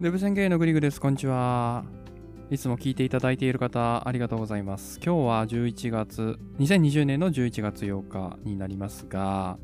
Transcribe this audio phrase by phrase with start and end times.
[0.00, 1.00] デブ宣言のグリグです。
[1.00, 1.84] こんにちは。
[2.50, 4.98] いつも聞いていただいている方、ありがとうございます。
[5.02, 9.56] 今日は11月、2020年の11月8日になりますが、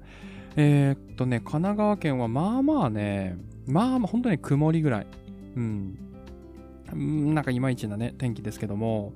[0.55, 5.07] えー、っとね、神奈川県はまあまあね、まあまあ本当に曇りぐらい。
[5.57, 5.99] うん。
[7.35, 9.13] なんかいまいちなね、天気ですけども、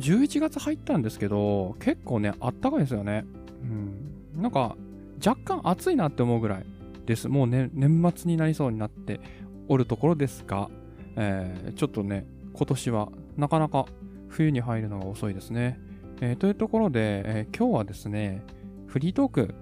[0.00, 3.24] 11月入ったんですけど、結構ね、あったかいですよね。
[3.62, 4.42] うん。
[4.42, 4.76] なんか、
[5.24, 6.66] 若干暑いなって思うぐらい
[7.06, 7.28] です。
[7.28, 9.20] もうね、年末になりそうになって
[9.68, 10.68] おるところですが、
[11.16, 13.86] えー、ちょっとね、今年はなかなか
[14.28, 15.80] 冬に入るのが遅いですね。
[16.20, 18.42] えー、というところで、えー、今日はですね、
[18.86, 19.54] フリートーク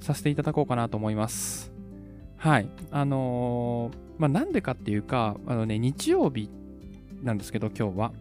[0.00, 1.72] させていただこうかなと思います。
[2.36, 2.68] はい。
[2.90, 6.50] あのー、まあ、なんでかっていうか、あのね、日曜日
[7.22, 8.12] なんですけど、今日は。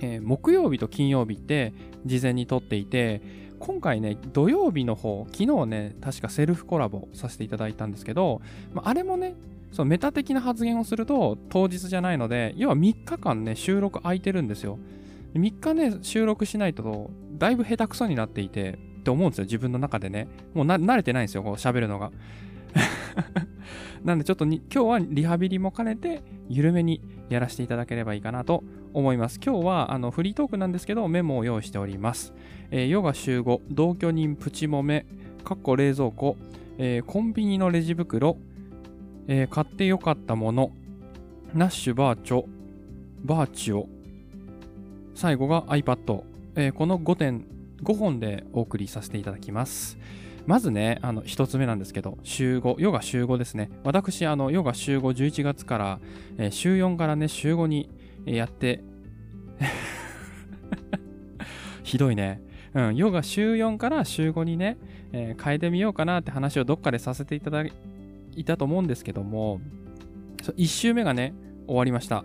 [0.00, 1.72] えー、木曜日と金曜日って
[2.04, 3.22] 事前に撮っていて、
[3.58, 9.34] 今回ね、土曜日の方、昨日ね、確かセルフコラボさせていただいたんですけど、まあ、あれもね、
[9.74, 14.78] そうメタ的な発言をすると当日じゃないので、要は3日間ね、収録空いてるんですよ。
[15.34, 20.28] 3日ね、収録しないと、だいぶ下手くそになっていて、って思うんですよ、自分の中でね。
[20.54, 22.12] もう慣れてないんですよ、こう喋るのが。
[24.04, 28.62] なんでちょっとに今日はリハビリも兼ねて緩めにやらせていただければいいかなと
[28.92, 29.40] 思います。
[29.44, 32.32] 今日はあのフリートークなんですけどメモを用意しております。
[32.70, 35.04] えー、ヨガ集合、同居人プチモメ、
[35.42, 36.36] かっこ冷蔵庫、
[36.78, 38.36] えー、コンビニのレジ袋、
[39.28, 40.72] えー、買ってよかったもの、
[41.54, 42.44] ナッシュバーチョ、
[43.24, 43.88] バーチオ、
[45.14, 46.22] 最後が iPad、
[46.56, 47.46] えー、この5点、
[47.82, 49.98] 5本でお送りさせていただきます。
[50.46, 53.70] まずね、あの、一つ目なんですけど、週5、ヨガ週5ですね。
[53.82, 56.00] 私、あの、ヨガ週5、11月から、
[56.36, 57.88] えー、週4からね、週5に
[58.26, 58.82] やって、
[61.82, 62.42] ひどいね。
[62.74, 64.76] うん、ヨガ週4から週5にね、
[65.12, 67.64] えー、変えてみようかなって話をどっかでさせていただ
[68.36, 69.60] いたと思うんですけども、
[70.56, 71.34] 1週目がね、
[71.66, 72.24] 終わりました。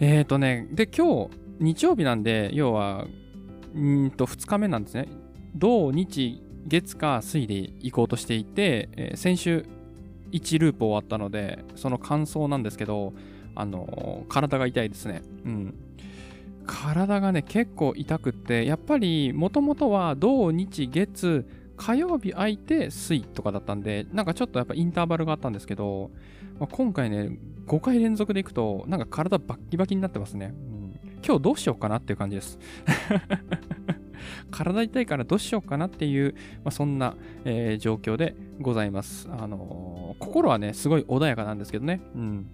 [0.00, 3.06] えっ、ー、とね、で、今日、日曜日なんで、要は、
[3.74, 5.08] うんと、2日目なんですね。
[5.54, 9.66] 土日月火水で行こうとしていて、えー、先週
[10.32, 13.12] 1ループ終わったので、その感想なんですけど、
[13.54, 15.22] あのー、体が痛いですね。
[15.44, 15.74] うん。
[16.66, 26.10] 体がね、結構痛くって、やっぱり、もともとは土日月、火曜日空いて水とかだったんで、なんかちょっとやっぱインターバルがあったんですけど、
[26.58, 30.54] まあ、今回ね、5回連続で行くと、なんか体バッキバキになってますね。
[30.54, 32.58] うん、今日どうしようかなっていう感じです。
[34.50, 39.28] 体痛いからどうしようかなっていう、まあ、そんな、えー、状況でございます。
[39.30, 42.00] あのー、心はね、すごい穏やかなんですけどね。
[42.14, 42.46] うん。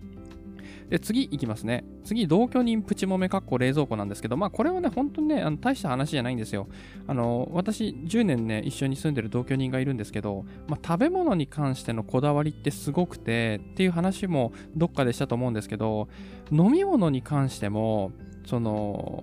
[0.91, 1.85] で、次いきますね。
[2.05, 6.67] 次、同居人プチモメかっこ冷蔵庫なんですけど、まあこれはね、本当にね、あの大した話じゃないんですよ。
[7.07, 16.09] あの、私、10年ね、一緒に住んでる同居人がいるんですけど、まあ食べ物に関してのこだわりってすごくて、っていう話もどっかでしたと思うんですけど、
[16.51, 18.11] 飲み物に関しても、
[18.45, 19.23] その、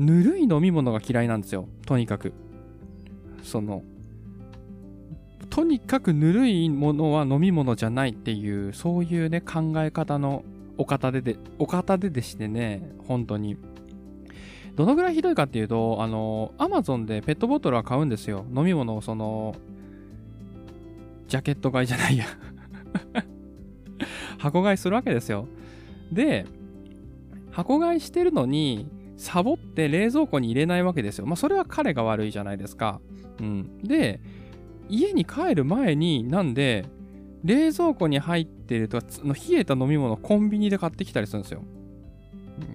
[0.00, 1.68] ぬるい飲み物が嫌いなんですよ。
[1.86, 2.32] とにかく。
[3.44, 3.84] その、
[5.50, 10.42] とにかくぬるいものは飲み物じゃないっていう、そういうね、考え方の
[10.76, 13.56] お方でで、お方ででしてね、本当に。
[14.76, 18.44] どのぐらいひどいかっていうと、あの、アマゾンでペットボトルは買うんですよ。
[18.54, 19.54] 飲み物をその、
[21.28, 22.24] ジャケット買いじゃないや
[24.38, 25.46] 箱買いするわけですよ。
[26.12, 26.46] で、
[27.50, 31.26] 箱買いしてるのに、サボって冷蔵庫に入れないわけですよ。
[31.26, 33.00] まあ、それは彼が悪いじゃないですか。
[33.38, 33.78] うん。
[33.78, 34.20] で、
[34.88, 36.86] 家に帰る前に、なんで、
[37.44, 41.62] 冷蔵庫に入ってってるとか、冷えた飲み物コンビニで買ってきたりするんですよ。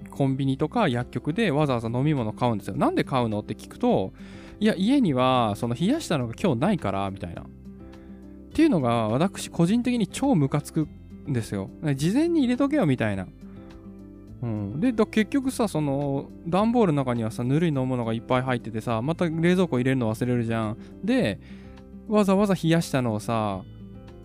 [0.09, 2.75] コンビニとか薬局でわざわざ飲み物買うんですよ。
[2.75, 4.13] なんで買うのって聞くと、
[4.59, 7.43] いや、家にはその冷やしたのが今日ないから、みたいな。
[7.43, 7.45] っ
[8.53, 10.87] ていうのが私個人的に超ムカつく
[11.27, 11.69] んですよ。
[11.95, 13.27] 事前に入れとけよ、みたいな。
[14.43, 21.39] うん、で結局さその段ボールの中にはさぬるい飲むものがいっぱい入っててさまた冷蔵庫入れるの忘れるじゃんで
[22.07, 23.63] わざわざ冷やしたのをさ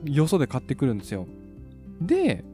[0.04, 1.26] よそで買ってくるんですよ
[2.00, 2.44] で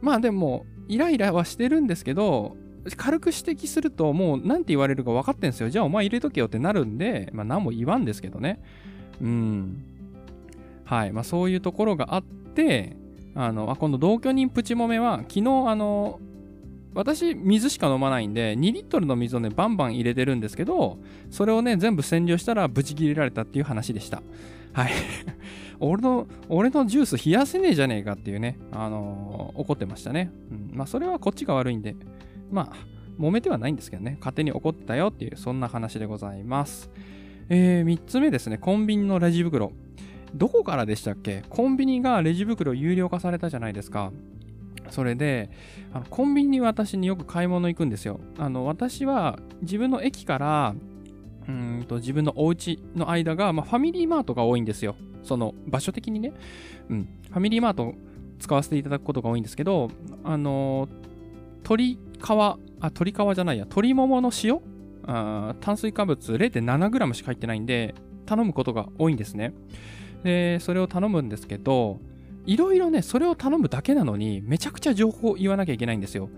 [0.00, 2.56] まあでもイライラはしてるんですけど
[2.96, 8.62] 軽く指摘するともう何て言われるか分かってんすよじゃあお前入れとけよってなるんでまあ何も言わんですけどね
[9.20, 9.84] うん
[10.84, 12.96] はいまあそういうところがあって
[13.34, 16.20] あのあ今度同居人プチモメは昨日あの
[16.92, 20.98] 私、水しか飲まないんで、2リットルの水をね、バンバン入れてるんですけど、
[21.30, 24.22] それをね、全部占領したらブチ切れられたっていう話でした。
[24.72, 24.92] はい。
[25.80, 30.30] 俺の、俺のジュース冷やせねえじゃねえかっていうね、あのー、怒ってましたね。
[30.50, 30.70] うん。
[30.76, 31.96] まあ、それはこっちが悪いんで、
[32.50, 32.76] まあ、
[33.18, 36.90] 揉めてはないんですけどね、勝手に怒ってたよっていう、そんな話でございます。
[37.48, 39.72] えー、3つ目ですね、コンビニのレジ袋。
[40.34, 41.42] どこからでしたっけ？
[41.48, 44.12] コンビニがレジ袋有料化されたじゃないですか。
[44.90, 45.50] それで、
[45.92, 48.20] あのコンビニに私によく買い物行くんですよ。
[48.38, 50.74] あの、私は自分の駅から、
[51.50, 54.94] うんと自分のお家の間が、まあ、ファミリーマートが多いんですよ。
[55.22, 56.32] その場所的にね。
[56.88, 57.08] うん。
[57.28, 57.94] ファミリーマート
[58.38, 59.90] 使わせていただくことが多いんですけど、
[60.24, 60.88] あの
[61.58, 61.98] 鶏皮、
[62.30, 64.60] あ、鶏皮じゃないや、鶏ももの塩？
[65.06, 67.94] あ炭水化物 0.7g しか入ってないんで、
[68.26, 69.52] 頼むことが多いんですね。
[70.22, 72.00] で、それを頼むんですけど、
[72.46, 76.28] いろいろね、それを頼むだけなのに、めちゃくちゃ情報を言わなきゃいけないんですよ。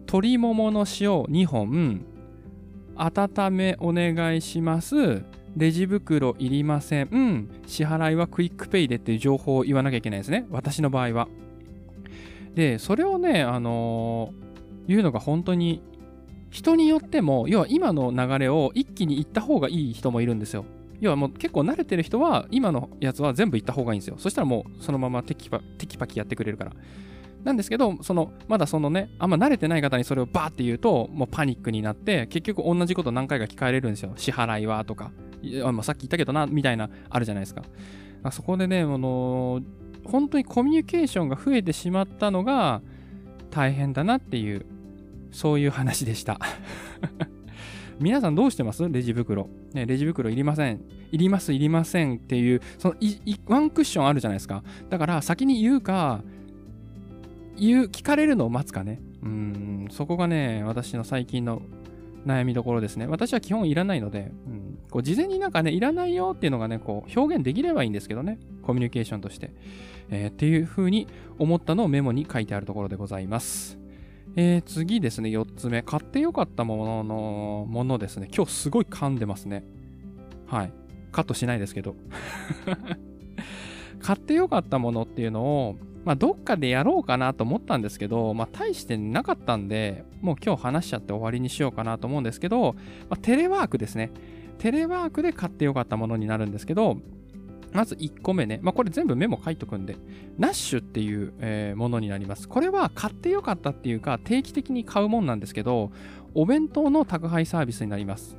[0.00, 2.04] 鶏ももの塩2本、
[2.96, 5.22] 温めお願いします。
[5.56, 7.08] レジ袋いりません。
[7.10, 10.46] うん支払いは QUICPay でっていう情報を言わなきゃいけないですね。
[10.50, 11.28] 私の場合は。
[12.54, 15.82] で、それをね、あのー、言うのが本当に
[16.50, 20.64] 人によっても、要は今の流れを一気に言った方がいい人もいるんですよ。
[21.00, 24.16] 要はもう結構慣れてる人は、今のやつは全部言った方がいいんですよ。
[24.18, 26.72] そしたらもうそのままテキパテキパキやってくれるから。
[27.46, 34.12] なんですけど、その、まだそのね、あんま慣れてない方にそれをバーって言うと、もうパニックになって、結局同じこと何回か聞かれるんですよ。
[34.16, 35.12] 支払いはとか、
[35.72, 37.62] まあ、さっき言ったけどな、みたいな、あるじゃないですか。
[38.32, 39.60] そこでね、あの
[40.04, 42.80] 本当にコミュニケーションが増えてしまったのが
[43.50, 44.66] 大変だなっていう
[45.30, 46.40] そういう話でした
[48.00, 48.88] 皆さんどうしてます？
[48.88, 49.48] レジ袋。
[49.72, 50.80] ね、レジ袋いりません。
[51.12, 52.94] いります、いりませんっていう、その
[53.46, 54.62] ワンクッションあるじゃないですか。
[54.90, 56.22] だから先に言うか、
[57.58, 59.00] 言う、聞かれるのを待つかね。
[59.22, 61.62] うん、そこがね、私の最近の
[62.26, 63.06] 悩みどころですね。
[63.06, 68.38] 私は基本いらないので、うん、こう事前になんかね、いらないよっていうのがね、こう表現できればいいんですけどね。
[68.62, 69.52] コミュニケーションとして。
[70.10, 71.08] えー、っていう風に
[71.38, 73.78] 思ったのをメモに書いてあるところでございます。
[74.36, 75.82] えー、次ですね、4つ目。
[75.82, 78.28] 買ってよかったもののものですね。
[78.34, 79.64] 今日すごい噛んでますね。
[80.46, 80.72] はい。
[81.12, 81.96] カットしないですけど。
[84.00, 85.76] 買ってよかったものっていうのを、
[86.06, 92.74] まあ、どっかでやろうかなと思ったんですけど、まあ、大してなかったんで、もう今日話しちゃって終わりにしようかなと思うんですけど、
[93.10, 94.12] まあ、テレワークですね。
[94.58, 96.98] テレワークで買ってよかったものになるんですけど、
[97.72, 98.60] まず1個目ね。
[98.62, 99.96] まあ、これ全部メモ書いとくんで。
[100.38, 102.48] ナッシュっていう、え、ものになります。
[102.48, 105.90] これは買ってよかったっていうか、定期的に買うもんなんですけど、
[106.34, 108.38] お弁当の宅配サービスになります。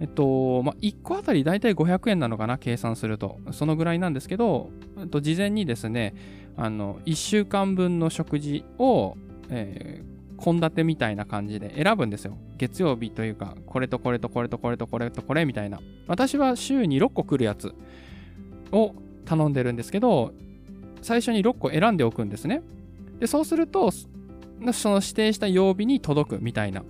[0.00, 3.40] えっと、まあ、1個あたりだいたい500円なのかな、計算すると。
[3.50, 6.14] そのぐらいなんですけど、えっと、事前にですね、
[6.60, 9.16] あの、1週間分の食事を、
[9.48, 12.36] えー、献立みたいな感じで選ぶんですよ。
[12.58, 15.80] 月曜日というか、これとこれとこれとこれとこれとこれみたいな。
[16.06, 17.74] 私は週に6個来るやつ。
[18.72, 20.32] を頼んでるんですけど、
[21.02, 22.62] 最初に6個選んでおくんですね。
[23.18, 24.08] で、そうすると、そ
[24.90, 26.84] の指定した曜日に届くみたいな、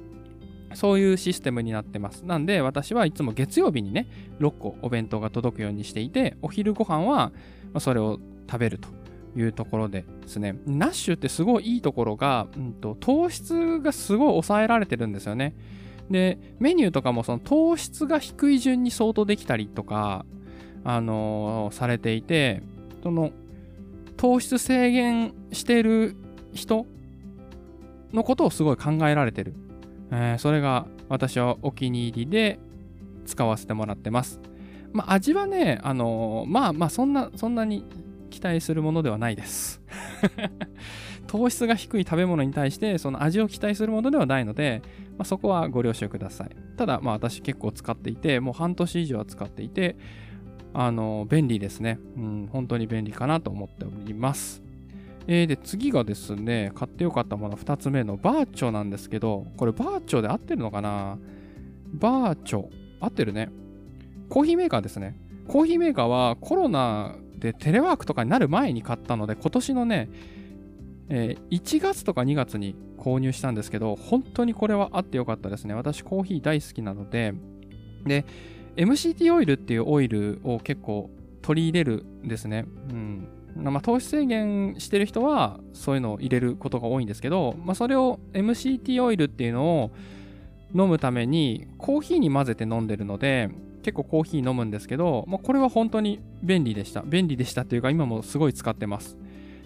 [0.75, 2.25] そういうシステムになってます。
[2.25, 4.09] なんで、私はいつも月曜日にね、
[4.41, 7.33] 6個お弁当が届くようにしていて、お昼ご飯は
[7.79, 8.19] それを
[8.51, 8.89] 食べると
[9.37, 10.57] いうところですね。
[10.67, 15.55] ナッシュってすごいいいところが、うんと、糖質がすごい抑えられてるんですよね。
[16.11, 20.25] で、メニューとかもその糖質が低い順に相当できたりとか、
[20.83, 22.63] あのー、されていて、
[23.03, 23.31] その、
[24.17, 26.17] 糖質制限してる
[26.53, 26.87] 人
[28.13, 29.55] のことをすごい考えられてる。
[30.11, 32.59] えー、それが私はお気に入りで
[33.27, 34.41] 使わせてもらってます。
[34.93, 37.85] まあ、味はね、あのー、まあまあ、そんな、そんなに
[38.31, 39.83] 期待するものではないです。
[41.27, 44.83] 糖質が低い食べ物に対して、その味を期待するものではないので、
[45.19, 46.51] まあ、そこはご了承ください。
[46.77, 49.97] ただ、まあ私結構使っていて、もう半年以上は使っていて、
[50.73, 51.99] あの、便利ですね。
[52.17, 54.63] うん、本当に便利かなと思っております。
[55.27, 61.19] えー、で、次がですね、買ってよかったもの2つ目のバーチョなんですけど、これバーチョで合ってるのかな？
[61.93, 62.69] バーチョ。
[63.01, 63.51] 合ってるね。
[64.29, 65.17] コーヒーメーカーですね。
[65.49, 70.09] コーヒーメーカーはコロナでテレワークとかになる前に買ったので、今年のね、
[71.09, 75.75] えー、1月とか2月に購入したんですけど、本当にこれはあってよかったですね。
[75.75, 77.35] 私コーヒー大好きなので、
[78.05, 78.25] で、
[78.77, 81.11] MCT オイルっていうオイルを結構
[81.43, 82.67] 取り入れるんですね。
[82.91, 83.29] うん。
[83.57, 89.91] まあ、糖質制限してる人はそういうのを入れることが多いんですけど、まあ、それを MCT オイルっていうのを
[90.73, 93.51] 飲むためにコーヒーに混ぜて飲んでるので、
[93.83, 97.03] 結構コーヒー飲むんですけど、まあ、これは本当に便利でした。
[97.03, 99.17] 便利でしたっていうか今もすごい使ってます。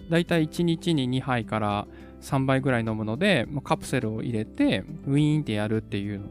[0.09, 1.87] だいたい1日に2杯から
[2.21, 6.21] 3杯ぐらい飲むので、まカプセルを入れてウィーンってやるっていう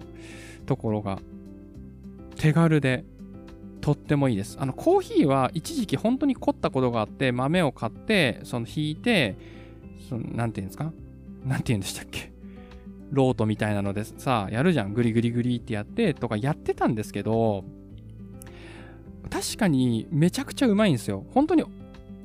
[0.67, 1.19] ところが
[2.37, 3.05] 手軽で
[3.81, 4.57] とってもいいです。
[4.61, 9.37] あのコーヒーは一時期本当に凝ったことがあって豆を買ってその引いて
[10.09, 10.93] そのなんていうんですか？
[11.45, 12.33] なんて言うんでしたっけ？
[13.11, 14.95] ロートみたいなのでさやるじゃん。
[14.95, 17.65] グリグリグリってやってとかやってたんですけど
[19.31, 21.25] 確かにめちゃくちゃうまいんですよ。
[21.33, 21.65] 本当に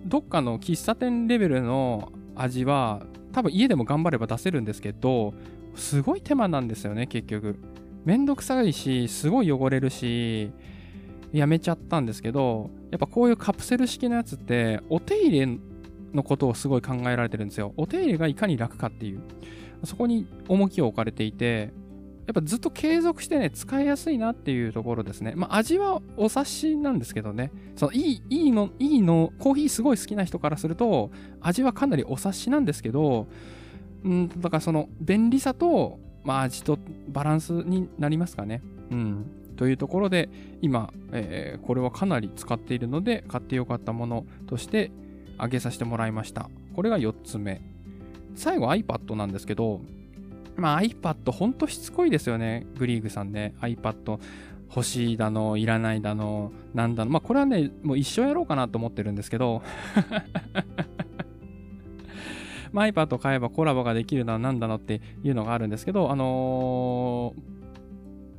[0.06, 5.34] どっかの喫茶店レベルの味は多分家でも頑張れば出せるんですけど
[5.76, 7.58] すごい手間なんですよね結局。
[8.06, 10.52] めんどくさいしすごい汚れるし
[11.34, 15.60] やめちゃったんですけどやっぱこういうカプセル式のやつってお手入れ
[16.14, 17.74] のことをすごい考えられてるんですよ。
[17.78, 19.22] お手入れがいかに楽かっていう。
[19.84, 21.72] そこに重きを置かれていて
[22.30, 25.34] やっぱずっと継続してね、使いやすいなっていうところですね。
[25.36, 31.10] まあ味はお察しなんですけどね、そのいい、いいの、いいの、コーヒーすごい好きな人からすると、
[31.42, 33.26] 味はかなりお察しなんですけど、
[34.04, 38.62] うん、だからその便利さと、まあ味とバランスになりますかね。
[38.92, 39.26] うん。
[39.56, 40.30] というところで、
[40.62, 44.92] 今、えー、これはかなり使っているので、買ってよかったものとして
[45.38, 46.48] 挙げさせてもらいました。
[46.76, 47.69] これが4つ目。
[48.36, 49.82] 最後 iPad なんですけど、
[50.56, 52.68] まあ iPad ほんとしつこいですよね。
[52.78, 53.56] グリーグさんね。
[53.62, 54.20] iPad
[54.70, 57.12] 欲しいだの、いらないだの、なんだの。
[57.12, 59.62] まあこれはね、もう一生やろうかなと思ってるんですけど。
[62.72, 67.42] まあ iPad 買えばコラボができるだの、なんだのっていうのがあるんですけど、あのー、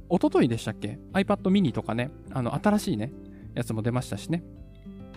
[0.09, 3.13] おとといでしたっけ ?iPad mini とかね、あの、新しいね、
[3.55, 4.45] やつも出ましたしね。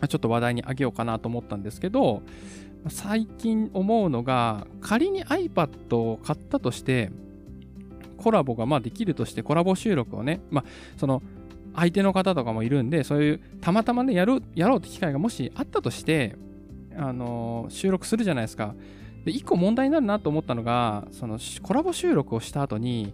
[0.08, 2.24] ちょっと話題にあげようかなと思ったんですけど、
[2.90, 7.12] 最近思うのが、仮に iPad を買ったとして、
[8.18, 10.66] コラボがまあできるとして、コラボ収録をね、まあ、
[10.98, 11.22] その、
[11.76, 16.36] 相手の方とかもいるんで、そういう、たまたまね、やる、やろうって機会がもしあったとして、
[16.96, 18.76] あのー、収録するじゃないですか。
[19.26, 23.14] で、一個問題になるなと思ったのが、その、コラボ収録をした後に、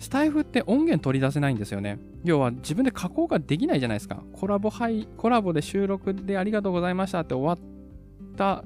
[0.00, 1.98] スタイフって音源取り出せないんですよね。
[2.24, 4.22] 要は自分で加工ができないじゃないですか。
[4.32, 8.64] コラボ配、コラボで収録でありがとうございましたって終わった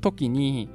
[0.00, 0.68] 時に、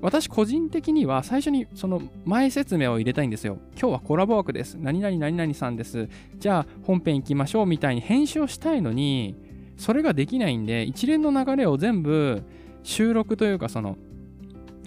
[0.00, 3.58] 私個人的には最初にその前説明を入れたいんですよ。
[3.72, 4.74] 今日はコラボ枠です。
[4.74, 6.08] 何々何々さんです。
[6.38, 9.34] じゃあ本編行きましょうみたいに編集をしたいのに、
[9.78, 12.42] それができないんで、一連の流れを全部
[12.82, 13.96] 収録というかその、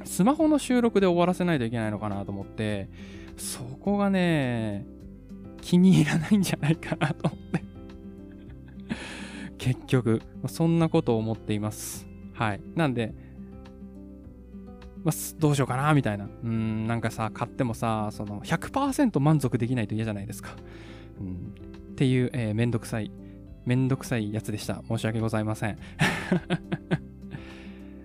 [0.05, 2.87] スマホの収録で終わらせないといけないのかなと思って、
[3.37, 4.85] そこがね、
[5.61, 7.63] 気に入らないんじゃないかなと思って
[9.57, 12.06] 結局、そんなことを思っています。
[12.37, 12.61] はい。
[12.75, 13.15] なんで、
[15.03, 16.27] まあ、どうしようかな、みたいな。
[16.43, 20.51] うん、なんかさ、買ってもさ、その100%満足できないと嫌じゃないですか。
[21.19, 21.55] うん、
[21.93, 23.11] っていう、えー、めんどくさい、
[23.65, 24.83] めんどくさいやつでした。
[24.87, 25.79] 申し訳ございません。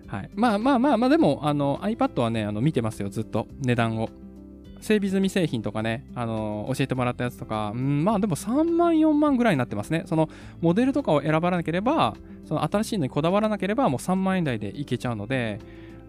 [0.09, 0.31] はい。
[0.35, 3.49] まあまあまあまあ、でも、あの、iPad はね、あの見てますよ、ずっと。
[3.61, 4.09] 値段を。
[4.81, 10.03] 整備済み製品とかね、あの教えてもらったやつとか、ん、まあでも3万、4万ぐらいになってますね。
[10.07, 10.29] その
[10.61, 15.61] モデルとかを選ばなければ、その新しいのにこだわらなければもう3万円台でいけちゃうので、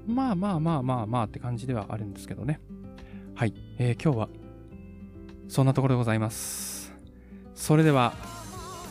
[0.07, 2.59] まあまあまあまあまあって感じではあるんですけどね。
[3.35, 4.29] はい、えー、今日は
[5.47, 6.93] そんなところでございます。
[7.55, 8.13] それでは、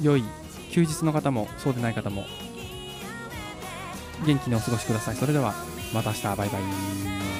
[0.00, 0.24] 良い
[0.70, 2.24] 休日の方もそうでない方も
[4.26, 5.16] 元気にお過ごしください。
[5.16, 5.54] それでは
[5.92, 7.31] また明日、バイバイ。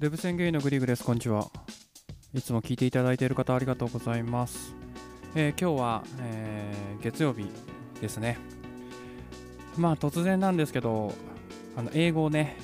[0.00, 1.04] デブ宣言のグリグです。
[1.04, 1.48] こんにちは。
[2.34, 4.74] いつも聞いていただいている方ありがとうございます。
[5.36, 7.46] えー、今日は、えー、月曜日
[8.00, 8.36] ですね。
[9.78, 11.14] まあ突然なんですけど、
[11.76, 12.56] あの英語をね、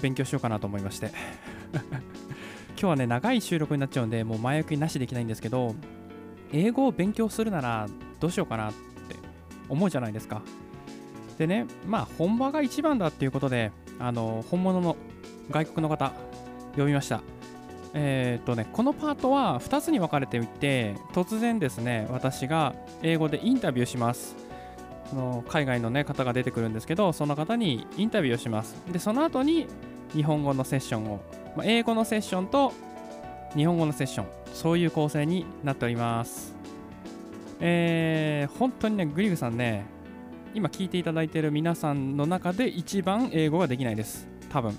[0.00, 1.10] 勉強しようかなと思いまして。
[1.72, 5.74] 今日はね、長い収録になっちゃうんで、もう前置きなしできないんですけど、
[6.52, 7.88] 英語を勉強するなら
[8.20, 9.16] どうしようかなって
[9.68, 10.40] 思うじゃないですか。
[11.36, 14.96] でね、まあ本場が一番だっていうことで、あの本物の
[15.52, 16.12] 外国の方
[16.76, 17.20] 呼びました。
[17.94, 24.34] えっ、ー、とね、このパートは2つに分かれていて、突然ですね、私が英語でインタビューします。
[25.10, 28.74] その海外の、ね、方が出てくるんですけど、その方にインタビューをします。
[28.90, 29.66] で、その後に
[30.14, 31.20] 日本語のセッションを、
[31.54, 32.72] まあ、英語のセッションと
[33.54, 36.54] 日本語のセッション、そういう構成になっております。
[37.60, 39.84] えー、本当にね、グリグさんね、
[40.54, 44.26] 今聞いていただいている皆さんの中で一番英語ができないです。
[44.50, 44.76] 多分。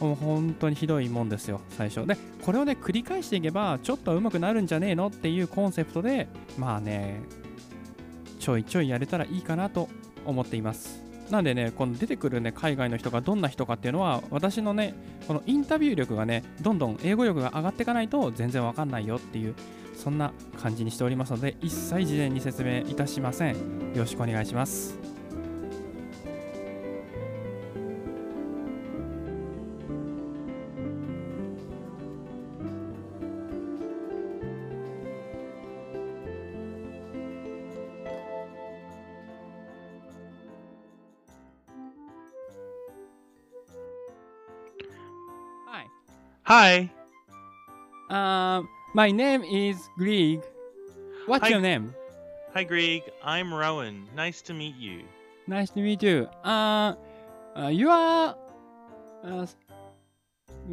[0.00, 2.06] もう本当にひどいもんですよ、最初。
[2.06, 7.20] で、これをね、繰り返していけば、ちょっと上手くなるんじゃねえのっていうコンセプトで、まあね、
[8.38, 9.88] ちょいちょいやれたらいいかなと
[10.24, 11.02] 思っています。
[11.30, 14.94] なんでね、この出てくるね、海外の人がどんな人かっていうのは、私のね、
[15.26, 19.54] このインタビュー力がね、どんどん英語力が上がっていかないと全然わかんないよっていう、
[19.94, 23.54] そんな感じにしておりますので、一切事前に説明いたしません。
[23.54, 23.58] よ
[23.96, 25.17] ろしくお願いします。
[46.58, 46.90] Hi.
[48.10, 50.42] Um, my name is Greg.
[51.26, 51.50] What's Hi.
[51.50, 51.94] your name?
[52.52, 53.02] Hi, Greg.
[53.22, 54.08] I'm Rowan.
[54.16, 55.04] Nice to meet you.
[55.46, 56.26] Nice to meet you.
[56.42, 56.96] Uh,
[57.54, 58.34] uh you are.
[59.22, 59.46] Uh,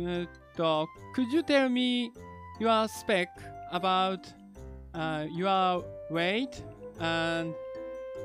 [0.01, 2.09] uh, could you tell me
[2.59, 3.29] your spec
[3.71, 4.25] about
[4.95, 6.63] uh, your weight
[6.99, 7.53] and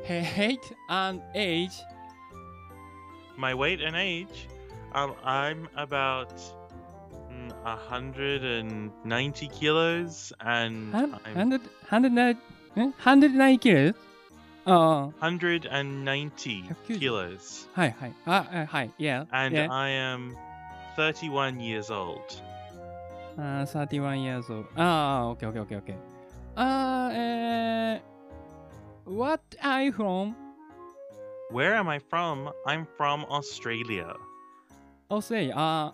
[0.09, 1.77] height and age?
[3.37, 4.49] My weight and age?
[4.95, 6.33] Um, I'm about
[7.53, 12.39] mm, 190 kilos and Hun- I'm Hundred, hundred nine,
[12.77, 12.91] eh?
[12.99, 13.95] hundred nine kilos?
[14.67, 16.65] あ190 190.
[16.99, 17.67] kilos.
[17.75, 18.13] あ、はいはい。
[18.27, 18.91] あ、あはい。
[18.99, 19.27] Yeah.
[19.31, 19.73] And yeah.
[19.73, 20.37] I am
[20.97, 22.21] 31 years old.
[23.39, 24.67] あー、31 years old.
[24.77, 25.95] ああ、OK, OK, OK, OK.
[26.57, 30.35] あー、えー、What are you from?
[31.51, 32.53] Where am I from?
[32.67, 34.15] I'm from Australia.
[35.11, 35.53] Australia.
[35.57, 35.93] あ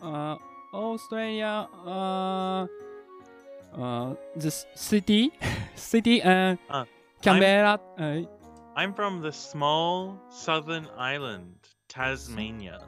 [0.00, 1.68] ー、あー、Australia.
[1.86, 5.32] あー、あー the city?
[5.76, 6.86] city and あ
[7.22, 7.80] Canberra.
[7.98, 8.28] えー
[8.76, 11.42] I'm from the small southern island,
[11.88, 12.78] Tasmania.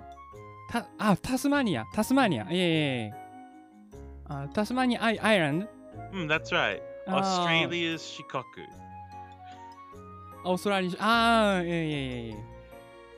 [0.71, 1.85] た、あ、タスマニア。
[1.93, 2.45] タスマニア。
[2.45, 3.13] いえいえいえ。
[4.29, 5.67] あ、タスマニアアイアイランド
[6.13, 6.81] Hmm, that's right.
[7.07, 8.45] あー Australia's Shikoku.
[10.45, 11.63] オーストラリア、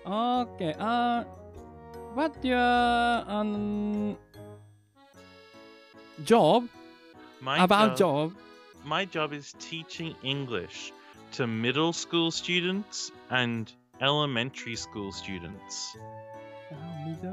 [0.05, 1.25] あ
[2.15, 4.17] what your, um,
[6.25, 6.69] job?
[7.41, 8.33] My About job, job?
[8.85, 10.93] my job is teaching English
[11.33, 15.97] to middle school students and elementary school students.
[16.73, 17.29] あー、水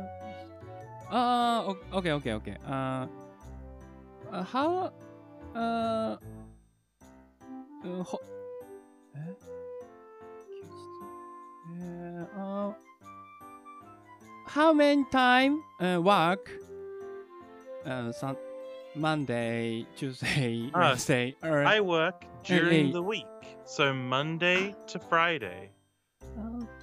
[1.10, 2.58] あー、オッケーオッケーオッケー。
[2.66, 4.92] あー、あ how,
[5.54, 8.20] あー、うんほ、
[9.16, 9.36] え
[10.48, 10.68] 休日
[11.80, 12.91] えー、あー
[14.54, 16.52] how many time uh, work?
[17.86, 18.36] Uh, some
[18.96, 21.36] Monday, Tuesday, oh, Wednesday.
[21.42, 23.26] Or I work during the week,
[23.66, 25.72] so Monday to Friday.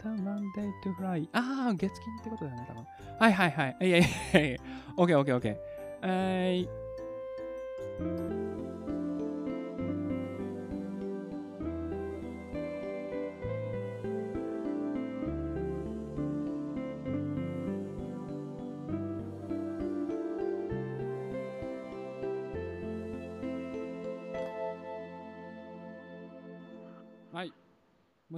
[0.04, 1.28] Monday to Friday.
[1.34, 2.66] Ah, 月金ってことだね。
[2.66, 2.86] 多分。
[3.18, 3.76] はいはいはい。
[3.80, 3.88] えええ。
[3.88, 3.88] Okay, okay, Friday。
[3.88, 3.88] ああ、月金ってことだね、多分。
[3.88, 3.88] はいはいはい。
[3.88, 4.02] いやい
[4.32, 4.58] やいや。
[4.96, 5.56] OK、OK、OK。
[6.02, 6.68] はい。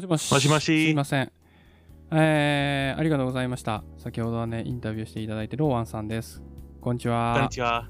[0.06, 0.32] もしもし。
[0.32, 1.32] もしもしすいません。
[2.12, 3.84] えー、ありがとうございました。
[3.98, 6.42] 先ほどはね、インタビューしていただいて、ローアンさんです。
[6.80, 7.48] こんにちは。
[7.50, 7.84] Konnichiwa.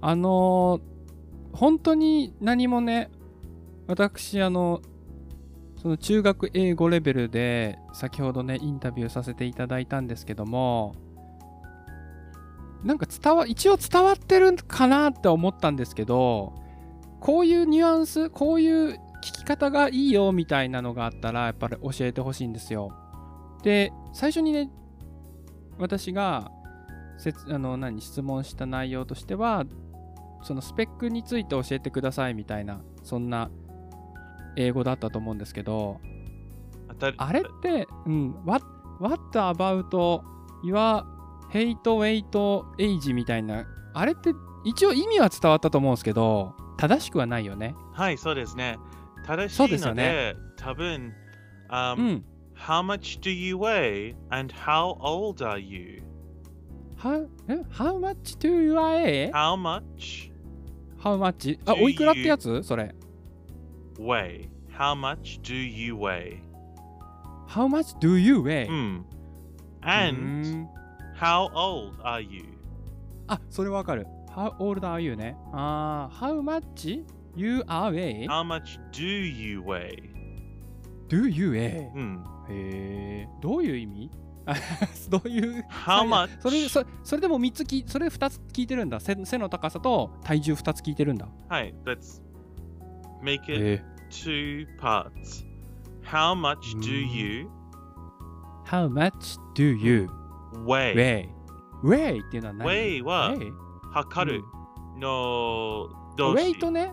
[0.00, 0.92] あのー
[1.52, 3.10] 本当に何もね、
[3.86, 4.80] 私、あの、
[5.80, 10.94] その中学英語レベルで先ほどね、インタビューさせていただいたんですけども、
[12.84, 16.54] なんか伝わ、一応伝わってるかなって思ったんですけど、
[17.20, 22.92] こういうニュアンス、こういう聞き方がいいよみたいなのがあったら、やっぱり教えてほしいんですよ。
[23.62, 24.70] で、最初にね、
[25.78, 26.50] 私が、
[27.22, 29.64] せつあの何質問した内容としては
[30.42, 33.48] そのスペックについて教えてくださいみたいなそんな
[34.56, 36.00] 英語だったと思うんですけど
[37.16, 38.66] あれって、うん、what,
[39.00, 40.22] what about
[40.64, 41.04] your
[41.52, 44.30] hate, weight, age みたいなあれって
[44.64, 48.78] 一応意味は伝わったと思うんですけど正しくはないよねはい、そうですね。
[49.26, 51.12] 正しそうですよいので、多分、
[51.68, 56.02] um, うん How much do you weigh and how old are you?
[56.98, 59.32] How, え how much do you weigh?
[59.32, 60.30] How much
[61.02, 61.58] How much?
[61.66, 62.94] あおいくらってやつそれ
[63.98, 64.48] weigh?
[64.78, 66.38] How much do you weigh?
[67.48, 68.68] How much do you weigh?
[68.68, 69.04] うん。
[69.82, 70.18] う And
[70.58, 70.68] ん
[71.20, 72.44] how old are you?
[73.26, 74.06] あ、それわかる。
[74.34, 75.36] How old are you ね。
[75.52, 77.04] あー、How much
[77.36, 78.26] you are weigh?
[78.26, 79.96] How much do you weigh?
[81.08, 81.92] Do you weigh?
[81.94, 82.24] うん。
[82.48, 84.10] へー、どういう意味
[84.44, 84.54] あ
[85.08, 85.64] どういう。
[85.70, 86.40] How much?
[86.40, 89.16] それそそれでも3つき、それ2つ聞いてるんだ背。
[89.24, 91.28] 背の高さと体重2つ聞いてるんだ。
[91.48, 92.20] はい、let's
[93.22, 95.44] make it へ two parts.
[96.02, 97.48] How much do うん you
[98.66, 100.08] How much do you
[100.66, 100.94] weigh?
[100.94, 101.28] weigh?
[101.84, 103.34] weigh っていうのは何 weigh は？
[103.92, 104.42] 測る
[104.98, 106.92] のウ動詞ェイトね。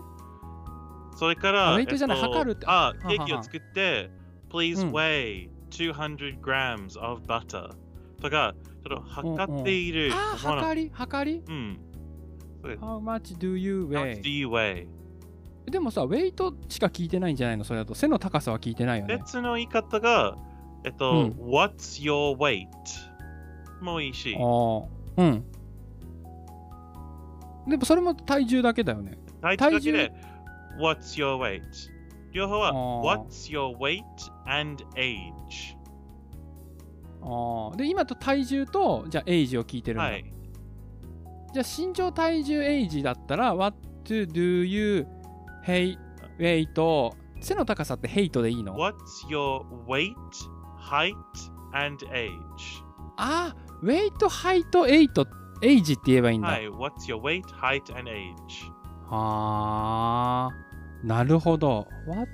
[1.20, 4.10] それから、あウェイトじゃないえっと測るってあ、ケーキを作って、
[4.50, 7.72] please うん weigh 200 grams of butter
[8.22, 10.34] とか、ちょっと測っているあ。
[10.38, 11.42] 測り測り？
[11.46, 11.78] うん。
[12.62, 14.28] How much do you How much do weigh?
[14.30, 14.86] you weigh?
[15.70, 17.64] でもさ、ウェイトしか聞いてないんじゃないの？
[17.64, 17.94] それだと。
[17.94, 19.18] 背の高さは聞いてないよね。
[19.18, 20.38] 別の言い方が、
[20.84, 22.66] えっと、うん What's your weight?
[23.82, 24.42] もういいしあ、あ。
[25.18, 25.44] うん。
[27.68, 29.18] でもそれも体重だけだよね。
[29.42, 30.12] 体重だけで、
[30.78, 31.62] What's your weight?
[32.32, 34.02] 両方は What's your weight
[34.46, 35.76] and age?
[37.22, 37.76] ああ。
[37.76, 40.04] で、今と体重と、じゃあ、エイジを聞いてるんだ。
[40.04, 40.24] はい。
[41.52, 45.06] じゃあ、身長、体重、エイジだったら、What do you
[45.66, 45.98] hate,
[46.38, 47.12] weight?
[47.40, 48.94] 背の高さって hate でいいの What's
[49.28, 50.14] your weight,
[50.78, 51.14] height,
[51.72, 52.30] and age?
[53.16, 55.26] ああ、weight, height, eight,
[55.62, 56.48] エイジって言えばいいんだ。
[56.48, 56.68] はい。
[56.68, 58.34] What's your weight, height, and age?
[59.12, 61.86] ああ、なるほど。
[62.06, 62.30] What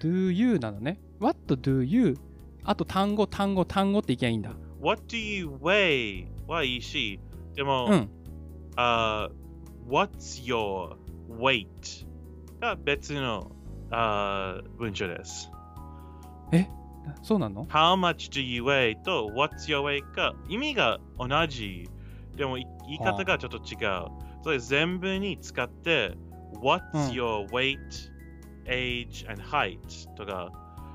[0.00, 1.00] do you なのね。
[1.18, 2.16] What do you?
[2.64, 4.52] あと単語、単語、単語っていけばいいんだ。
[4.80, 6.26] What do you weigh?
[6.46, 7.20] はいいし、
[7.54, 8.10] でも、うん。
[8.76, 9.28] あ
[9.88, 10.96] What's your
[11.28, 12.06] weight?
[12.60, 13.50] が別の
[13.90, 15.50] あ文章です。
[17.22, 19.00] そうなの How much do you weigh?
[19.02, 20.02] と What's your weight?
[20.14, 21.88] が意味が同じ。
[22.36, 24.29] でもい言い方がちょっと違う。
[24.42, 26.16] それ全部に使って、
[26.62, 27.78] What's うん your weight,
[28.66, 29.78] age, and height?
[30.16, 30.50] とか、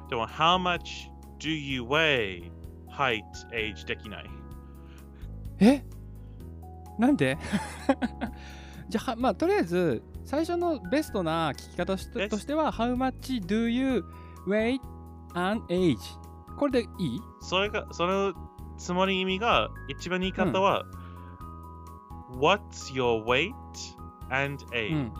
[0.09, 2.51] でも How much do you weigh,
[2.89, 4.25] height, age できない。
[5.59, 5.83] え
[6.97, 7.37] なんで
[8.89, 14.05] じゃあ、はまあ、とりあえず、最初のベストな聞き方としては、How much do you
[14.47, 14.79] weight
[15.33, 15.97] and age?
[16.57, 18.33] これでいいそれが、その
[18.77, 20.85] つもり意味が、一番言い方は、
[22.31, 23.53] What's your weight
[24.29, 25.11] and age?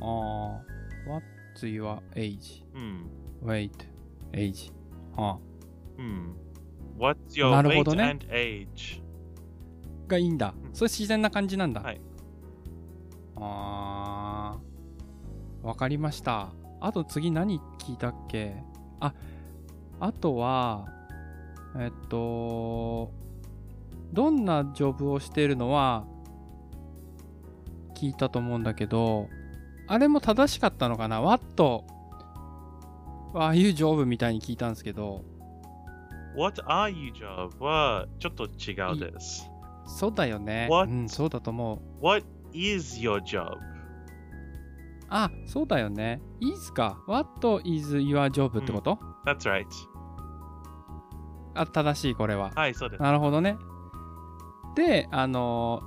[0.00, 0.62] ああ。
[1.08, 2.64] What's your age?
[2.74, 3.10] うん。
[3.42, 3.70] weight,
[4.32, 4.72] age.
[5.16, 5.38] は
[5.98, 6.36] うん。
[6.98, 9.02] What's your なるほど weight ね and age?
[10.06, 10.68] あ、がいいんだう。
[10.68, 11.80] んそれ自然な感じなんだ。
[11.82, 12.00] はい。
[13.36, 15.66] あー。
[15.66, 16.52] わかりました。
[16.80, 18.62] あと次何聞いたっけ
[19.00, 19.12] あ、
[19.98, 20.86] あとは、
[21.76, 23.10] えっと、
[24.12, 26.04] どんなジョブをしているのは
[27.94, 29.28] 聞いたと思うんだけど、
[29.88, 31.84] あれも正しかったのかな ?What?
[33.34, 35.24] ああいうジョブみたいに聞いたんですけど、
[36.36, 37.62] What are you job?
[37.62, 39.50] はちょっと違うです。
[39.86, 40.68] そうだよね。
[40.70, 40.90] What?
[40.90, 42.04] うん、そうだと思う。
[42.04, 43.56] What is your job?
[45.08, 46.20] あ、そうだよね。
[46.40, 47.28] is か？What
[47.64, 49.64] is your job ってこと、That's right.
[51.54, 52.50] あ、正しい、これは。
[52.54, 53.02] はい、そうです。
[53.02, 53.56] なるほどね。
[54.76, 55.82] で、あの、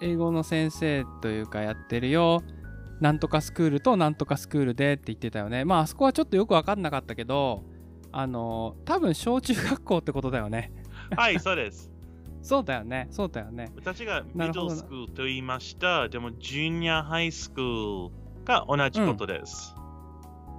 [0.00, 2.42] 英語の先生というかやってるよ。
[3.00, 5.64] なんとかスクールとなんとかスクールでって言ってたよね。
[5.64, 7.64] まあ、あそこはちょっとよくわかんなかったけど、
[8.12, 10.72] あの、多分小中学校ってことだよね。
[11.16, 11.92] はい、そうです。
[12.42, 13.08] そうだよね。
[13.10, 13.72] そうだよね。
[13.74, 16.08] 私がなるほ middle ど school と言いました。
[16.08, 18.10] でも、junior high school
[18.44, 19.74] が同じことです。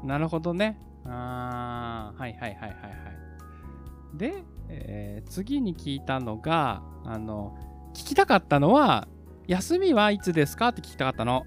[0.03, 0.79] なるほどね。
[1.05, 3.26] あーはいはいはいはいはい。
[4.13, 7.55] で、えー次に聞いたのが、あの、
[7.93, 9.07] 聞きたかったのは、
[9.47, 11.45] 休みはいつですかって聞きたかったの。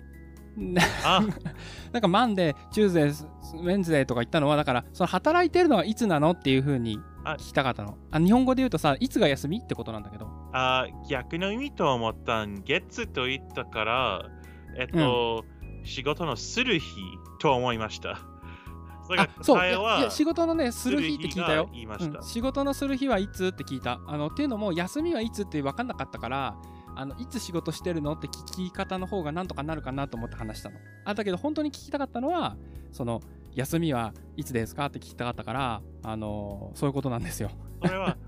[1.05, 1.21] あ、
[1.93, 7.97] なんか Monday、Tuesday、Wednesday とか言ったのは、だから、その働いてるのはいつなのっていう風にあ聞きたかったの。
[8.11, 10.27] あ日本語で言うとさ、いつが休みってことなんだけど。
[10.53, 12.63] あ逆の意味と思ったん。
[12.65, 14.31] 月と言ったから、
[14.79, 15.45] えっと、
[15.85, 16.85] 仕事のする日
[17.41, 18.30] と思いました。
[19.43, 19.67] そう。
[19.67, 21.71] いや仕事のね、する日って聞いたよ。
[22.23, 24.01] 仕事のする日はいつって聞いた。
[24.07, 26.57] あのっていうのも休みはいつって分かんなかったから
[26.97, 30.77] あのいつ仕事してるのって聞き方の方がなんとかなるかなと思って話したの。
[31.05, 32.57] あだけど本当に聞きたかったのは
[32.93, 33.21] その
[33.55, 37.51] 休みはいつですかって聞きたかったからあのそういうことなんですよ。
[37.83, 38.17] それは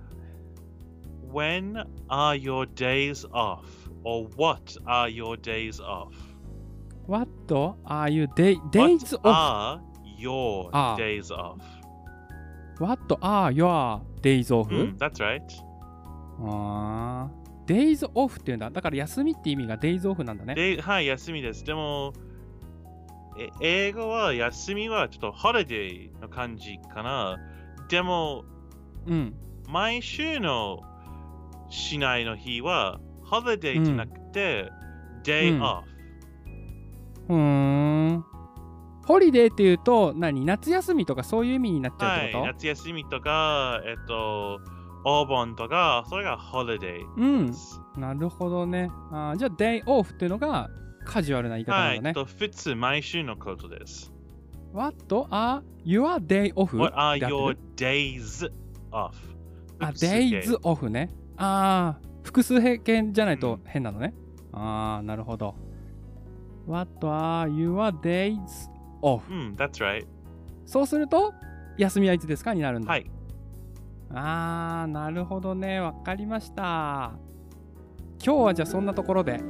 [1.33, 3.83] When are your days off?
[4.05, 6.15] or what are your days off?
[7.07, 9.81] What are you day, days off?
[10.23, 11.57] Your あ days off?
[12.79, 15.43] What are your days off?、Hmm, that's right.
[16.41, 18.71] あー days off っていうんだ。
[18.71, 20.55] だから休みって意味が days off なんだね。
[20.55, 21.65] で、はい、休みです。
[21.65, 22.13] でも、
[23.39, 27.39] え英語は休みはちょっと holiday の感じかな。
[27.89, 28.45] でも、
[29.07, 29.35] うん。
[29.69, 30.81] 毎週の
[31.71, 34.71] しないの日は holiday じゃなくて、
[35.23, 35.83] day うん off。
[37.29, 38.25] うーん。
[39.07, 44.61] ホリデーっていうと、何夏休みとかそういう意味になっちゃうはい、ってこと、夏休みとか、えっと、
[45.05, 47.53] お盆とか、それが holiday うんで。
[47.53, 47.81] す。
[47.97, 48.91] なるほどね。
[49.11, 50.71] あーじゃあ、day off っていうのが
[51.05, 52.15] カジュアルな言い方は、ないんだね。
[52.15, 54.13] と普通毎週のことです。
[54.73, 54.97] What?
[55.31, 56.77] are your day off?
[56.77, 58.51] What are your る days
[58.93, 59.13] off?
[59.81, 61.11] あ、days off ね。
[61.37, 64.15] ああ、複数形じゃないとうん変なのね。
[64.53, 65.55] ああ、なるほど。
[66.67, 68.72] What are your days
[69.03, 69.21] off?
[69.31, 70.07] うん、that's right.
[70.65, 71.35] そうすると、
[71.77, 72.91] 休みはいつですかになるんだ。
[72.91, 73.11] はい。
[74.15, 75.81] あー、なるほどね。
[75.81, 77.13] わかりました。
[78.25, 79.41] 今日はじゃあそんなところで。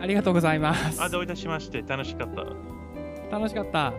[0.00, 1.02] ありがとうございます。
[1.02, 2.44] あ、どういたしまして、楽しかった。
[3.30, 3.92] 楽しかった。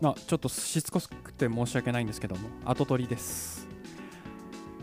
[0.00, 3.66] まあ、ちょっとしつこくて申し訳ないんですけども、後取りです。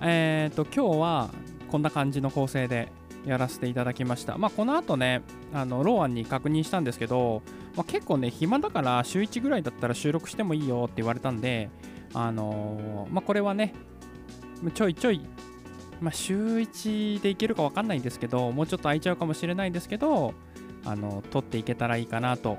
[0.02, 1.30] えっ、と、今日は
[1.72, 2.92] こんな感じの構成で
[3.26, 4.38] やらせていただきました。
[4.38, 5.22] まあ、この後ね、
[5.54, 7.42] あのローアンに確認したんですけど、
[7.76, 11.70] まあ、結構ね、暇だから週1ぐらいだったら収録してもいいよって言われたんで、
[12.14, 13.74] あのーまあ、これはね、
[14.74, 15.22] ちょいちょい、
[16.02, 20.34] まあ、週1でいけるか分かんないんですけど、もうちょっと空いちゃうかもしれないんですけど、
[20.86, 22.58] あの撮っていけたらいいかなと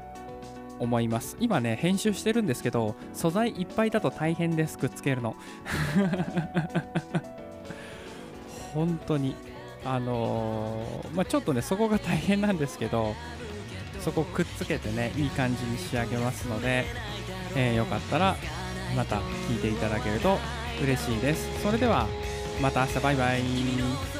[0.79, 1.37] 思います。
[1.41, 5.37] 今ね、編集してるんですけど、素材いっぱいだと大変です、くっつけるの。
[8.75, 9.35] 本当に。
[9.85, 13.15] あのーまあ、ちょっとね、そこが大変なんですけど、
[14.01, 16.85] そこくっつけてね、いい感じに仕上げますので、
[17.55, 18.37] えーよかったら
[18.97, 19.17] また
[19.49, 20.39] 聞いていただけると
[20.83, 21.63] 嬉しいです。
[21.63, 22.07] それでは、
[22.61, 24.16] また明日バイバイ。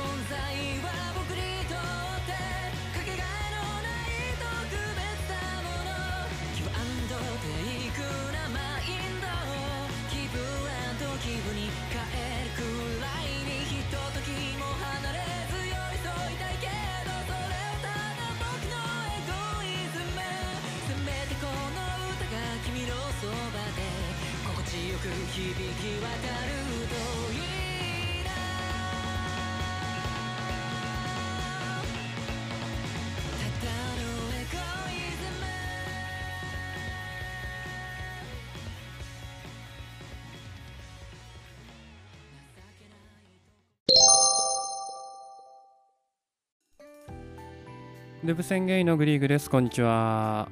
[48.27, 49.49] デブ宣言のグリーグです。
[49.49, 50.49] こんにちは。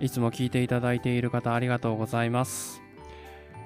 [0.00, 2.80] いつも聞いていただいている方ありがとうございます。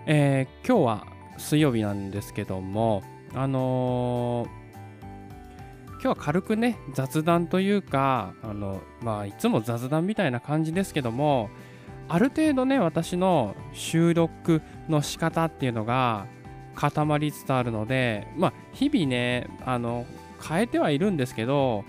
[0.04, 1.06] えー今日は
[1.38, 11.48] 水曜日なんですけども、あのー今日は軽くね、雑談というか、あの、まあ、いつも雑談みたいな感じですけども、
[12.08, 16.26] ある程度ね、私の収録の仕方っていうのが
[16.74, 20.04] 固まりつつあるので、まあ、日々ね、あの、
[20.42, 21.84] 変えてはいるんですけど、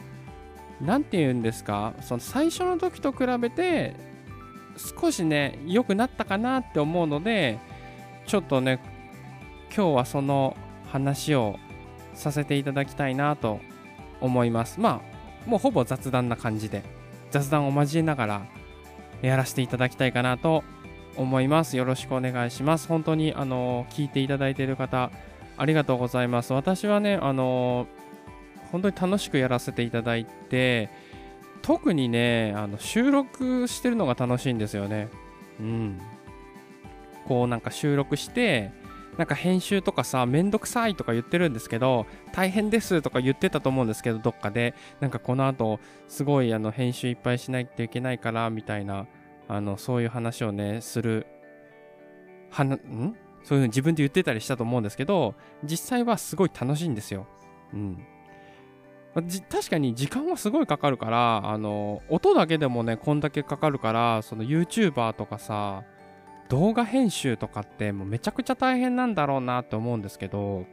[0.81, 3.95] なんて言うんですか、その最初の時と比べて、
[4.99, 7.59] 少しね、良くなったかなって思うので、
[8.25, 8.79] ちょっとね、
[9.75, 10.55] 今日はその
[10.88, 11.57] 話を
[12.13, 13.59] させていただきたいなと
[14.21, 14.79] 思います。
[14.79, 15.01] ま
[15.45, 16.83] あ、もうほぼ雑談な感じで、
[17.31, 18.41] 雑談を交えながら
[19.21, 20.63] やらせていただきたいかなと
[21.15, 21.77] 思います。
[21.77, 22.88] よろしくお願いします。
[22.88, 25.12] 本当に、あの、聞いていただいている方、
[25.57, 26.53] ありがとうございます。
[26.53, 27.88] 私はね、あの、
[28.73, 30.89] 本当に楽しくやらせていただいて、
[31.62, 35.07] 特にね、あの収録してるのが楽しいんですよね。
[35.62, 36.01] うん。
[37.25, 38.71] こうなんか収録して、
[39.17, 49.05] なんか編集とかさ、めんどくさいとか言ってるんですけど、大変ですとか言ってたと思うんですけど、どっかで、なんかこの後、すごいあの編集いっぱいしないといけないから、みたいな、
[49.47, 51.27] あの、そういう話をね、する、
[52.49, 53.15] はな、ん？
[53.43, 57.27] そういうの自分で言ってたりしたと思うんですけど、実際はすごい楽しいんですよ。
[57.73, 58.05] うん。
[59.13, 65.84] 確かに時間はすごいかかるから、あの、音だけでもね、こんだけかかるから、その YouTuber とかさ、
[66.49, 70.65] 動画編集とかってもうめちゃくちゃ大変なんだろうなって思うんですけど、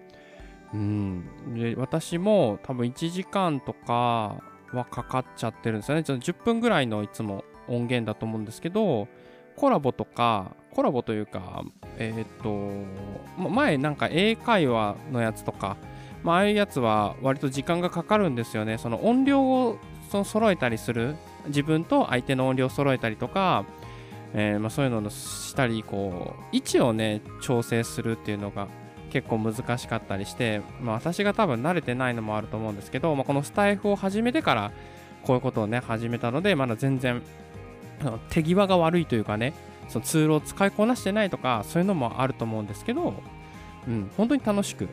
[0.72, 1.54] うん。
[1.54, 6.02] で、私も多分1時間とかはかかっちゃってるんですよね。
[6.02, 9.08] ちょっと10分ぐらいのいつも音源だと思うんですけど、
[9.56, 11.62] コラボとか、コラボというか、
[11.98, 15.76] えーっと、前なんか英会話のやつとか、
[16.22, 18.78] まあ、あいうやつは割と時間がかかるんですよね。
[18.78, 19.78] その音量を
[20.10, 23.64] その揃えたりする、自分と相手の音量を揃えたりとか、
[24.34, 28.68] えーまあ、そういうのをしたり、こう、位置をね、調整するっていうのが
[29.10, 34.72] 結構難しかったりして、まあ、私が多分慣れてないのもあると思うんですけど、まあ、このスタイフを始めてから、
[35.24, 37.22] こういうことをね、始めたので、まだ全然、
[38.30, 39.52] 手際が悪いというかね、
[39.88, 43.14] そのツールを使いこなしてないとか、そういうのもあると思うんですけど、
[43.88, 44.88] うん、本当に楽しく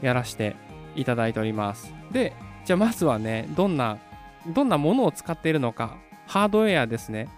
[0.00, 0.56] やらせて
[1.00, 1.92] いただいております。
[2.12, 2.34] で、
[2.64, 3.98] じゃあまずはね、どんな、
[4.46, 7.28] どんなものを使っているのか、ハードウェアですね。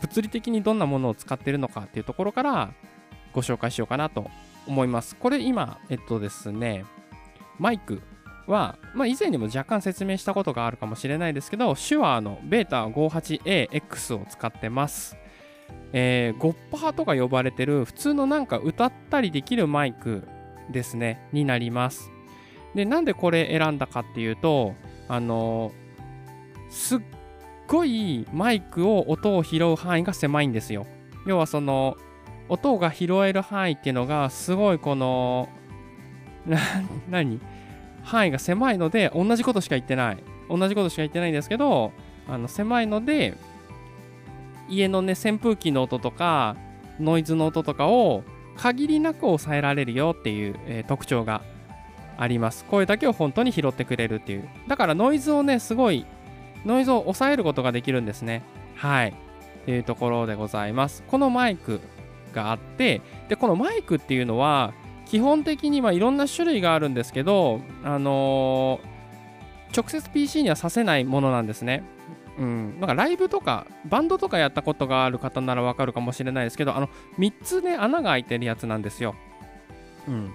[0.00, 2.72] 物理的にどんなものを使っているのかっていうところから
[3.32, 4.28] ご紹介しようかなと
[4.66, 5.14] 思います。
[5.16, 6.84] これ今、えっとですね、
[7.58, 8.02] マイク
[8.46, 15.16] は、まあ、以前にも若干説明したことがあるかもしれないですけど、手話の β58AX を使ってます。
[15.92, 20.26] えー、ゴッパーとか呼ばれてる普通のなんか歌ったりできるマイク
[20.70, 22.10] ですね、になります。
[22.74, 24.74] で、なんでこれ選んだかっていうと、
[25.08, 25.72] あの
[26.70, 27.00] すっ
[27.66, 30.86] ごいマイクを音を拾う範囲が狭いんですよ。
[31.26, 31.96] 要はその
[32.48, 35.48] 音が拾える範囲っていうのがすごいこの
[37.08, 37.40] 何？
[38.02, 41.92] 範囲が狭いので同じことしか言ってない同じことしか言ってないんですけど
[42.28, 43.36] あの狭いので
[44.68, 46.56] 家のね扇風機の音とか
[46.98, 48.24] ノイズの音とかを
[48.56, 51.42] 限りなく抑えられるよっていう、えー、特徴が
[52.16, 52.64] あります。
[52.66, 54.48] 声だけを本当に拾ってくれるっていう。
[54.68, 56.06] だからノイズをねすごい
[56.64, 58.42] ノイズを抑えることができるんですね。
[58.76, 59.08] はい。
[59.62, 61.02] っていうところでございます。
[61.06, 61.80] このマイク
[62.32, 64.72] があってでこのマイクっていうのは
[65.06, 71.84] 基本的にはいろんな種類があるんですけどあのー、直接 PC にはさせないものなんですね。
[72.38, 79.14] うん、なんかライブとかバンドとかやったことがある方ならわかるかもしれないですけどあの3つね穴が開いてるやつなんですよ。
[80.08, 80.32] うん、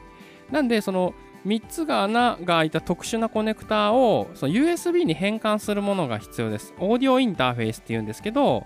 [0.51, 1.13] なんでその
[1.47, 6.73] 3つが穴が開いた特殊なコネクタをその USB に変換するものが必要です。
[6.77, 8.65] オーディオインターフェースっていうんですけど、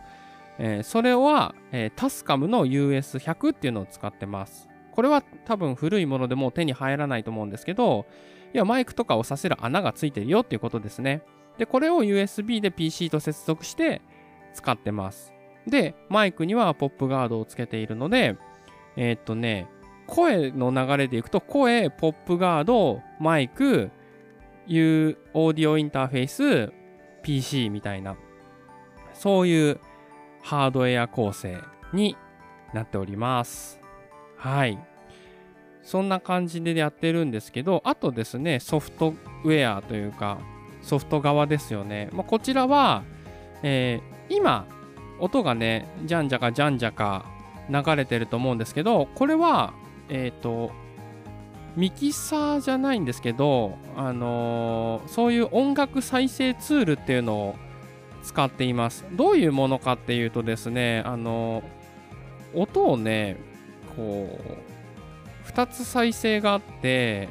[0.58, 4.68] えー、それは、えー、タスカムの US100 っていうのを使ってます。
[4.92, 8.06] これは多分古いものでもう手に入らないと思うんですけど、
[8.54, 11.22] いや、マイクとかをさせる穴がついてるよっていうことですね。
[11.58, 14.02] で、これを USB で PC と接続して
[14.54, 15.34] 使ってます。
[15.68, 18.38] で、マイクにはポップガードをつけているので、
[18.98, 19.68] えー、っとね、
[20.12, 23.92] 声の流れでいくと、声、ポップガード、マイク、
[24.68, 26.74] いうオーディオインターフェース、
[27.24, 28.18] PC みたいな、
[29.14, 29.80] そういう
[30.42, 31.58] ハードウェア構成
[31.94, 32.18] に
[32.74, 33.80] なっております。
[34.36, 34.78] はい。
[35.82, 39.14] そんな感じでやってるんですけど、あとですね、ソフト
[39.46, 40.40] ウェアというか、
[40.82, 42.10] ソフト側ですよね。
[42.12, 43.04] まあ、こちらは、
[43.64, 44.68] えー、今、
[45.22, 47.26] 音がね、じゃんじゃかじゃんじゃか
[47.70, 49.74] 流れてると思うんですけど、これは、
[50.12, 50.72] えっ、ー、と、
[51.76, 57.56] ミキサーじゃないんですけど、あのー、そういう音楽再生ツールっていうのを
[58.24, 59.06] 使っています。
[59.14, 63.38] どういうものかっていうとですね、あのー、音をね、
[63.96, 64.38] こ
[65.48, 67.30] う、2つ再生があって、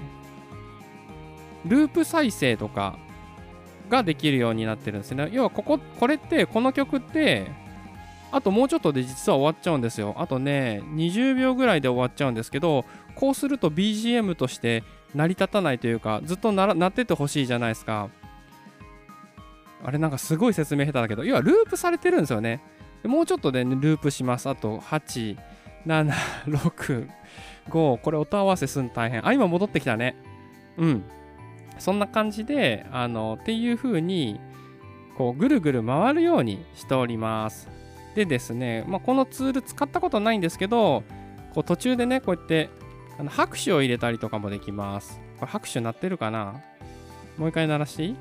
[1.67, 2.99] ループ再生とか
[3.91, 5.29] ができるようになってるんですね。
[5.33, 7.51] 要はここ、これって、この曲って、
[8.33, 10.15] あともうちょっとで実は終わっちゃうんですよ。
[10.19, 18.09] あとね、20秒ぐらいで終わっちゃうんですけど、こうすると BGM として成り立たないというか、ずっとなっててほしいじゃないですか。
[19.83, 22.61] あれなんかすごい説明下手だけど、要はループされてるんですよね。
[23.05, 24.49] もうちょっとで、ね、ループします。
[24.49, 25.37] あと8、
[25.87, 26.13] 7、
[26.47, 27.09] 6、
[27.69, 27.97] 5。
[27.97, 29.27] これ音合わせすん大変。
[29.27, 30.17] あ、今戻ってきたね。
[30.77, 31.05] うん。
[31.79, 34.39] そんな感じで、あの、っていう風に、
[35.17, 37.80] こう、ぐるぐる回るようにしております。
[38.15, 41.05] でですね、まあ、このツール使ったことないんですけど、
[41.55, 42.69] こう途中でね、こうやって
[43.19, 45.21] あの拍手を入れたりとかもできます。
[45.39, 46.61] これ拍手鳴ってるかな？
[47.39, 48.17] もう一回鳴らしていい、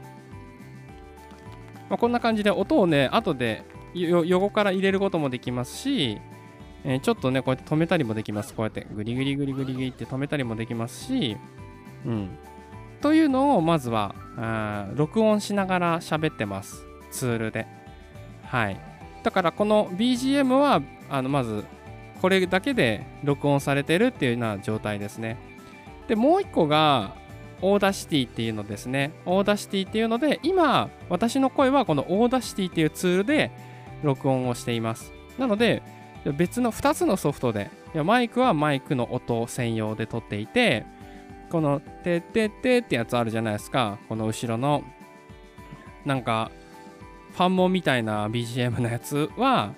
[1.90, 6.22] まあ、こんな感じで音をね、後で横から入れることもできますし、
[6.84, 8.54] えー、ちょっとね、こうやって止めたりもできます。
[8.54, 11.36] こうやってグリグリグリグリグリって止めたりもできますし、
[12.06, 12.30] うん。
[13.02, 16.86] というのをまずは、あ録音しながら喋ってます。
[17.12, 17.66] ツールで。
[18.44, 18.80] はい。
[19.24, 21.66] だからこの BGM はあのまず
[22.22, 25.38] これだけで録音されてるっていうような状態ですね。
[26.08, 27.16] で、もう一個が
[27.62, 29.12] Audacity っていうのですね。
[29.26, 33.52] Audacity っていうので、今、私の声はこの Audacity っていうツールで
[34.04, 35.14] 録音をしています。
[35.38, 35.82] なので、
[36.38, 37.70] 別の2つのソフトで、
[38.04, 40.86] マイクはマイクの音専用で撮っていて、
[41.50, 43.98] この、てってってってやつあるじゃないですか。
[44.10, 44.84] この後ろの、
[46.06, 46.52] なんか、
[47.40, 49.74] ファンモンみたいな BGM のやつは、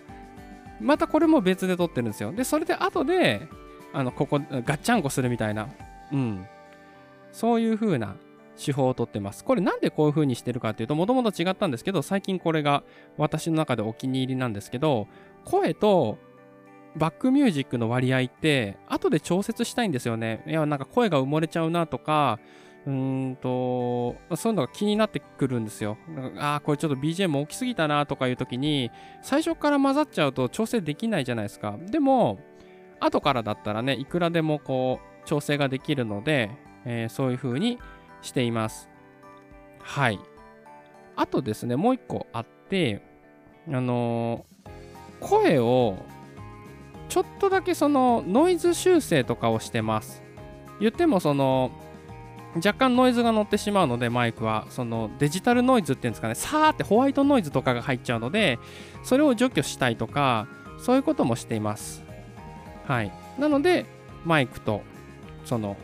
[0.79, 2.31] またこれも別で撮ってるんですよ。
[2.31, 3.47] で、それで後で、
[3.93, 5.69] あの、ここ、ガッチャンコするみたいな、
[6.11, 6.47] うん。
[7.31, 8.15] そういう風な
[8.57, 9.43] 手法をとってます。
[9.43, 12.81] これなんでこういう風にしてるかっていうと、もともと違ったんですけど、最近これが
[13.17, 15.07] 私の中でお気に入りなんですけど、
[15.45, 16.17] 声と
[16.95, 20.43] バックミュージックの割合って、後で調節したいんですよね。
[20.47, 22.39] いや、なんか声が埋もれちゃうなとか、
[22.87, 25.97] うんと、そういうのが気になってくるんですよ。
[26.39, 31.77] ああ、これちょっと BGM 大きすぎたなとかいう時に、最初から混ざっちゃうと調整できないじゃないですか。
[31.79, 32.39] でも、
[32.99, 36.49] 後からだったらね、いくらでもこう、調整ができるので、
[36.85, 37.77] えー、そういう風に
[38.21, 38.89] しています。
[39.79, 40.19] はい。
[41.15, 43.03] あとですね、もう一個あって、
[43.67, 45.97] あのー、声を、
[47.09, 50.23] ちょっとだけそのノイズ修正とかをしてます。
[50.79, 51.71] 言ってもその、
[52.55, 54.65] 若干ノイズが乗ってしまうのでマイクは。
[54.69, 56.35] そのデジタルノイズっていうんですかね。
[56.35, 58.59] さーってホワイトノイズとかが入っちゃうので
[59.03, 60.47] それを除去したいとか
[60.77, 62.03] そういうこともしています。
[62.85, 63.11] はい。
[63.39, 63.85] なので
[64.25, 64.81] マイクと
[65.45, 65.77] その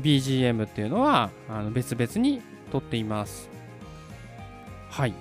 [0.00, 3.48] BGM っていうのはあの別々に撮っています。
[4.90, 5.14] はい。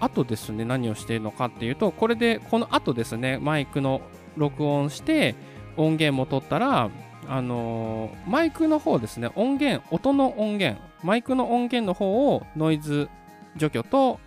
[0.00, 4.00] 後ですね、何をしているのかっていうと、これで、この後ですね、マイクの
[4.36, 5.34] 録音して、
[5.76, 6.90] 音源も取ったら、
[7.28, 13.08] あのー、マイクの方ですね、音源、音の音源、マイクの音源の方をノイズ
[13.56, 14.18] 除去と、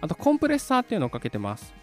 [0.00, 1.74] あとコンプレッサーっていうのをかけてます。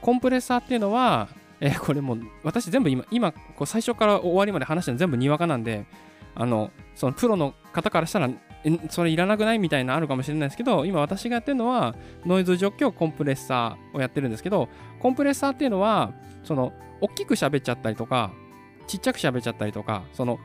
[0.00, 1.28] コンプレッサーっていうのは、
[1.60, 5.86] えー、これもう私全部今、今こう最初から終わりまで話してるの全部にわかなんで、
[6.34, 8.28] あの、そのプロの方からしたら、
[8.90, 11.94] それいらなくないみたいなあるかもしれないですけど、今私がやってるのは、
[12.26, 14.68] ノイズ除去コンプレッサーをやってるんですけど、
[15.00, 16.12] コンプレッサーっていうのは、
[16.42, 18.32] その、大きく喋っちゃったりとか、
[18.86, 20.38] ちっちゃく喋っちゃったりとか、その、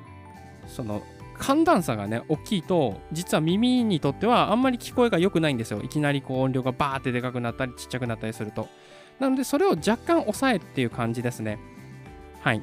[0.67, 1.01] その、
[1.39, 5.81] 寒暖差がね、大きいと、実は耳にとってはあんまり聞こえが良くないんですよ。
[5.81, 8.67] いきなりこう音量がバーってでかくなったり、ちっちゃくなったりすると。
[9.19, 11.57] なので、それを若干抑えっていう感じですね。
[12.41, 12.61] はい。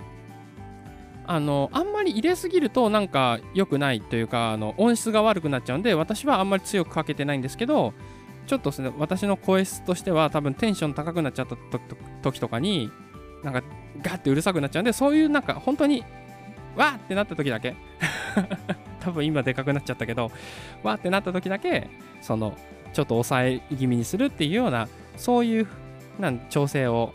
[1.27, 7.95] あの、あんまり入れすぎるとなんか良くないというか、あの音質が悪くなっちゃうんで、私はあんまり強くかけてないんですけど、
[8.47, 11.57] ちょっとですね、私の声質としては多分テンション高くなっちゃった
[12.22, 12.91] 時とかに、
[13.43, 13.62] なんか
[14.03, 16.05] ガッてうるさくなっちゃうんで、そういうなんか本当に、
[16.77, 17.75] わーってなった時だけ
[19.01, 20.31] 多分今でかくなっちゃったけど、
[20.83, 21.89] わーってなった時だけ、
[22.21, 22.57] その、
[22.93, 25.67] ちょっと抑え気味にするっていうような、そういう
[26.19, 27.13] なん調整を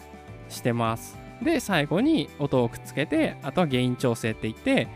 [0.50, 1.18] してます。
[1.42, 4.88] で、最後に音をくっつけて、あとはゲイン調整って言って、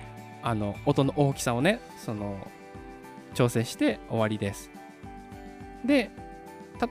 [0.44, 2.38] あの、音の大きさをね、その、
[3.34, 4.70] 調整して終わりです。
[5.84, 6.12] で、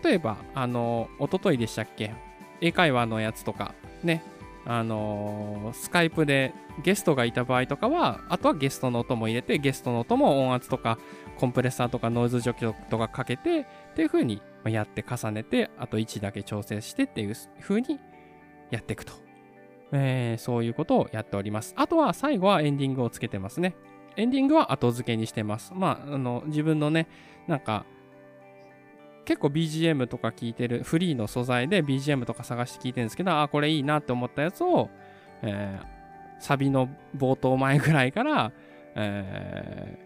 [0.02, 2.12] 例えば、あの、おとといでしたっけ？
[2.60, 4.22] 英会話のやつとか、ね、
[4.66, 10.98] あのー、スカイプでゲストがいた場合とかは、あとはゲストの音も入れて、ゲストの音も音圧とか、
[11.38, 18.00] コンプレッサーとかノイズ除去とかかけて、っていう風にやって重ねて、あと位置だけ調整してっていう風に
[18.70, 19.12] やっていくと。
[19.92, 21.74] えー、そういうことをやっております。
[21.76, 23.76] あとは最後はエンディングをつけてますね。
[24.16, 25.72] エンディングは後付けにしてます。
[25.74, 27.08] まあ、あの、自分のね、
[27.46, 27.84] なんか、
[29.24, 34.90] 結構 BGM とか聞いてる、フリーの素材で BGM とか探して聞いてるんですけど、あ、これいいなって思ったやつを、
[35.42, 35.86] えー、
[36.38, 38.52] サビの冒頭前ぐらいから、
[38.94, 39.98] え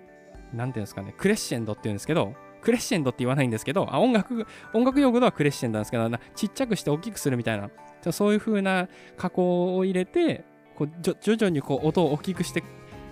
[0.52, 7.70] ー、なんていうんですかね、クレッシェンドっていうんですけど、クレッシェンドって言わないんですけど、あ音楽、音楽用語ではクレッシェンドなんですけど、ちっちゃくして大きくするみたいな、
[8.12, 10.44] そういう風な加工を入れて、
[10.74, 12.62] こう徐々にこう音を大きくして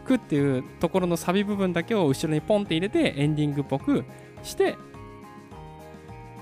[0.06, 4.04] くっていうところのサビ部分だけを後ろにポンって入れて、エンディングっぽく
[4.42, 4.76] して、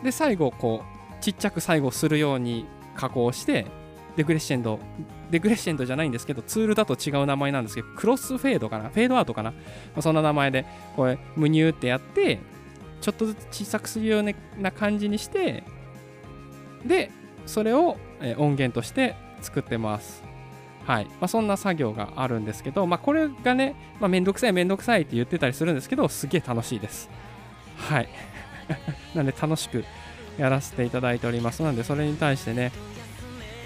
[0.04, 3.66] で、最後、こう、ちっちゃく最後するように加工して、
[4.16, 4.78] デクレッシェンド、
[5.30, 8.90] デクレッシェンドじゃないんですけど、ツールだと違う名前なんですけど、クロスフェードかな？
[8.90, 9.58] フェードアウトかな、ま
[9.96, 12.38] あ、そんな名前で、これ、ムニューってやって、
[13.00, 14.22] ちょっとずつ小さくするよう
[14.60, 15.64] な感じにして、
[16.84, 17.10] で、
[17.46, 17.96] それを
[18.36, 20.22] 音源として作ってます。
[20.86, 21.06] はい。
[21.06, 27.08] まあ、そんな作業があるんですけど、まあ、これがね、まあ、めんどくさいめんどくさいって言ってたりするんですけど、すげえ楽しいです。
[27.76, 28.08] はい。
[29.14, 29.84] なんで楽しく
[30.38, 32.72] やらせていただいておりますので、それに対してね、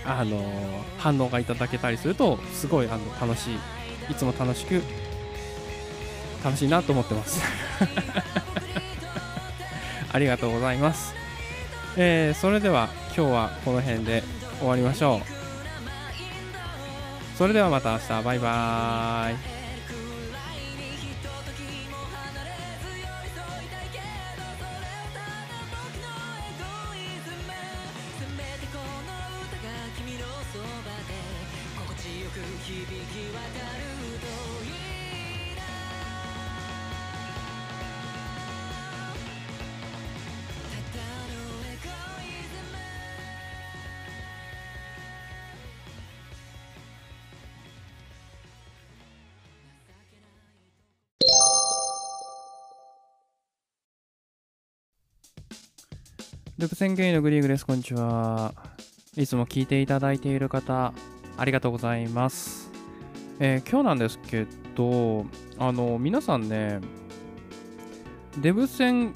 [0.05, 0.43] あの、
[0.99, 3.55] 反応がいただけたりすると、すごいあの楽しい、
[4.11, 4.83] いつも楽しく、
[6.45, 7.43] 楽しいなと思ってます。
[10.11, 11.15] ありがとうございます。
[11.97, 14.23] えー、それでは今日はこの辺で
[14.59, 15.39] 終わりましょう。
[17.37, 19.58] それではまた明日、バイバーイ。
[56.59, 57.65] ルプセンゲイのグリーグです。
[57.65, 58.53] こんにちは。
[59.17, 60.93] いつも聞いていただいている方、
[61.37, 62.73] ありがとうございます。
[63.39, 64.45] えー、今日なんですけ
[64.75, 65.25] ど、
[65.57, 66.81] あの、皆さんね、
[68.39, 69.15] デブ戦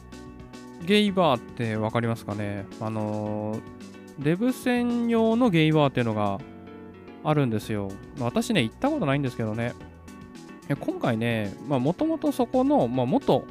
[0.87, 2.65] ゲイバーってわかりますかね？
[2.81, 3.59] あの、
[4.21, 6.39] デブ戦用のゲイバーっていうのが
[7.25, 7.91] あるんですよ。
[8.21, 9.73] 私ね、行ったことないんですけどね。
[10.79, 13.45] 今回ね、もともとそこの、まあ、元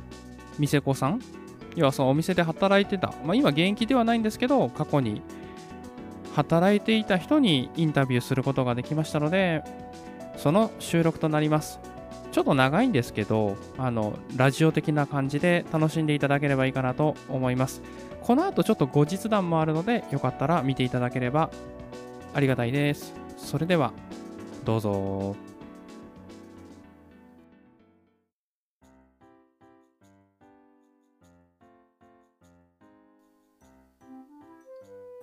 [0.60, 1.22] 店子さん
[1.76, 5.22] 要はそのお店で働いてた、まあ、今現役ではないんですけど、過去に
[6.36, 9.64] 働いていた人にインタビューすることができましたので、
[10.38, 11.80] その収録となります。
[12.32, 17.82] ちょっと長いんですけど、あの、ラジオ的な感じで楽しんでいただければいいかなと思います。
[18.22, 21.50] この後ちょっと後日談もあるので、よかったら見ていただければ
[22.34, 23.14] ありがたいです。
[23.38, 23.92] それでは、
[24.64, 25.51] どうぞ。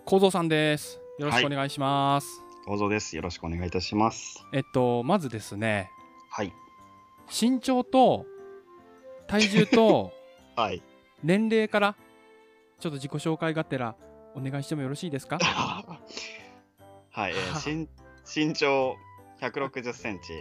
[0.09, 0.99] 構造さんです。
[1.19, 2.43] よろしくお願いします。
[2.65, 3.15] 構造です。
[3.15, 4.43] よろしくお願いいたします。
[4.55, 5.91] えっと、まずですね、
[6.31, 6.53] はい。
[7.31, 8.25] 身長と
[9.27, 10.11] 体重と
[10.57, 10.83] はい。
[11.23, 11.95] 年齢から、
[12.81, 13.97] ちょっと自己紹介がてら
[14.35, 15.37] お願いしてもよろしいですか？
[15.45, 17.87] はい、えー、
[18.35, 18.97] 身身長
[19.43, 20.33] 160センチ。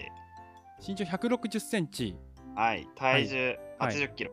[0.88, 2.16] 身長160センチ、
[2.56, 2.88] はい。
[2.96, 4.32] 体重はい80キロ。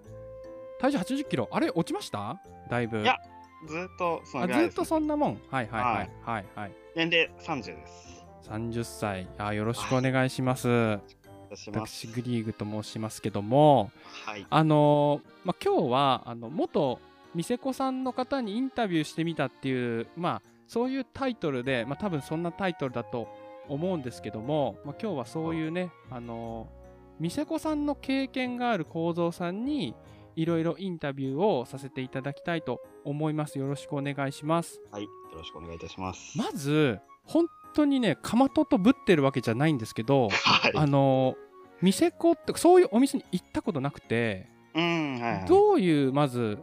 [0.78, 1.48] 体重80キロ。
[1.50, 2.40] あれ、落ちました？
[2.70, 3.00] だいぶ。
[3.00, 3.18] いや
[3.66, 5.40] ずっとそのあぐらいです、ずっとそんなもん。
[5.50, 6.10] はいはいはい。
[6.22, 6.72] はいはい。
[6.94, 8.24] 年齢30です。
[8.48, 9.28] 30歳。
[9.38, 10.68] あよろしくお願いします。
[10.68, 12.06] 私ます私、。
[12.08, 13.90] グリーグと申しますけども、
[14.24, 14.46] はい。
[14.48, 17.00] あのーまあ、今日はあの元
[17.34, 23.28] 店子さんの方にインタビューしてみたっていう、まあ、そういうタイトルで、まあ、多分そんなタイトルだと
[23.68, 26.84] 思うんですけども、まあ、今日はそういうね、あのー
[27.20, 29.94] 店子さんの経験がある構造さんに
[30.36, 33.58] いろいろインタビューをさせていただきたいと思います。
[33.58, 34.80] よろしくお願いします。
[34.90, 35.02] はい。
[35.02, 36.36] よろしくお願いいたします。
[36.38, 40.72] まず、本当にね、かまととぶってるわけじゃないんですけど、 はい。
[40.74, 41.44] あのー
[41.82, 45.44] 店子ってそういうお店に行ったことなくて、うん、はい、はい。
[45.46, 46.58] どういうまず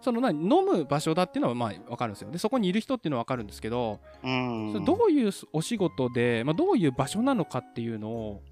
[0.00, 4.84] その何飲む場所だっていうのはまあ分かるんですよでそこにいる人っていうのは分かるんですけど、うん。
[4.84, 8.42] どういうお仕事で、まあ、どういう場所なのかっていうのを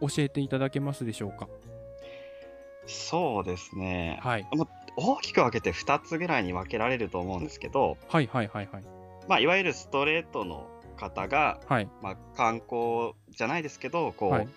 [0.00, 1.48] 教えていただけますでしょうか？
[2.92, 4.20] そうですね。
[4.22, 4.46] はい。
[4.96, 8.84] 大きく分けて2つぐらいに分けられると思うんですけど、はいはいはいはい。
[9.28, 11.88] まあ、いわゆるストレートの方が、はい。
[12.02, 14.48] まあ、観光じゃないですけど、こう、はい。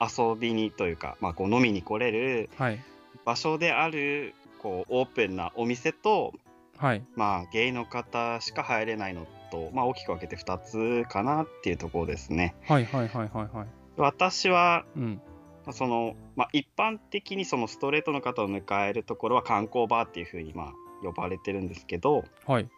[0.00, 2.82] 遊びにというか、まあ、こう飲みに来れるはい。
[3.24, 6.34] 場所であるこうオープンなお店と、
[6.76, 7.02] はい。
[7.14, 12.54] まあ、ゲイの方しか入れないのと、まあ、大きく分けて2つかなっていうところですね。
[12.66, 13.66] はいはいはいはいはい。
[13.96, 15.14] 私はうん。
[15.14, 15.35] まあ
[15.72, 22.68] その、まあ、一般的にそのストレートの方を迎えるところは観光バーっていうふうにまあ呼ばれてるんですけどはい。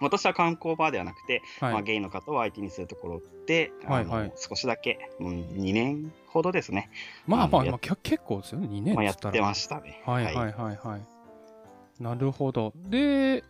[0.00, 4.32] 私は観光バーではなくて、まあ、はいゲイの方を相手にするところで、はいはい。
[4.36, 6.90] 少しだけ、うん、2年ほどですね、
[7.26, 8.66] まあまあまあけ結構ですよね。
[8.66, 10.02] 2年まあ、やってましたね。
[10.04, 10.24] はい。
[10.24, 12.02] はいはいはい。
[12.02, 12.72] なるほど。
[12.76, 13.44] で、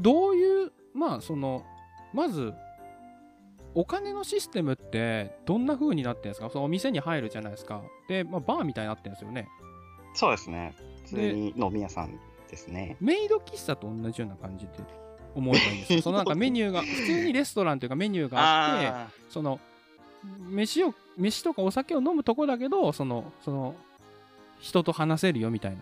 [0.00, 1.64] どういう、まあその、
[2.12, 2.52] まず、
[3.80, 6.50] お金のシステムってどんな風になってるんですか？
[6.50, 7.82] そのお店に入るじゃないですか。
[8.08, 9.48] で、まあ、バーみたいになってるんですよね。
[10.14, 10.74] そうですね。
[11.04, 12.18] 普通に飲み屋さん
[12.50, 12.96] ですね。
[13.00, 14.72] メイド喫茶と同じような感じで
[15.36, 19.60] 思えばいいんですか そのなんかメニューが、普通にレストランというかメニューがあって、あその、
[20.40, 23.76] 飯を、飯とかお酒を飲むとこだけど、その、その、
[24.58, 25.78] 人と話せるよみたいな。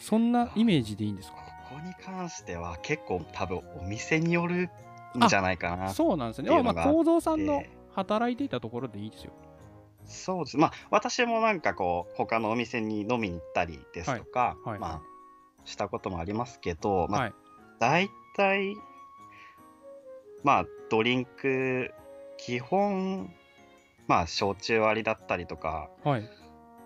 [0.00, 1.36] そんなイメージでいいんですか？
[1.68, 4.70] ここに関しては結構多分お店による
[5.16, 5.90] んじゃないかな。
[5.90, 6.62] そうなんですね。
[6.62, 7.62] まあ、構造さんの
[7.94, 9.32] 働いていたところでいいですよ。
[10.04, 10.56] そうです。
[10.56, 15.02] まあ私もなんかこう他のお店に飲みに行ったりですとか、はいはいまあ
[15.64, 17.34] したこともありますけど、まあ、はい。
[17.78, 18.74] 大体
[20.42, 21.92] まあドリンク
[22.38, 23.30] 基本
[24.06, 26.30] まあ焼酎割りだったりとかはい。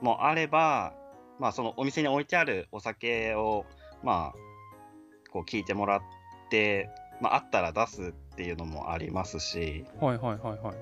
[0.01, 0.95] もあれば
[1.39, 3.64] まあそのお店に置いてあるお酒を
[4.03, 6.01] まあこう聞いてもらっ
[6.51, 6.91] て、
[7.23, 10.77] まあ、あったら出すっていうのもありますしはいはいはいはい。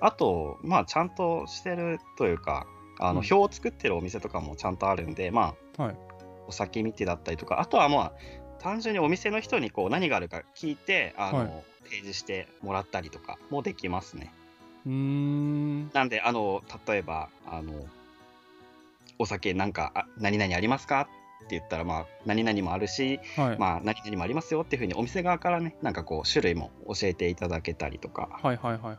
[0.00, 2.66] あとまあちゃんとしてるというか
[2.98, 5.96] あのうん表を作ってるお店とかもちゃんとあるんで、まあはい。
[6.48, 8.12] お酒見てだったりとかあとはまあ
[8.58, 14.32] 単純にお店の人にこう何があるか聞いてあの、はい提示してもらったりとかもできますね。
[14.86, 15.90] うーん。
[15.92, 17.72] なんであの例えばあの
[19.18, 21.08] お酒なんかあ何々ありますか
[21.44, 23.58] って言ったらまあ何々もあるし、はい。
[23.58, 28.98] まあ、何々もありますよっていうふうにお店側からねなんかこう種類も教えていただけたりとかはいはいはいはい。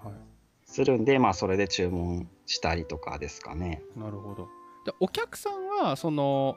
[0.66, 3.82] するんで、まあそれで注文したりとかですかね。
[3.98, 4.48] なるほど。
[4.86, 6.56] で、お客さんは、その、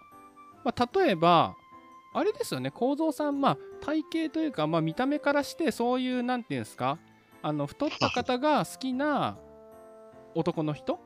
[0.64, 1.56] まあ、例えば、
[2.14, 6.98] あれですよね、構造さん、まあ、体型というか、まあ、見た目からして、そういう、なんていうんですか、
[7.42, 9.36] あの、太った方が好きな
[10.36, 10.94] 男の人？
[10.94, 10.98] ん？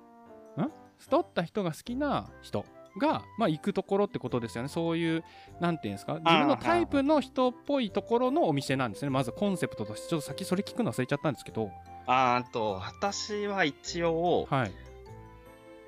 [0.99, 2.67] 太った人が好きな人
[2.97, 4.69] が、まあ、行くところってことですよね。
[4.69, 5.25] そういう、
[5.61, 9.11] なんていうんですか、自分のタイプの人っぽいところのお店なんですね。
[9.11, 11.71] まずコンセプトとして、ちょっと先それ聞くの忘れちゃったんですけど、
[12.07, 14.73] ああと私は一応、はい。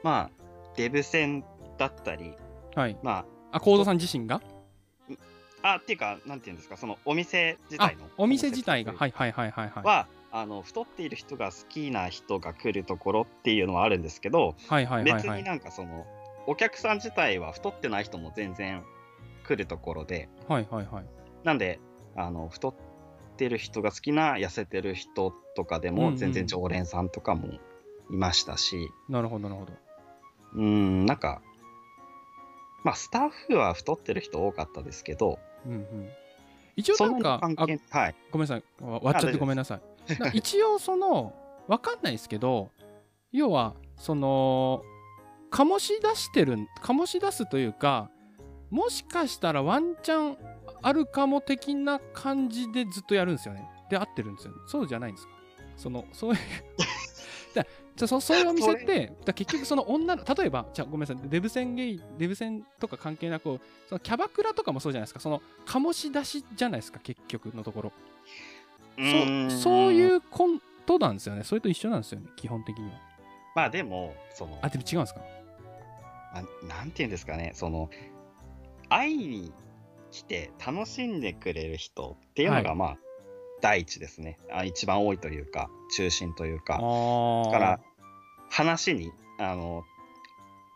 [0.03, 0.45] まあ
[0.77, 1.45] デブ戦
[1.79, 2.35] だったり
[2.75, 2.97] はい。
[3.03, 4.41] まあ、構造さん自身が？
[5.63, 9.85] ああっていうかなんていうんですかそのお店自体のお店自体が、ははいはいはいはいはい。
[9.85, 15.43] はあの太っている人が好きな人が来るところっていうのはあるんですけど、はいはいはい別にはい。
[15.43, 16.07] なんかその
[16.51, 18.83] お客さん自体は太ってない人も全然
[19.45, 21.05] 来るところではいはいはい。
[21.45, 21.79] なんで
[22.17, 22.75] あの太っ
[23.37, 27.55] てる人が好きな痩せてる人とかでうんうんも全然常連さんとかも
[28.11, 29.73] いましたし、なるほどなるほど。
[30.57, 31.41] うん、なんか
[32.83, 36.09] まあスタッフは太ってる人多かったですけど、うんうん。
[36.75, 38.15] 一応そなん関係はい。
[38.33, 40.19] ごめんなさい、わ割っちゃってごめんなさい。
[40.19, 41.33] な一応その、
[41.69, 42.73] わかんないですけど、
[43.31, 44.83] 要は、その、
[45.51, 48.11] 醸し出してる、醸し出すというか、
[48.71, 50.37] もしかしたらワンチャン
[50.83, 53.69] あるかも的な感じでずっとやるんですよね。
[53.91, 55.33] で、合ってるんですよ、そうじゃないんですか。
[55.77, 56.39] その、そういう
[57.55, 57.65] だ
[57.97, 67.93] じゃあそそういうお店って、だ結局その女の、例えば、じゃあごめんなさい、デブ戦ゲイ、デブ戦とか関係なく、そのキャバクラとかもそうじゃないですか、その醸し出しじゃないですか、結局のところ。
[68.97, 70.47] そうそういううこ
[70.87, 71.43] となんですよね。
[71.43, 73.01] それと一緒なんですよね、基本的には。
[73.57, 75.21] まあでも、その、あ、でも違うんですか？
[76.35, 77.91] ななんていうんですかね、その、
[78.89, 79.53] 会いに
[80.11, 82.79] 来て楽しんでくれる人っていうのが、はい。
[82.79, 82.99] まあ、
[83.61, 84.37] 第一ですね。
[84.53, 84.65] あ。
[84.65, 86.75] 一番多いというか、中心というあか。
[86.79, 87.45] ー。
[87.47, 87.81] だから、
[88.51, 89.85] 話に、あの、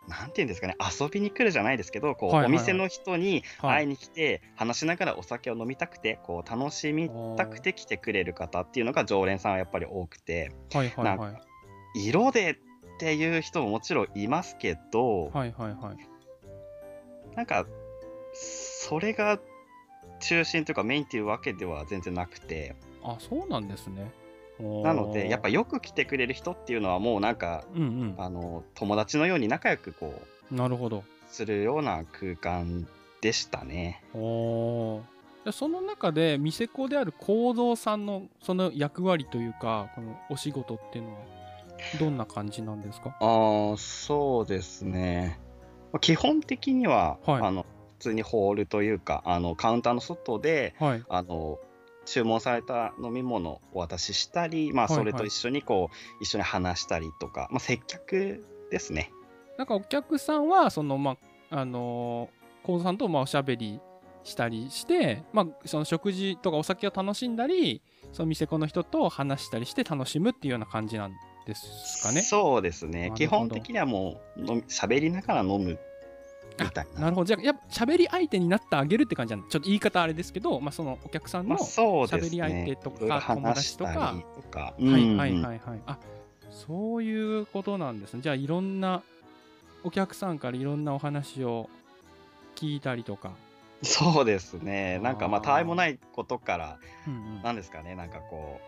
[0.09, 2.57] なんていうんですかね、遊びに来るじゃないですけど、こう、はいはいはい。
[2.57, 3.83] お店の人にはい。
[3.83, 12.09] 会いに来て、話しながらお酒を飲みたくて、こう、楽しみたくて来てくれる方っていうのが常連さんはやっぱり多くて、はいはいなはい。
[12.09, 12.59] 色で
[12.95, 17.37] っていう人ももちろんいますけど、はいはいはい。
[17.37, 17.67] なんか、
[18.33, 19.39] それが
[20.21, 24.11] 中心というかメインっていうわけでは全然なくて、あ、そうなんですね。
[24.59, 30.15] なので、やっぱよく来てくれる人っていうのはもうなんか、うんあの、友達のように仲良くこ
[30.51, 30.57] う、うん。
[30.57, 31.03] なるほど。
[31.27, 32.87] するような空間
[33.21, 34.03] でしたね。
[34.15, 35.03] お
[35.53, 41.19] その中で、店子である構造さんのその役割というか、このお仕事っていうのは、
[41.99, 43.17] どんな感じなんですか？
[43.21, 45.39] ああ、そうですね。
[45.93, 47.67] まあ基本的には、はいあの、
[47.99, 51.05] 普通にホールというか、あの、カウンターの外で、はい。
[51.09, 51.59] あの、
[52.05, 59.11] 注文された飲み物をお渡ししたり、まあ、はいはいそれと一緒にこう、一緒に話したりとか、まあ、接客ですね。
[59.57, 61.17] なんかお客さんは、その、ま
[61.51, 63.81] あ、あのー、さんとまあおしゃべり
[64.23, 67.81] したりして、まあ、その食事とかお酒を楽しんだり、
[68.13, 71.13] その店子の人と話したりして楽しむっていうような感じなん
[71.47, 72.23] ですかね。
[72.23, 73.13] そうですね。
[73.15, 75.79] 基本的にはもう喋りながら飲む
[76.59, 77.01] みたいな。
[77.03, 77.27] なるほど。
[77.27, 79.51] じゃあ、やっぱ喋り相手になってあげるって感じなんだ。
[79.51, 81.57] ちょっと言い方あれですけど、まあ、そのお客さんの。
[81.57, 84.61] 喋り相手とか友達とかりとか。
[84.61, 85.61] はいはいうんはいはい。
[85.87, 85.99] あ
[86.51, 88.21] そういうことなんですね。
[88.23, 89.03] じゃあ、いろんな
[89.83, 91.69] お客さんからいろんなお話を
[92.55, 93.33] 聞いたりとか。
[93.83, 94.99] そうですね。
[95.01, 98.61] なんかまあ、たわいもないことから、うんうんなんですかね、なんかこ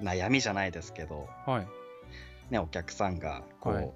[0.00, 1.66] う、悩みじゃないですけど、はい。
[2.50, 3.90] ね、お客さんが、こう、はい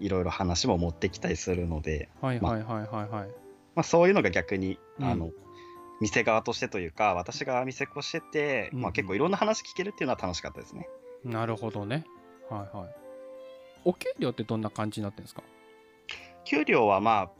[0.00, 3.28] い、ろいろ話も持ってきたりするので、まあはいはいはいはいはい。
[3.74, 5.30] まあ、そういうのが逆に、うんあの、
[6.00, 10.88] 店側としてというか、私が店子してて、うんまあ、結構いろんな話聞けるっていうのは楽しかったですね。
[11.24, 12.06] なるほどね。
[12.48, 12.94] はいはい。
[13.84, 15.42] お給料ってどんな感じになってるんですか？
[16.44, 17.39] 給料はまあ、多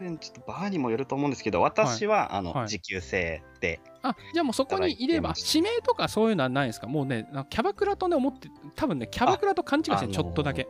[0.00, 2.68] 分ちょっとバーにもよると思うんですけど、私は、あの、はい。
[2.68, 6.86] 時給制で、あじゃあもうそこにいれば指名とかそういうのはないんですか？
[6.86, 10.66] もうねキャバクラとね思って多分ねキャバクラと勘違いしてちょっとだけ、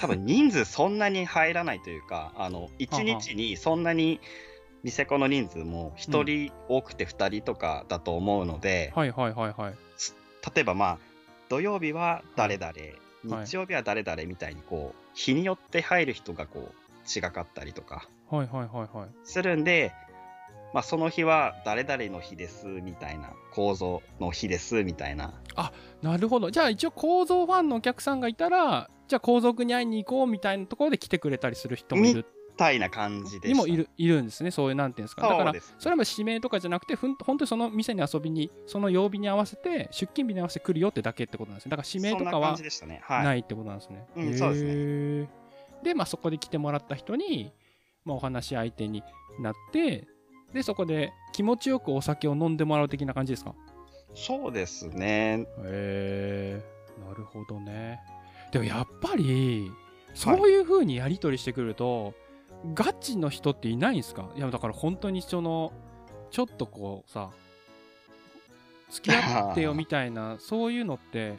[0.00, 4.20] 多分人数そんなに入らないというか、あの、1日にそんなに
[4.82, 9.74] 店子の人数も1人多くて2人とかだと思うので、はいはいはいはい。
[10.54, 10.98] 例えばまあ、
[11.48, 12.72] 土曜日は誰々、
[13.36, 13.46] はい。
[13.46, 16.74] 日曜日は誰々みたいにこう、日によって入る人がこう、
[17.06, 18.08] 違かったりとか。
[18.30, 19.08] はいはいはいはい。
[19.24, 19.92] するんで、
[20.72, 25.34] まあその日は誰々の日ですみたいな、構造の日ですみたいな。
[26.00, 26.50] なるほど。
[26.50, 32.26] じゃあ一応構造ファンのお客さんがいたらじゃあ構造君に会いに行こうみたいなところで来てくれたりする人もいる。
[32.52, 33.48] みたいな感じで。
[33.48, 34.50] にもいるいるんですね。
[34.50, 35.22] そういうなんていうんですか。
[35.28, 41.70] だからそれは指名とかじゃなくてふん本当にその店に遊びにその曜日に合わせて出勤日に合わせて来るよってだけってことなんですね。
[41.70, 42.56] だから指名とかは。
[43.22, 43.40] ない。
[43.40, 44.06] ってことなんですね。
[44.38, 45.41] そうです
[45.82, 47.52] で、まあ、そこで来てもらった人に、
[48.04, 49.02] まあ、お話し相手に
[49.40, 50.06] なって、
[50.52, 53.54] で、そこで気持ちよくお酒を飲んでもらう的な感じですか？
[54.14, 55.46] そうですね。
[55.64, 56.62] へえ
[57.08, 58.00] なるほどね。
[58.50, 59.70] でもやっぱり、
[60.14, 62.12] そういう風にやり取りしてくると、
[62.74, 64.28] ガチの人っていないんですか？
[64.36, 65.72] いや、だから本当にその、
[66.30, 67.30] ちょっとこうさ、
[68.90, 71.36] 付き合ってよみたいな、そういうのって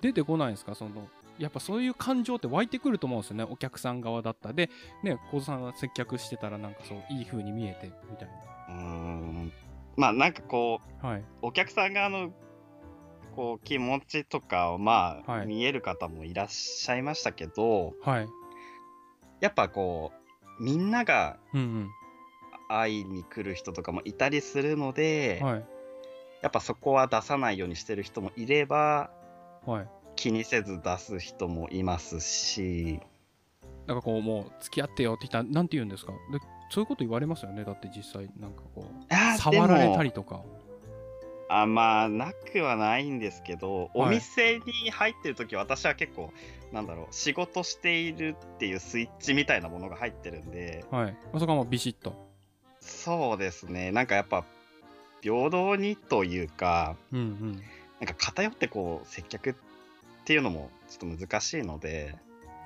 [0.00, 0.76] 出てこないんですか？
[0.76, 1.08] その、
[1.38, 3.44] やっぱそういう感情って湧いてくると思うんですよね。
[3.44, 4.52] お客さん側だった。
[4.52, 4.70] で、
[5.02, 9.52] ね、小津さんが接客してたらなんかそう、いい風に見えて、みたいうーん。
[9.96, 11.10] まあなんかこう、な。
[11.10, 11.24] はい。
[11.42, 12.32] お客さん側の
[13.34, 18.28] こう気持ちとかをまあ、はい見える方もいらっしゃいましたけど、はい。
[19.40, 20.12] やっぱこ
[20.58, 21.90] う、みんながうん
[22.68, 25.46] 会いに来る人とかもいたりするので、うん。
[25.46, 25.64] はい。
[26.42, 29.10] やっぱそこは出さないようにしてる人もいれば、
[29.64, 29.88] はい。
[30.16, 33.00] 気にせず出す人もいますし、
[33.86, 36.12] なんかこう、もう付き合ってよって言ったら、なんて言うんですか？
[36.32, 36.38] で
[36.70, 37.62] そういうこと言われますよね？
[37.64, 40.42] だって実際、なんかこう、触られたりとか。
[41.48, 46.32] あまあなくはないんですけど、はいお店に入ってる時私は結構
[46.72, 51.16] なんだろう仕事しているっていうスイッチみたいなものが入ってるんではい。
[51.34, 52.16] そこはもうビシッと。
[52.80, 54.44] そうですねなんかやっぱ
[55.22, 57.62] 平等にというかうんうん。
[58.00, 59.54] なんか偏ってこう接客
[60.26, 62.16] っていうのもちょっと難しいので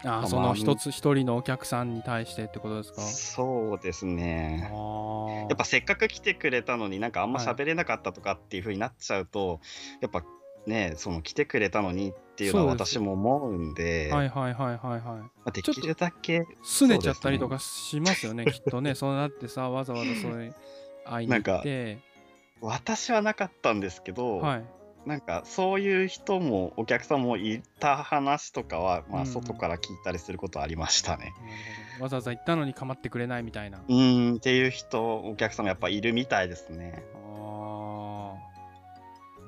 [0.03, 3.03] あその一つ一人のお客さんに対してってことですか？
[3.03, 4.71] そうですね。
[5.51, 9.61] やっぱせっかく来てくれたのになんかあんまはい喋れなかったとかっていう風になっちゃうと、
[10.01, 10.25] やっぱ
[10.67, 15.01] ねその来てくれたのにっていうのは私も思うんではいはいはいはいはい。
[15.03, 18.95] まあ、できるだけ拗ねちゃったりとかしますよね、きっとね。
[18.95, 20.55] そうなってさ、わざわざそれ
[21.05, 21.99] 会いに行って。
[22.63, 24.65] 私はなかったんですけど、はい。
[25.07, 31.25] なんかそういう人もお客さんもいた話とかは、まあ、うん外から聞いたりすることありましたね。
[31.25, 33.79] なるほどわざわざ行ったのに構ってくれないみたいな。
[33.79, 37.03] うーんっていう人お客さんもやっぱいるみたいですね。
[37.15, 38.35] あ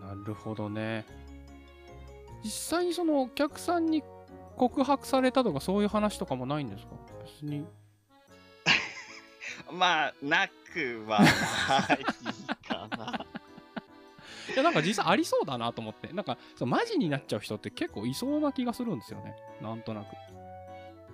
[0.03, 0.07] あ。
[0.16, 1.05] なるほどね。
[2.42, 4.03] 実際にそのお客さんに
[4.57, 6.92] 告白されたとかそういう話とかもないんですか？
[7.24, 7.64] 別に。
[9.70, 11.26] まあなくはな
[11.94, 11.98] い。
[14.53, 16.09] いやなんか実際ありそうだなと思って。
[16.12, 19.34] なんかそうマジになっちゃう人って結構いそうな気がするんですよね。
[19.61, 20.07] なんとなく。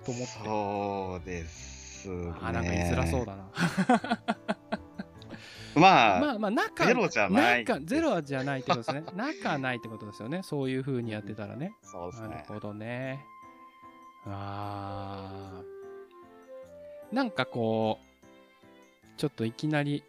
[0.05, 0.33] と思って。
[0.43, 2.33] そうですね。
[2.41, 3.49] あーなんか言いづらそうだな。
[5.75, 9.03] まあ、まあまあ仲ゼロじゃない仲ゼロじゃないってことですね。
[9.15, 10.41] 仲ないってことですよね。
[10.43, 11.73] そういう風にやってたらね。
[11.83, 12.29] そうですね。
[12.29, 13.23] なるほどね。
[14.25, 20.03] あーなんかこう、ちょっといきなり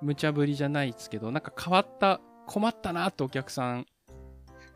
[0.00, 3.86] 無茶ぶりじゃないですけど、なんか変わった、困ったなってお客さん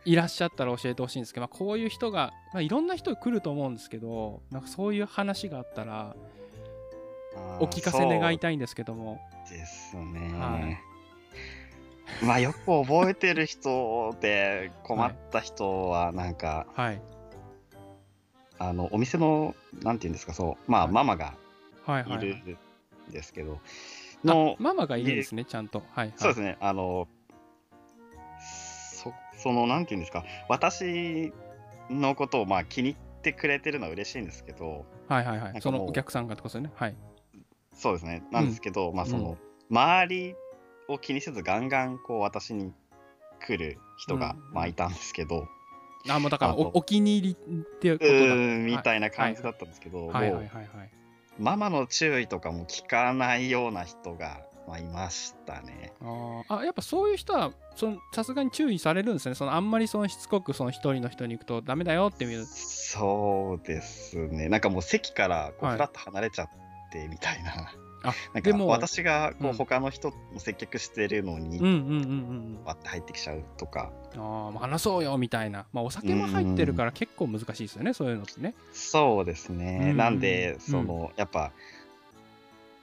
[0.04, 6.16] いらっしゃったら教えてほしいんですけど、まあ、こういう人が、まあ、いろんな人来ると思うんですけど、なんかそういう話があったら、
[7.60, 9.20] お聞かせ願いたいんですけども。
[9.50, 10.32] ですね。
[10.38, 10.88] はい
[12.24, 17.02] まあよく覚えてる人で困った人はなんか、はい。
[18.58, 21.34] あのお店のなんていうんですかそうまあ、はいママが
[21.84, 22.58] はいるん
[23.12, 23.60] ですけど、
[24.24, 25.82] あのママがいるんですね、ちゃんと。
[25.90, 26.14] はい、はい。
[26.16, 27.08] そうですねあの
[29.38, 31.32] そそのなんていうんですか私
[31.88, 35.60] のことをまあ気に入ってくれてるのは嬉しいんですけどはいはいはい。
[35.60, 36.72] そのお客さんがってことですよね。
[36.76, 36.96] はい。
[37.74, 39.38] そうですねなんですけど、まあうんその、
[39.70, 40.34] 周り
[40.88, 42.72] を気にせずガンガンこう私に
[43.40, 45.48] 来る人が、うんまあいたんですけど、
[46.08, 48.36] あ、もうだからおお気に入りっていううこと
[48.76, 50.68] みたいな感じだったんですけど、はいはいはい。
[51.38, 55.92] ママの注意とかも聞かないような人が、まあ、いましたね。
[56.48, 59.34] あやっぱそういう人は、そのさすがに注意されるんですね。
[59.34, 62.44] そのあんまりそのしつこくその一人の人に行くとダメだよっていう。
[62.44, 64.48] そうですね。
[64.50, 66.48] なんかもう席からこうはいふらっと離れちゃっ
[66.92, 67.72] てみたいな。
[68.02, 72.58] あ、なんでも、か私がこうんう他の人も接客してるのに、うんうんうんうんうん。
[72.64, 73.90] 割って入ってきちゃうとか。
[74.16, 75.66] あ話そうよみたいな。
[75.72, 78.54] まあお酒も入ってるから結構難しいですよね、そういうのってね。
[78.72, 79.88] そうですね。
[79.92, 81.52] うんなんで、その、やっぱ、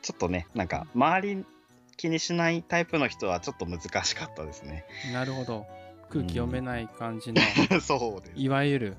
[0.01, 1.45] ちょっとね、なんか周り
[1.97, 4.85] 気にしないタイプの人はちょっと難しかったですね。
[5.13, 5.65] なるほど。
[6.09, 7.41] 空気読めない感じの、
[7.81, 8.31] そうです。
[8.35, 8.97] いわゆる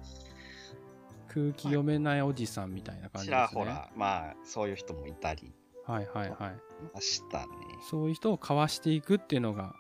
[1.28, 3.36] 空気読めないおじさんみたいな感じちですね。
[3.36, 5.52] らほら、まあ、そういう人もいたり
[5.84, 6.56] はいはいはい。
[6.94, 7.46] ましたね。
[7.88, 9.74] そういう人をかわしていくっていうのが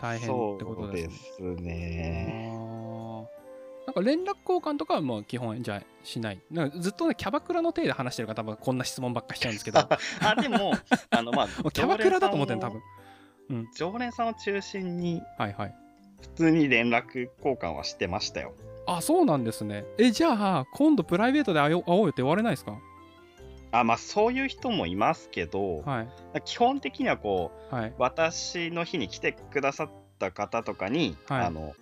[0.00, 1.16] 大変ってことですね。
[1.38, 2.64] そうですね。
[3.86, 6.40] なんか連絡交換とかはもう基本じゃあしない。
[6.50, 9.88] なんかずっとね、キャバクラの体で話してるから多分こんな質問ばっかしちゃうんですけど、も
[10.22, 10.72] あ、でも、
[11.10, 12.82] あの、まあ、 うキャバクラだと思ってんの多分。
[13.76, 15.74] 常連さんを中心に、はいはい。
[16.22, 18.54] 普通に連絡交換はしてましたよ。
[18.86, 19.84] あ、そうなんですね。
[19.98, 20.30] え、じゃ
[20.60, 22.78] あ今度プライベートで会おう会おうよって言われないですか？
[23.72, 26.08] あ、まあ、そういう人もいますけど、はい。
[26.44, 27.94] 基本的にはこう、はい。
[27.98, 31.74] 私の日に来てくださった方とかに、はいあの、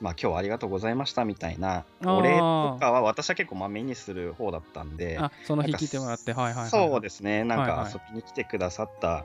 [0.00, 6.70] まあ、今日はありがとうございましたみたいなお礼とかは私は結構まめにする方だったんで、あ、その日来てもらって、はいはいはい。
[6.70, 9.24] そうですね、なんか遊びに来てくださった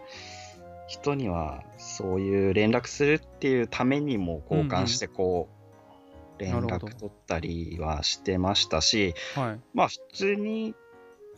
[0.87, 5.49] 人には、そういう連絡するっていうためにも交換して、こ
[6.37, 9.59] う、連絡取ったりはしてましたし、はい。
[9.73, 10.73] まあ普通に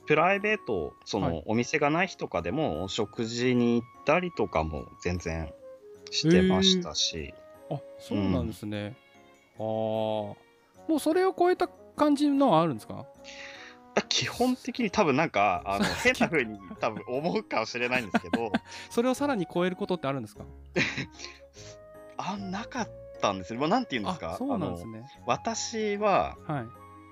[0.05, 1.31] プライベート、そはい。
[1.31, 5.53] のお店がない日とかでも、お食事に行ったりとかも全然
[6.11, 7.33] してましたし、
[7.69, 8.95] あ、そうなんですね。
[9.61, 10.89] ああ。
[10.89, 13.05] もうそれを超えた感じのはあるんですか？
[14.07, 18.51] 基本的に多分なんか、あの 変な風に多分思うかもしれないんですけど、
[18.89, 20.43] それをさらに超えることってあるんですか？
[22.17, 22.89] あ、なかっ
[23.21, 23.59] たんですよ。
[23.59, 24.33] まあ、なんて言うんですか？
[24.33, 25.03] あ、そうなんですね。
[25.25, 26.65] 私ははい。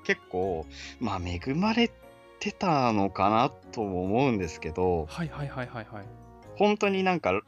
[0.05, 0.65] 結構、
[0.99, 1.91] まあ恵まれ
[2.39, 6.05] てたのかなとも思うんですけど、はいはいはいはいはい。
[6.55, 7.41] 本当になんか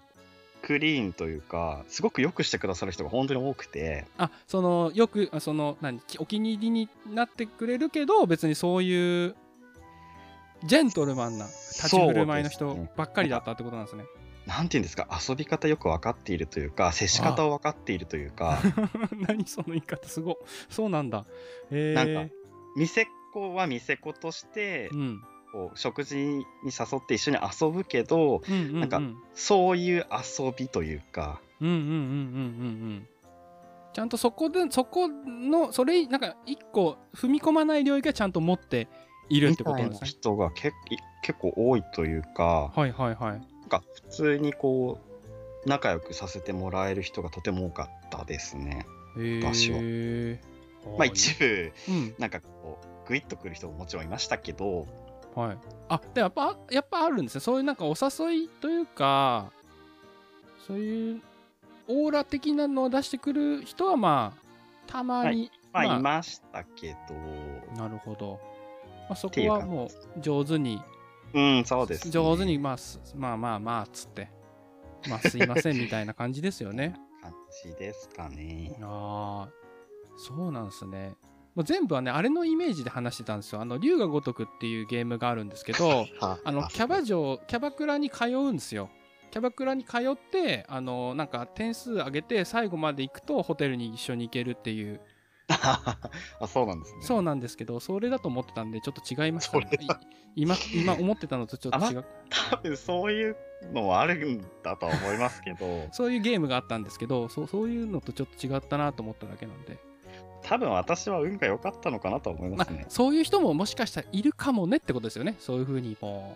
[0.62, 6.00] クリーンというか、すごく良くしてくださる人が本当に多くて、あそのよくあその何？
[6.02, 9.36] きお気に入りになってくれるけど別にそういう
[10.66, 14.04] ジェントルマンな立ち振る舞いの人ばっかりだったってことなんですね。
[14.46, 18.60] なんていうんですか、遊び方よく分かっているというか、接し方を分かっているというか、
[19.28, 20.08] 何その言い方？
[20.08, 20.40] すご
[20.70, 21.26] そうなんだ。
[21.72, 22.34] へえなんか
[22.76, 29.02] 店子は店子としてう、んこう食事に誘って一緒に遊ぶけど、うんうんうんなんか
[29.34, 32.00] そういう遊びというか、うんうんうんうんうんう
[32.98, 33.08] ん
[33.94, 38.88] ちゃんとそこでそこのそれなんか一個踏み込まない領域はちゃんと持って
[39.30, 40.08] いるってことなんですね。
[40.08, 40.74] 人が結
[41.22, 43.32] 結構多いというか、はいはいはい。
[43.34, 45.00] なんか普通にこ
[45.66, 48.86] う、仲良くさせてもらえる人がとても多かったですね。
[49.18, 50.42] へ場所え。
[50.98, 54.88] まあ一部、うんなんかこう、グイッとくる人ももちろんいましたけど、
[55.36, 55.58] はい。
[55.90, 57.42] あ、でやっぱ、やっぱあるんですね。
[57.42, 59.52] そういうなんかお誘いというか、
[60.68, 61.22] そういう
[61.88, 64.42] オーラ的なのを出してくる人はまあ、
[64.88, 67.16] たまに、まあ、まあいましたけど、
[67.82, 68.40] なるほど。
[69.10, 70.82] まあ、そこはもう上手に、
[71.34, 72.12] うん、そうです、ね。
[72.12, 74.30] 上手に、まあ、すまあまあまあ、つって、
[75.10, 76.96] まあすいませんみたいな感じですよね。
[77.22, 78.78] 感じですかね。
[78.82, 79.50] ああ、
[80.18, 81.16] そうなんですね。
[81.56, 83.62] もう全部はね、あれのイメージで話してたんですよ。
[83.62, 88.90] あの、龍が如くっていうゲームがあるんですけど、 あのキャバ嬢キャバクラに通うんですよ。
[89.32, 95.02] キャバクラに通ってあのなんか点数上げて最後まで行くとホテルに一緒に行けるっていう。
[96.40, 97.02] あ、そうなんですね。
[97.02, 99.70] そうなんですけどそれだと思ってたんでちょっと違いましたね。
[100.36, 102.06] 今今思ってたのとちょっと違う。
[102.52, 103.38] 多分そういう
[103.74, 109.78] のはあるんだとは思いますけど、 そういうゲームがあったんですけどそうそういうのとちょっと違ったなと思っただけなんで、
[110.52, 112.86] 多分私は運が良かったのかなと思いまあますね。
[112.90, 116.36] そういう人ももしかしたらいるかもねってことですよねそういうふうにも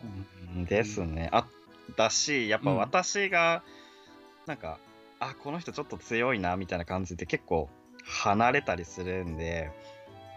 [0.56, 1.28] うんですね。
[1.34, 1.46] あ
[1.98, 3.62] だし、やっぱうん私が、
[4.46, 4.80] なんか、
[5.20, 7.68] あ、この人ちょっと強いなみたいな感じで結構
[8.06, 9.70] 離れたりするんで、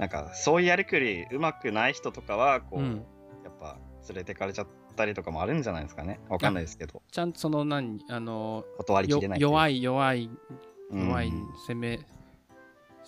[0.01, 3.05] なんかそういうやりくりうまくない人とかは、こう、うん
[3.45, 4.67] やっぱ連れてかれちゃっ
[4.97, 6.19] たりとかもあるんじゃないですかね。
[6.29, 9.43] わかんないですけど、ちゃんとその何あの断りきよれないい。
[9.43, 10.29] 弱い弱い
[10.93, 11.49] 弱いうん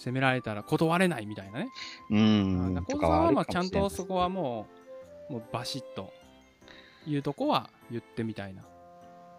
[0.03, 1.68] 攻められたら断れないみたいなね
[2.11, 2.74] うん。
[2.74, 4.66] 中さんはまあちゃんとそこはも
[5.30, 6.12] うもうバシッと
[7.07, 8.62] いうとこは言ってみたいな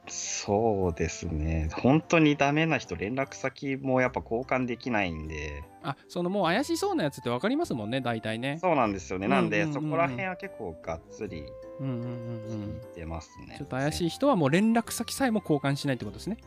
[0.08, 1.70] そうですね。
[1.74, 9.28] 本当にダメな人、連絡先もやっぱ交換できないんで、あそのもう怪しそうなやつって分かりますもんね大体ねそうなんですよね。
[9.28, 11.46] なんで、そこら辺は結構がっつり
[11.80, 13.56] 聞いてますね。
[13.58, 16.38] ちょっと怪しい人はもう連絡先さえも交換しないってことですね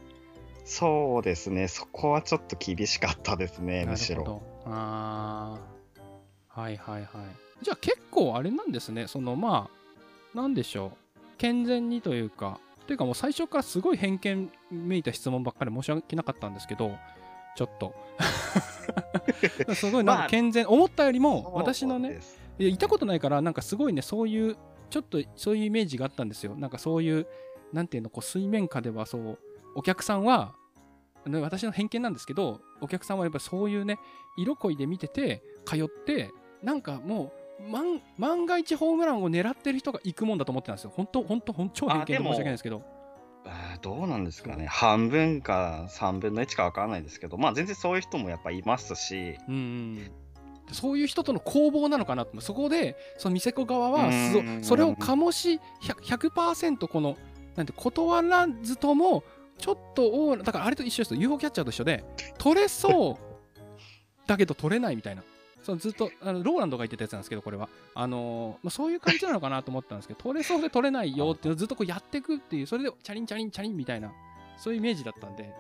[0.65, 1.69] そうですね。
[1.69, 4.43] そこはちょっと厳しかったですね、むしろ。
[4.65, 6.61] あー。
[6.61, 7.07] はいはいはい。
[7.63, 9.07] じゃあ結構あれなんですね。
[9.07, 9.69] そのま
[10.35, 11.21] あなんでしょう。
[11.37, 16.97] 健全にというかというかもう最初からすごい偏見めいた質問ばっかり申し訳なかったんですけど
[17.57, 17.95] ちょっと。
[19.75, 22.21] すごいなんまあか健全、思ったよりも私のね
[22.59, 24.57] いやいたことないからなんかすごいねそういう
[24.91, 26.55] ちょっとそういうイメージがあったんですよ。
[26.55, 27.27] なんかそういう
[27.73, 29.39] なんていうのこう水面下ではそう
[29.75, 30.55] お客さんは
[31.27, 33.99] ね私の偏見なんですけどお客さんはやっぱそういうね
[34.37, 36.31] 色恋で見てて通って
[36.63, 40.93] なんかもう万万が一ホームランを狙ってる人が行くもんだと思ってたんですよ。
[40.95, 42.83] 本当本当本当超偏見で申し訳ないですけど。
[43.47, 44.67] あーどうなんですかね。
[44.67, 50.11] 半分か3分の1か分からないですけど、まあ全然そういう人もやっぱいますし、うんうん。
[50.73, 52.41] そういう人との攻防なのかなと。
[52.41, 57.17] そこでその店子側はうんそそれを醸し 100%, 100%この
[57.55, 59.23] なんて断らずとも
[59.59, 61.21] ちょっとオーラだからあれと一緒ですよ。
[61.21, 62.05] UFO キャッチャーと一緒で
[62.39, 65.23] 取れそうだけど取れないみたいな。
[65.63, 67.69] そのずっとあのローランドが言ってたやつなんですけどこれは。
[67.95, 74.13] あのーまあ、そういう感じなのかなと思ったんですけど取れそうで取れないよっていうのをずっとこうやっていくっていうそれでチャリンチャリンチャリンみたいな
[74.59, 75.53] そういうイメージだったんで。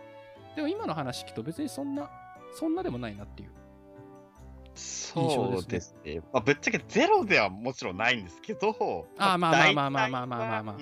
[0.56, 2.10] でも今の話聞くと別にそんな
[2.54, 3.50] そんなでもないなっていう。
[4.74, 6.20] そうですね。
[6.32, 10.62] まあ、ぶっちゃけゼロではもちろんないんですけど、あーまあまあまあまあまあまあまあ。
[10.62, 10.76] まあ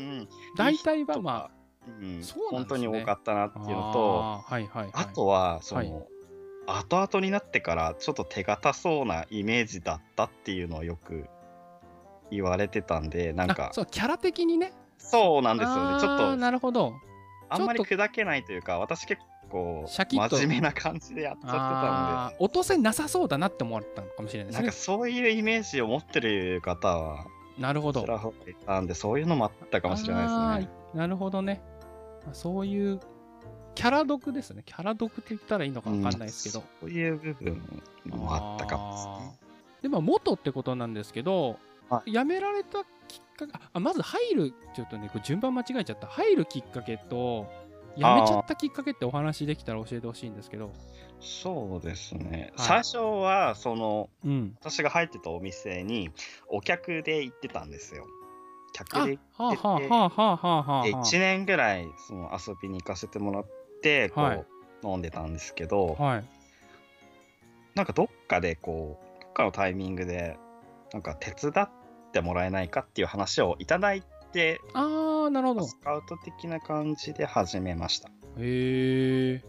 [0.56, 2.22] 大体はまあうん。
[2.50, 5.92] 本当に多かったなっていうのと、あーはいはい、はい、あとは、その、はい。
[6.66, 11.26] 後々になってから、ちょっと手堅そうなイメージだったっていうのをよく
[12.30, 14.72] 言われてたんで、なんあか、そうキャラ的にね。
[14.98, 16.00] そうなんですよね。
[16.00, 16.94] ちょっと、なるほど。
[17.48, 19.20] あんまり砕けないというか、私結
[19.50, 24.66] 構、真面目な感じでやっちゃってたんあー落とせなさそうだなって思われたのかもしれないで、ですね。
[24.66, 27.26] なんかそういうイメージを持ってる方は、
[27.58, 28.00] なるほど。
[28.02, 30.74] ちらほらいたんで、そういうのもあったかもしれないですね。
[30.94, 31.60] なるほどね。
[31.66, 31.71] あ
[32.32, 33.00] そういう
[33.74, 37.62] キャラ毒ですねキャラ毒って言ったらいいのかわかんないですけど、うんそういう部分
[38.06, 39.38] もあったかもですね。
[39.82, 41.58] で、まあ、元ってことなんですけど、
[41.88, 46.06] は辞められたきっかけ、あ、まず入る、ちょっとね、これ順番間違えちゃった。
[46.06, 47.50] 入るきっかけと、
[47.96, 50.72] 辞めちゃったきっかけってお話できたら教えてほしいんですけど。
[51.20, 52.52] そうですね。
[52.56, 54.56] はい最初は、その、うん。
[54.60, 56.10] 私が入ってたお店に、
[56.48, 58.06] お客で行ってたんですよ。
[58.80, 60.84] あ、客ではあはあはあはあはあはあ。
[60.84, 63.46] で1年ぐらいその遊びに行かせてもらっ
[63.82, 64.44] てこう、はい
[64.84, 66.24] 飲んでたんですけど、はい。
[67.76, 70.36] なんかどっかでこうどっかのタイミングで
[70.92, 71.70] なんか手伝っ
[72.12, 74.02] てもらえないかっていう話をいただい
[74.32, 75.66] てああ、なるほど。
[75.66, 78.08] スカウト的な感じで始めました
[78.38, 79.42] へえ。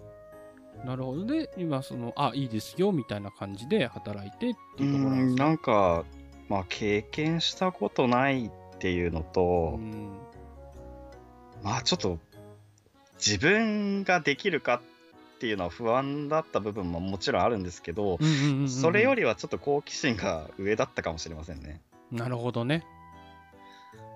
[0.86, 1.26] なるほど。
[1.26, 6.04] で、今、その、あ、いいですよ、みたいな感じで働いてってういうところなんですねんなんか
[6.50, 8.52] まあ経験したことない
[8.84, 10.10] っていうのと、うん
[11.64, 12.20] まあちょっと
[13.16, 14.82] 自分ができるか
[15.36, 21.80] っていうのは不安だった部分ももちろんあるんですけど、うんうんうんうんそれよりはちょっと好奇心が上だったかもしれませんね。
[22.12, 22.84] なるほどね。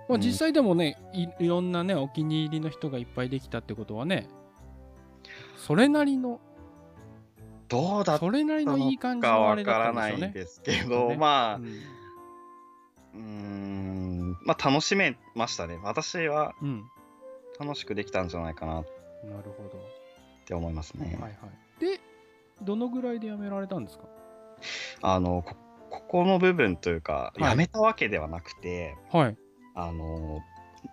[0.10, 4.28] まあ、うん実際でもね、い、いろんなね、お気に入りの人がいっぱいできたってことはね、
[5.66, 6.42] それなりの、
[7.70, 10.32] どうだっそれなりたのいいのかわからなったんですよね。
[10.32, 11.62] いですけど、ねまあ、う
[13.18, 13.77] うーん、
[14.48, 15.78] まあ楽しめましたね。
[15.84, 16.86] 私はん、うん。
[17.60, 18.86] 楽しくできたんじゃないかなっ
[19.26, 19.80] なるほど。
[20.46, 21.18] て思いますね。
[21.20, 21.48] はいは
[21.80, 21.80] い。
[21.80, 22.00] で、
[22.62, 24.06] どのぐらいで辞められたんですか？
[25.02, 25.56] あのこ、
[25.90, 29.38] ここの部分というか、はいやめたわけではなくて、はい。
[29.76, 30.40] あの、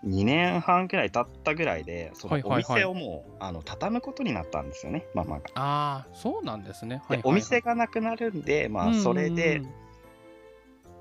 [0.04, 5.44] 2年半くらい経ったぐらいで、そのおはいはいはい店をもう、あの畳むことになったんですよね、ママが。
[5.54, 7.02] ああ、そうなんですね。
[7.06, 9.62] はいでお店がなくなるんで、まあ、それで、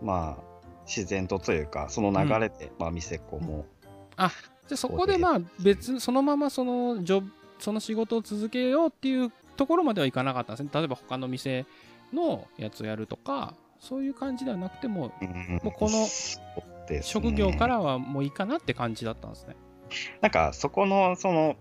[0.01, 0.52] まあ、
[0.85, 3.65] 自然とというか、その流れで、まあ、店子も、
[4.17, 4.27] じゃ
[4.73, 10.69] あそこでまあ別そのままそのジョブその仕事を続けようっていうところまではいかなかったんですね。
[10.73, 11.65] 例えば他の店
[12.11, 15.61] のやつをやるとかそういう感じではなくてもうん。
[15.63, 19.55] もうこの職業からはもういいかなって感じだったんですね。
[20.21, 21.55] なんかそこのその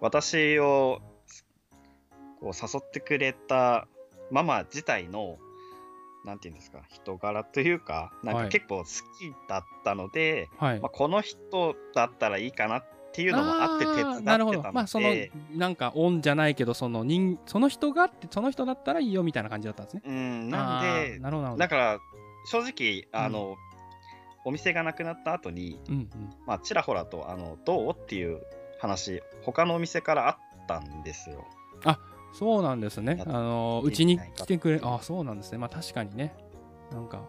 [0.00, 1.00] 私を
[2.40, 3.86] こう誘ってくれた
[4.30, 5.36] ママ自体の
[6.24, 8.44] なんていうんですか人柄というかなんはい。
[8.44, 8.88] か結構好き
[9.48, 10.80] だったので、はい。
[10.80, 14.62] まあ、この人だったらいいかなっていうのもあって手伝ってたのでなるほど。
[14.72, 15.08] まあその
[15.54, 20.02] なんかオンじゃないけどその人その人がってその人だったらいいよみたいな感じだったんですね。
[20.06, 21.56] うんなんあでーなるほど。
[21.56, 21.98] だから
[22.50, 23.56] 正直あの、
[24.44, 26.08] お店がなくなった後にうんうん。
[26.46, 28.40] まあちらほらとあのどうっていう
[28.80, 31.44] 話他のお店からあったんですよ。
[32.32, 33.24] そうなんですねや。
[33.26, 35.58] あのでうちに来てくれ、あそうなんですね。
[35.58, 36.34] まあ確かにね。
[36.90, 37.22] なんか、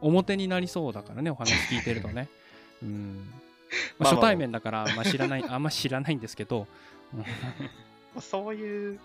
[0.00, 2.28] 表になりそうだからね、お話聞いてるとね。
[2.82, 3.32] うん。
[3.98, 6.66] まあ、初対面だから、まあ知らない、あんま知らないんですけど。
[8.20, 9.00] そういう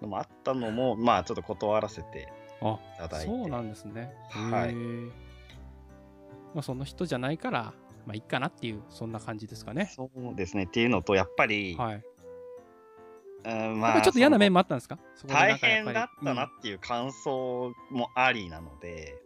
[0.00, 3.26] のもあったのも、まあちょっと断らせてあいただいて。
[3.26, 4.12] そうなんですね。
[4.28, 4.74] はい
[6.52, 7.72] まあその人じゃないから、
[8.06, 9.90] まあいいかなっていう、そんな感じですかね。
[9.94, 10.64] そうですね。
[10.64, 12.02] っていうのと、やっぱり、はい。
[13.44, 14.98] まあ、ちょっと嫌な面もあったんですか？
[15.26, 19.16] 大変だったなっていう感想もありなので、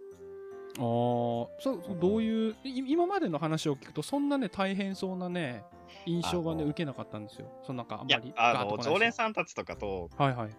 [0.76, 5.64] ああ、そう、どういう、い今までの話を聞くと、そんなね、大変そうなね、
[6.06, 7.46] 印象がね、受けなかったんですよ。
[7.64, 10.50] そのなんかあんまり、あの常連さんたちとかとはいはい。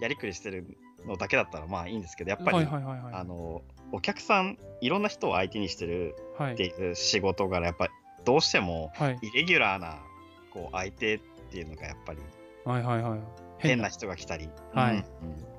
[0.00, 3.14] やりくりしてるのだけだったらまあいいんですけど、やっぱり、はいはいはいはい。
[3.14, 7.92] あのお客さん、いろんな人を相手にしてるはいっていう仕事柄、やっぱり
[8.24, 9.18] どうしてもはい。
[9.20, 9.98] イレギュラーな
[10.52, 11.20] こう相手っ
[11.50, 12.28] ていうのがやっぱりはい
[12.64, 13.20] はいはい。
[13.58, 15.04] 変な人が来たり、はいうんうん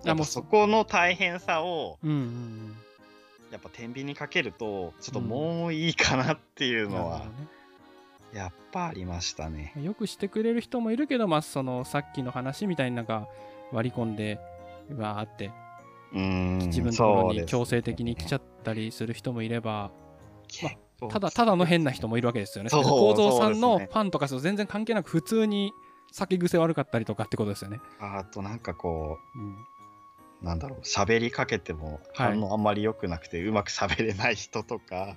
[0.03, 2.75] やっぱそこの大変さをうんうん
[3.51, 6.91] やっぱ天秤にかけるとちょっともういいかなっていううん。
[6.91, 7.25] のは
[8.33, 9.73] やっぱありましたね。
[9.79, 13.27] よくしてくれる人もいるけど、まあ、そのさっきの話みたいになんか
[13.71, 14.39] 割り込んで、
[14.97, 15.51] わーって
[16.13, 19.91] うーん自分のところに強制的に来ちゃったりする人もいれば、
[20.47, 22.69] 結構ただただの変な人もいるわけですよね。
[22.69, 25.73] 構造さんのファンとかと全然関係なく普通に
[26.11, 27.79] 酒癖悪かったりとかってことですよね。
[27.99, 29.57] あとなんかこうん、う
[30.41, 32.31] なんだろう喋りかけてもはい。
[32.33, 35.15] 反応あんまり良くなくてうまく喋れない人とか、やっ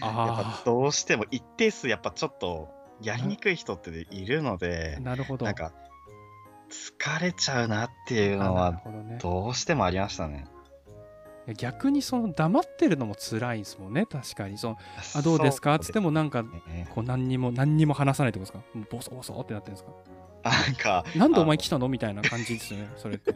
[0.00, 2.68] あぱどうしても一定数やっぱちょっと
[3.02, 5.44] やりにくい人っているのあ、でなるほど。
[5.44, 5.72] なんか
[6.70, 10.46] 疲れちゃうなっていうのはほどうしてもありましたね。
[11.56, 14.58] 逆にその黙ってるのも辛いですもんね、確かに。
[14.58, 14.76] その
[15.14, 15.76] あどうですか？
[15.76, 16.44] っつってもなんか
[16.94, 18.86] こう何にも何にも話さないってことですか？
[18.90, 19.92] ボソボソってなってるんですか？
[20.50, 21.88] なんかなんでお前あ来たの？
[21.88, 23.34] みたいな感じですよね、それって。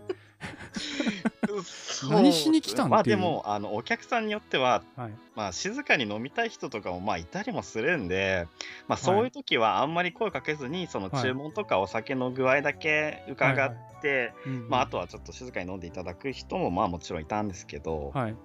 [2.05, 2.91] の何しに来たん？
[2.91, 5.13] まあでもあのお客さんによっては、はい。
[5.35, 8.47] まあ、静かに飲みたい人とかもまあいたりもするんで、
[8.89, 11.23] まあ、そういう時はあんまり声かけずにそのはい。
[11.23, 14.69] 注文とかお酒の具合だけ伺って、うん。
[14.69, 18.37] まあ、あとはちょっと静かに飲んでいただく人もまあもちろんいたんですけど、はい。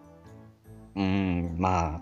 [0.95, 2.01] うんまあ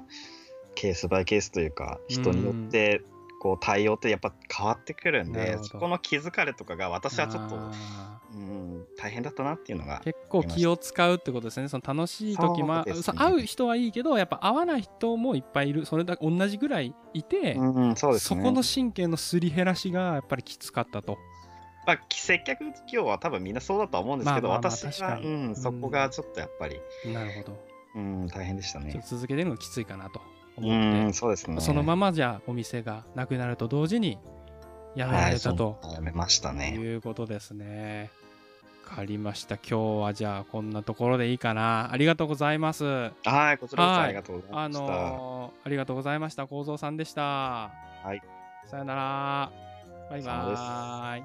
[0.75, 3.01] ケースバイケースというか人によって
[3.45, 11.67] こう対応ってやっぱ変わってくるんでそこの気疲れとかが私はちょっと、あうん、大変だったなっていうのがー結構気を使うってことですね。
[11.67, 12.91] その楽しい時もね。
[12.95, 15.85] そう会う人はいいけどやっぱ会わない人もいっぱいいる。
[15.85, 18.19] それだ同じぐらいいて、うん、そね。
[18.19, 21.19] この神経のすり減らしがやっぱりきつかったと。
[21.85, 25.27] まあ、接客業は多分みんなそうだとは思うんですけど、まあまあまあ私は、に。
[25.27, 26.79] うん、そこがちょっとやっぱり、
[27.13, 27.75] なるほど。
[27.93, 28.99] うん、大変でしたね。
[29.05, 30.19] 続けてるのがきついかなと。
[30.19, 31.59] う思って、ん、そうですね。
[31.61, 34.17] そのままじゃお店がなくなると同時に
[34.95, 36.75] やめられたとはいやめましたね。
[36.75, 38.09] いうことですね。
[38.89, 39.55] わかりました。
[39.55, 41.91] 今日はじゃあこんなところでいいかな。
[41.91, 42.83] ありがとうございます。
[42.85, 44.79] はい、こちらこそはいありがとうございあました。
[44.81, 46.47] のーありがとうございました。
[46.47, 47.21] 幸三さんでした。
[47.21, 48.21] はい。
[48.67, 49.51] さよなら。
[50.09, 51.23] バイバーイ。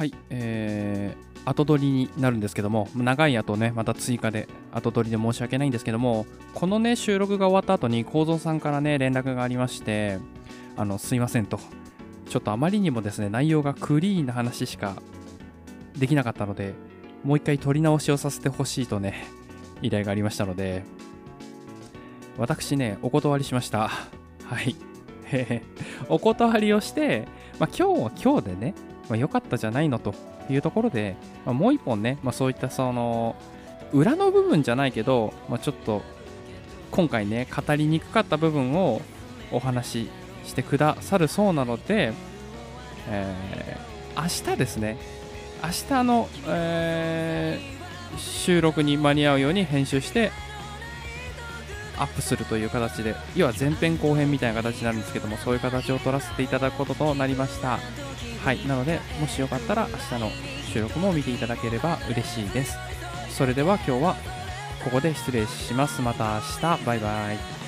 [0.00, 6.24] はい、えー、後取りになるんですけども、長い後ね、また追加で後取りで申し訳ないんですけども、
[6.54, 10.18] このね、収録が終わった後に、幸三さんからね、連絡がありまして、
[10.76, 11.58] あの、すいませんと。
[12.28, 14.94] ちょっとあまりにもですね、内容がクリーンな話しか
[15.98, 16.74] できなかったので、
[17.24, 19.24] もう一回撮り直しをさせてほしいとね、
[19.82, 20.84] 依頼がありましたので、
[22.38, 23.90] 私ね、お断りしました。
[24.44, 24.76] はい。
[26.08, 27.26] お断りをして、
[27.58, 28.74] まあ、今日は今日でね、
[29.10, 30.14] ま、良かったじゃないのと
[30.48, 33.36] いうところで、ま、もう一本ね、まあ、そういったその、
[33.92, 36.02] 裏の部分じゃないけど、ま、ちょっと、
[36.90, 39.02] 今回ね、語りにくかった部分を
[39.52, 40.10] お話し
[40.46, 42.12] してくださるそうなので、
[43.08, 44.98] えー明日ですね、
[45.62, 47.80] 明日の、えー
[48.18, 50.32] 収録に間に合うように編集して
[51.98, 57.78] アップするという形で要は前編後編みたいな形になるんですけどもそういう形を取らせていただくこととなりました。
[58.44, 60.30] はいなのでもしよかったら明日の
[60.72, 62.76] 収録も見ていただければ嬉しいです。
[63.30, 64.16] それでは今日は
[64.84, 66.00] ここで失礼します。
[66.00, 66.84] また明日。
[66.84, 67.59] バイバイ。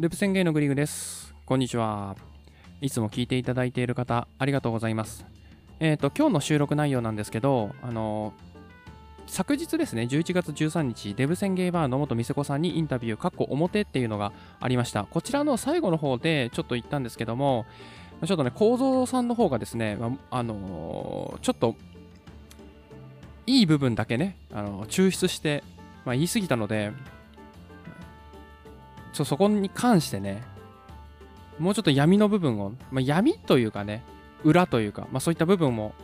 [0.00, 1.34] ループ宣言のグリグです。
[1.44, 2.16] こんにちは。
[2.80, 5.26] いつも聞いていただいている方、ありがとうございます。
[5.78, 8.32] えっ、と、今日の収録内容なんですけど、あの
[9.26, 15.04] 昨日ですね、11月13日、デブ宣ゲーバーの元美瀬子さんにインタビュー、かっこ表っていうのがありました。
[15.04, 17.66] こちらの最後の方でちょっと言ったんですけども、
[18.24, 19.98] ちょっとね、構造さんの方がですね、
[20.30, 21.76] あのちょっと、
[23.46, 25.62] いい部分だけね、あの抽出して、
[26.06, 26.90] まあ、言い過ぎたので、
[29.12, 30.42] ちょそこに関してね、
[31.58, 34.02] もうちょっと闇の部分を、まあ、闇というかね、
[34.44, 35.94] 裏というか、まあ、そういった部分も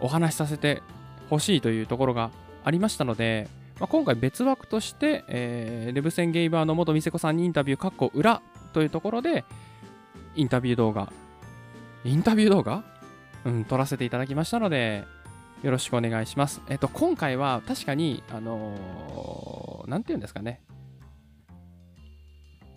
[0.00, 0.82] お話しさせて
[1.28, 2.30] ほしいというところが
[2.64, 3.48] ありましたので、
[3.78, 8.42] まあ、今回別枠として、えーレブセンゲイバーの元美瀬子さんにインタビュー、かっこ裏
[8.72, 9.44] というところで、
[10.34, 11.12] インタビュー動画、
[12.04, 12.84] インタビュー動画？
[13.44, 15.04] うん、撮らせていただきましたので、
[15.62, 16.60] よろしくお願いします。
[16.68, 20.60] えっと、今回は確かに、あのーなんていうんですかね、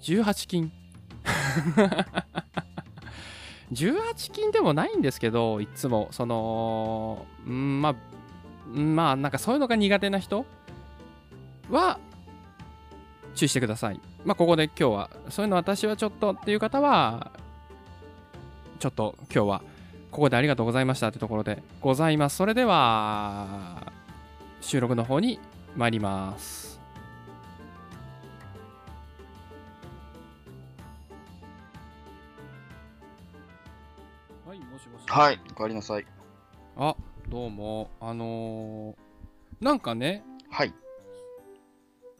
[0.03, 0.71] 18金。
[3.71, 6.09] 18金でもないんですけどいつも。
[6.11, 7.95] そのまあ
[8.77, 10.45] まあなんかそういうのが苦手な人
[11.69, 11.99] は
[13.35, 13.99] 注意してください。
[14.25, 17.31] まあここで今日はそういうの私はちょっとっていう方は
[18.79, 19.61] ちょっと今日は
[20.11, 22.35] ここでありがとうございましたというところでございます。
[22.35, 23.93] それでは
[24.61, 25.39] 収録の方に
[25.75, 26.62] 参ります。
[35.13, 36.07] はい、おかえりなさい。
[36.75, 36.95] あ
[37.29, 40.73] どうもあのーなんかねはい。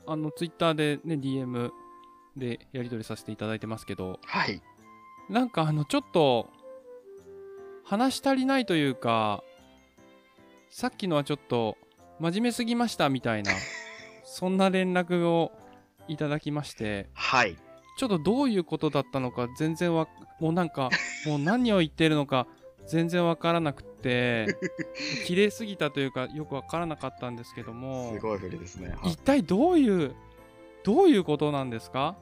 [0.06, 1.72] あのツイッターでね DM
[2.38, 4.62] でやり取りさせていただいてますけどはい。
[5.28, 6.52] なんかあのちょっと
[7.84, 9.44] 話し足りないというか
[10.70, 11.78] さっきのはちょっと
[12.20, 13.54] 真面目すぎましたみたいな
[14.24, 15.52] そんな連絡を
[16.08, 17.58] いただきましてはい。
[17.98, 20.08] ちょっとどういうことだったのか全然わ
[20.40, 20.92] もうなんか
[21.26, 22.46] もう何を言ってるのか
[22.88, 24.58] 全然わからなくて
[25.26, 28.90] 綺麗すぎたというかよくわからなかったんですけどもすごい振りですね。
[29.02, 29.12] はい。
[29.14, 30.16] 一体どういう
[30.84, 32.16] どういうことなんですか？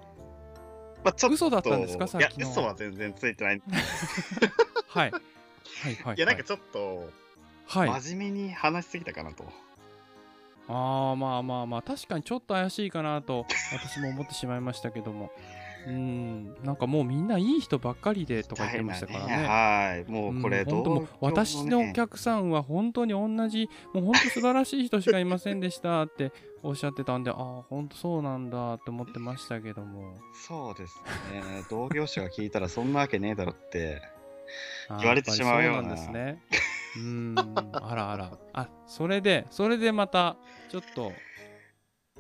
[1.04, 2.08] まあ、ちょっと嘘だったんですか？
[2.08, 2.50] さっいやきの。
[2.50, 3.62] 嘘は全然ついてない。
[4.88, 5.12] はい。
[5.12, 5.18] は
[5.90, 6.20] いはいい。
[6.20, 7.10] やなんかちょっと
[7.66, 7.90] はい。
[8.02, 9.46] 真面目に話しすぎたかなと。
[10.68, 15.32] ああまあまあまあ確かにちょっと怪しいかなと私も思ってしまいましたけども
[15.88, 16.56] うん。
[16.64, 19.48] なんかもうみんないい人ばっかりでとか言ってましたからね。
[19.48, 20.12] はい。
[20.12, 20.66] もうこれうん。
[20.66, 26.32] どう、本当もう私のお客さんは本当に同じもう本当素晴らしい人しかいませんでしたって
[26.64, 30.16] おっしゃってたんでああ本当そうなんだって思ってましたけども。
[30.48, 31.02] そうです
[31.32, 31.42] ね。
[31.70, 34.02] 同業者が聞いたらそんなわけねえだろって。
[35.00, 36.42] 言われてしまうようななんですね。
[36.98, 37.36] うん。
[37.38, 38.38] あらあら。
[38.54, 40.36] あそれでそれでまた
[40.70, 41.14] ちょっと、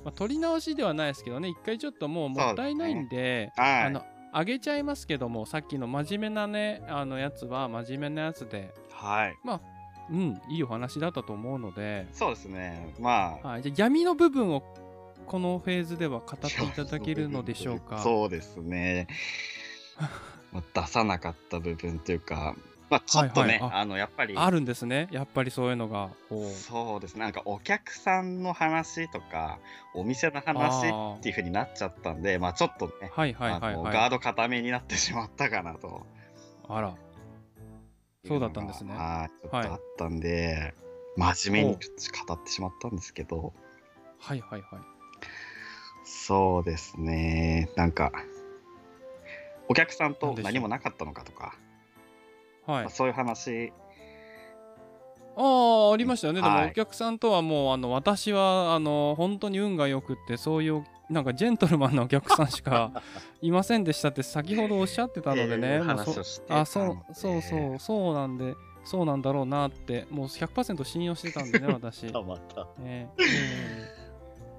[0.03, 3.83] まあ、取り直しではないですけどね一回ちょっともうもったいないんではい。
[3.83, 4.03] あの
[4.33, 9.35] あげちゃいますけどもさっきの真面目なねあのやつは真面目なやつではい。
[10.09, 12.93] うんいいお話だったと思うので、そうですね。
[12.99, 13.47] まあ。
[13.47, 14.61] はい、じゃあ闇の部分を
[15.25, 17.99] このフェーズでは語っていただけるのでしょうか？
[17.99, 19.07] そうですね。
[20.51, 22.55] まあ出さなかった部分というか、
[22.91, 23.71] まあ、ちょっとね、はいはい。
[23.71, 24.33] ああのやっぱり。
[24.35, 25.07] あるんですね。
[25.11, 26.09] やっぱりそういうのが。
[26.29, 27.15] そうです。
[27.15, 29.59] ねなんかお客さんの話とか
[29.95, 36.05] お店の話っていう風になっちゃったんでまあちょっとね、ガード固めになってしまったかなと。
[36.67, 36.95] あら。
[38.27, 38.93] そうだったんですね。
[38.93, 40.73] はいちょっとあったんで、
[41.15, 43.53] 真面目に語ってしまったんですけど。
[44.19, 44.81] はいはいはい。
[46.03, 47.69] そうですね。
[47.77, 48.11] なんか
[49.71, 51.55] お客さんと何もなかったのかとか、
[52.65, 52.83] はい。
[52.83, 53.73] まあ、そういう話。
[55.37, 56.65] ああありましたよね、ではい。
[56.65, 62.91] もお客さんとはもうあの私はあの本当に運が良くってそういうなんかジェントルマンなお客さんしか
[63.41, 72.37] いませんでしたって先ほどおっしゃってたのでね、っていうもうそ話をしてあそうそうそうそうなんでそうなんだろうなってもう100%信用してたんでね 私、えたま。
[72.37, 73.23] たええ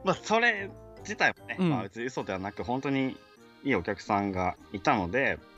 [0.05, 0.71] まあそれ
[1.01, 1.71] 自体もね、うん。
[1.71, 3.17] まあ別に嘘ではなく本当に
[3.65, 5.52] いいお客さんがいたので、え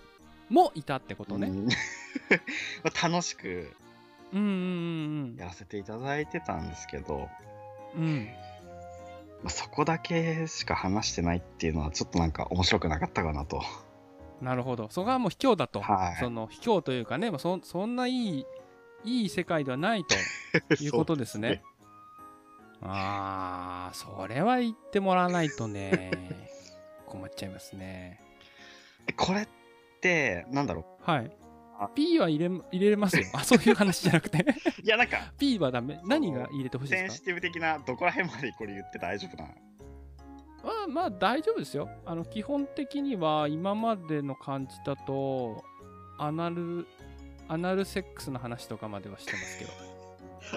[0.48, 1.66] もいたってことね、うん。
[2.84, 3.72] まあ楽しく
[4.32, 4.50] うん、うんう
[5.34, 7.28] んやらせていただいてたんですけど、
[7.96, 8.02] うん。
[8.02, 8.28] うん
[9.42, 13.62] まあ、そこだけしか話してないっていうのはちょっとなんか面白くなかったかなと。
[14.40, 14.88] なるほど。
[14.90, 16.16] そこはもう卑怯だと、はい。
[16.16, 18.46] その卑怯というかねそそんないい
[19.04, 20.14] いい世界ではないと
[20.82, 21.62] いうことですね。
[22.82, 26.10] ああ、それは言ってもらわないとね、
[27.06, 28.20] 困っちゃいますね。
[29.06, 29.63] でこれって
[30.50, 31.30] なんだろはい
[31.78, 31.88] あ。
[31.94, 33.24] P は入れ入れれますよ。
[33.32, 34.38] あ、そういう話じゃなくて。
[34.38, 34.44] う
[34.82, 36.00] いやなんか P はダメ。
[36.04, 37.16] 何が入れてほしいセンですか？
[37.18, 39.48] シティブ的などこら辺までこれ言って大丈夫な
[40.62, 41.88] まあまあ大丈夫ですよ。
[42.06, 45.62] あの基本的には今までの感じだと、
[46.18, 46.86] アナル、
[47.48, 49.93] アナルセックスの話とかまではしてますけど。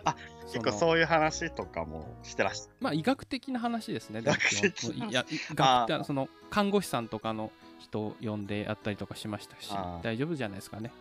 [0.06, 0.16] あ
[0.46, 4.20] 結構のそういう話とかもしてらっしゃまあ医学的な話ですね。
[4.20, 10.92] 医学的ないや、医 あー学ってその看護師さんとかの人を呼んでやったりとかしましたし大丈夫じゃないですかね。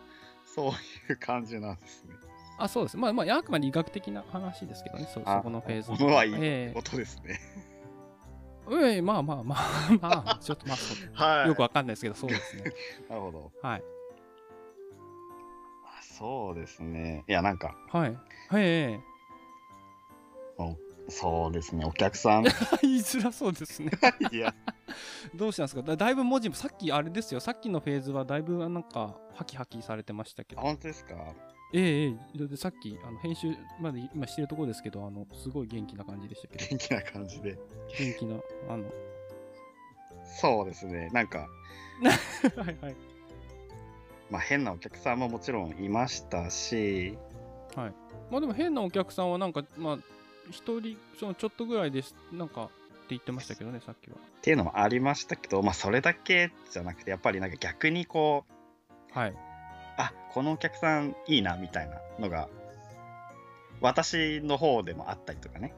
[0.45, 2.15] そういう感じなんですね。
[2.57, 2.97] あ、そうです。
[2.97, 5.91] まあまあ、あくまで医学的な話ですけどね、そあそこのフェーズ。
[5.91, 7.39] ものはいいえことですね。
[8.69, 10.75] えええまあまあまあ、 まあ、ちょっとま
[11.15, 11.47] あはい。
[11.47, 12.63] よくわかんないですけど、そうですね。
[13.07, 13.51] なるほど。
[13.61, 13.83] はい。
[15.85, 17.23] あそうですね。
[17.27, 18.17] いやなんかはい。
[18.49, 18.99] はい、え
[21.09, 21.85] そうですね。
[21.85, 22.49] お客さんえ
[22.83, 23.91] 言いづらそうですね。
[24.29, 24.53] いや
[25.33, 25.81] どうしたんですか？
[25.81, 30.61] だだいぶ文字も、さっきあれですよ、さっきのフェーズはだいぶなんか、ハキハキされてましたけど。
[30.61, 31.15] 本当ですか？
[31.73, 32.13] えええ
[32.43, 37.57] えでさっきあの編集まで今してるところですけどあのすごい元気な感じでしたけど元気な感じで。
[37.99, 38.35] 元気な
[38.69, 38.85] あの
[40.41, 41.09] そうですね。
[41.13, 41.47] なんか
[42.57, 42.95] はいはい
[44.29, 47.17] まあ変なお客さんももちろんいましたし、
[48.31, 49.97] まあでも変なお客さんはなんかまあ
[50.49, 52.73] 一人そのちょっとぐらいですなんかって
[53.09, 54.15] 言ってましたけどねさっきは。
[54.15, 58.45] っていうのもありましたけど、まあそれだけじゃなくてやっぱりなんか逆にこ
[59.15, 59.33] うはい。
[59.97, 62.47] あこのお客さんいいなみたいなのが
[63.81, 65.73] 私の方でもあったりとかね。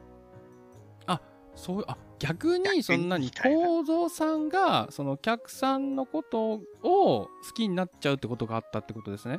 [1.60, 9.38] そうあ逆にそんなに構造さんがそのお客さんのことを好きになっちゃうってことがあったってことですね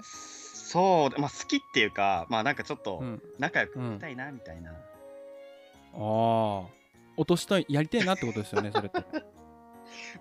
[0.72, 3.22] そうでまあ好きっていうかまあなんかちょっとうん。
[3.39, 4.73] 仲良くやりたいなみたいな、あ
[5.93, 5.98] あ
[7.18, 9.03] 落としたいやりたいなってことですよね それって。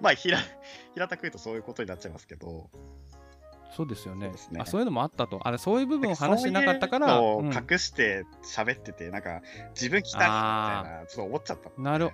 [0.00, 0.38] まあ平
[0.94, 2.68] 平たく言うとそういうことになっちゃいますけど。
[3.76, 4.32] そうですよね。
[4.34, 4.60] そうね。
[4.60, 5.38] あそういうのもあったと。
[5.46, 7.50] あれそういう部分を話してなかったからそういううん。
[7.50, 9.42] のを隠して喋ってて、なんか
[9.74, 10.28] 自分来たみた
[10.96, 12.10] いなちょっと思っちゃったなるあ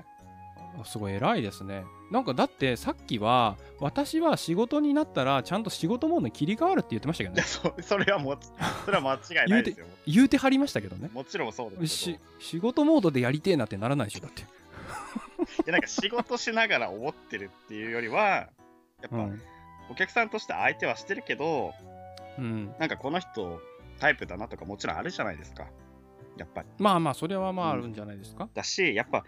[0.85, 1.85] すごい偉いですね。
[2.11, 7.43] なんかだってさっきは私は仕事になったらちゃんと仕事モードに切り替わるって言ってましたけどね。
[7.43, 8.39] そそれはもう
[8.85, 11.11] それは間違いないですよ言うてはりましたけどね。
[11.13, 14.43] もちろんそうです仕事モードでやりてえなってならないでしょだって。
[14.43, 14.45] い
[15.67, 18.49] やなんか仕事しながら思ってるっていうよりはや
[19.07, 19.43] っぱ、うん。
[19.91, 21.73] お客さんとして相手はしてるけど
[22.39, 23.61] うん、なんかこの人
[23.99, 25.67] タイプだなとかもちろんあるじゃないですか
[26.37, 28.49] やっぱりまあまあそれはまああるんじゃないですか。
[28.53, 29.25] だしやっぱ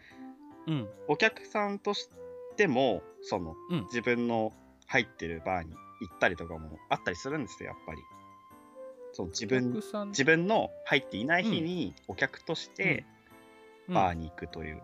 [0.68, 0.88] うん。
[1.08, 2.08] お客さんとし
[2.56, 3.82] てもその、うん。
[3.86, 4.52] 自分の
[4.86, 8.00] 入ってるバーに行ったりとかもあったりするんですよやっぱり。
[9.12, 13.04] そう自お分自分の入っていない日にお客として
[13.88, 13.94] うん。
[13.94, 14.82] バーに行くという、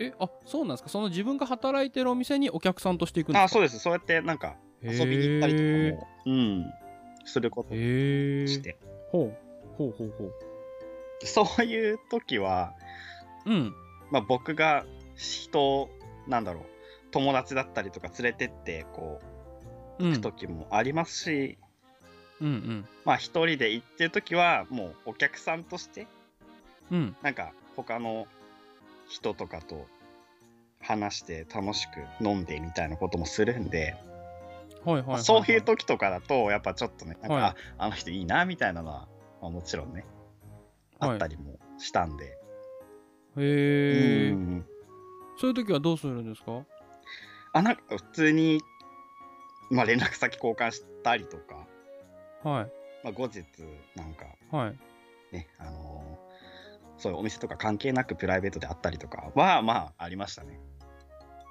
[0.00, 0.88] えあそうなんですか？
[0.88, 3.44] その自分が働いてるお店にお客さんとして行くんですか？
[3.44, 3.78] あそうです。
[3.78, 6.66] そうやってなんか遊びに行ったりとかも、うん、
[7.24, 8.76] することをへえして、
[9.12, 9.36] ほう。
[9.76, 10.34] ほうほうほう。
[11.24, 12.74] そういう時は、
[13.46, 13.74] うん
[14.10, 14.84] まあ、僕が
[15.16, 15.90] 人を
[16.26, 16.64] なんだろう
[17.10, 19.20] 友達だったりとか連れてってこ
[19.98, 20.10] ううん。
[20.12, 21.58] 行く時もありますし、
[22.40, 22.88] うんうん。
[23.04, 26.06] まあ一人で行ってる時はもうお客さんとして
[26.90, 27.16] うん。
[27.22, 28.26] なんか他の
[29.08, 29.86] 人とかと
[30.80, 33.96] 話して楽しく飲んでみたいなこともするんで、
[34.84, 37.42] はいはいはい、はい、そういう時とかだとやっぱちょっとねなんか、はい。
[37.42, 39.08] ああの人いいなみたいなのは、
[39.42, 40.04] まあ、もちろんね
[41.00, 41.10] はい。
[41.12, 42.37] あったりもしたんで、
[43.38, 44.66] へえうん
[45.40, 46.64] そういう時はどうするんですか？
[47.52, 48.60] あなんか普通に、
[49.70, 51.66] まあ、連絡先交換したりとか、
[52.42, 52.70] はい。
[53.04, 53.44] まあ、後日
[53.94, 54.76] なんかはい。
[55.34, 56.28] ねあのー
[57.00, 60.58] そういうお店とか関係なくプライベートであったりとかはまあありましたね。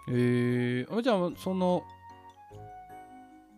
[0.10, 1.84] えー、あじゃあその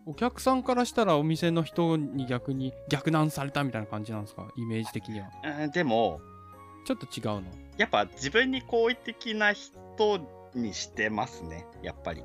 [0.06, 4.46] お客さんからしたらお店の人に逆に逆難されたみたいな感じなんですか？
[4.56, 5.30] イメージ的には。
[5.62, 6.20] うんでも
[6.84, 7.42] ちょっと違うの。
[7.76, 9.74] やっぱ自分に好意的な人
[10.54, 11.66] にしてますね。
[11.82, 12.22] やっぱり。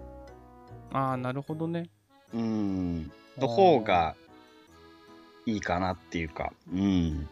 [0.91, 1.89] ああなるほどね。
[2.33, 3.11] うん。
[3.37, 4.15] の方が
[5.45, 6.53] いいかなっていうか。
[6.73, 6.79] うん。
[6.79, 7.29] うん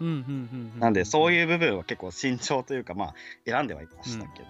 [0.00, 0.80] うんうんうん。
[0.80, 3.14] なんでそうういう部分は結構慎重というかまあ
[3.46, 4.48] 選んではいましたけど、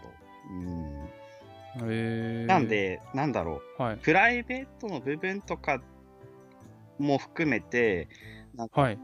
[0.51, 1.91] うん。
[1.91, 3.83] へえなんでなんだろう。
[3.83, 3.97] はい。
[3.99, 5.81] プライベートの部分とか
[6.99, 8.09] も含めて
[8.55, 8.99] なんかはい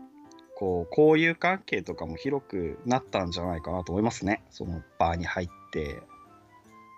[0.57, 4.43] こう交友関係とかも広くなったんじゃないかなと思いますね。
[4.51, 6.03] そのバーに入って。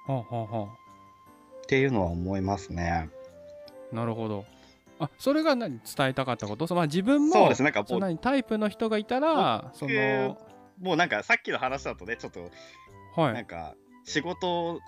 [0.07, 3.09] はあはあはっていうのは思いますね。
[3.93, 4.45] あなるほど。
[4.99, 6.67] あそれが何伝えたかったこと？
[6.67, 7.85] そのまあ自分もそうですなんか
[8.21, 10.39] タイプの人がいたらその
[10.81, 12.51] もうなんかさっきの話だとねちょっと
[13.21, 13.35] はい。
[13.35, 13.75] なんか
[14.05, 14.81] 仕事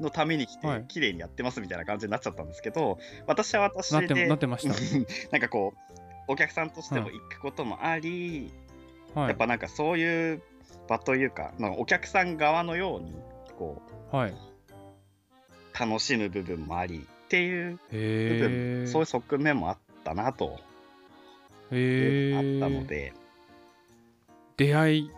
[0.00, 0.84] のために来てはい。
[0.86, 4.74] 綺麗にやってますみたいな感じになっちゃったんですけど、私は私なってでなってました。
[5.32, 8.52] なんかこうお客さんとしても行くこともあり、
[9.14, 10.42] はいやっぱなんかそういう
[10.86, 13.14] 場というか、まあ、お客さん側のように
[13.58, 13.82] こ
[14.12, 14.30] はい。
[14.30, 14.36] う
[15.78, 18.86] 楽しむ部分もありっていう部へ分、え。
[18.86, 20.58] そういう側面もあったなと、
[21.70, 22.34] へえ。
[22.34, 22.86] あったの。
[22.86, 23.12] で、
[24.56, 25.10] 出会い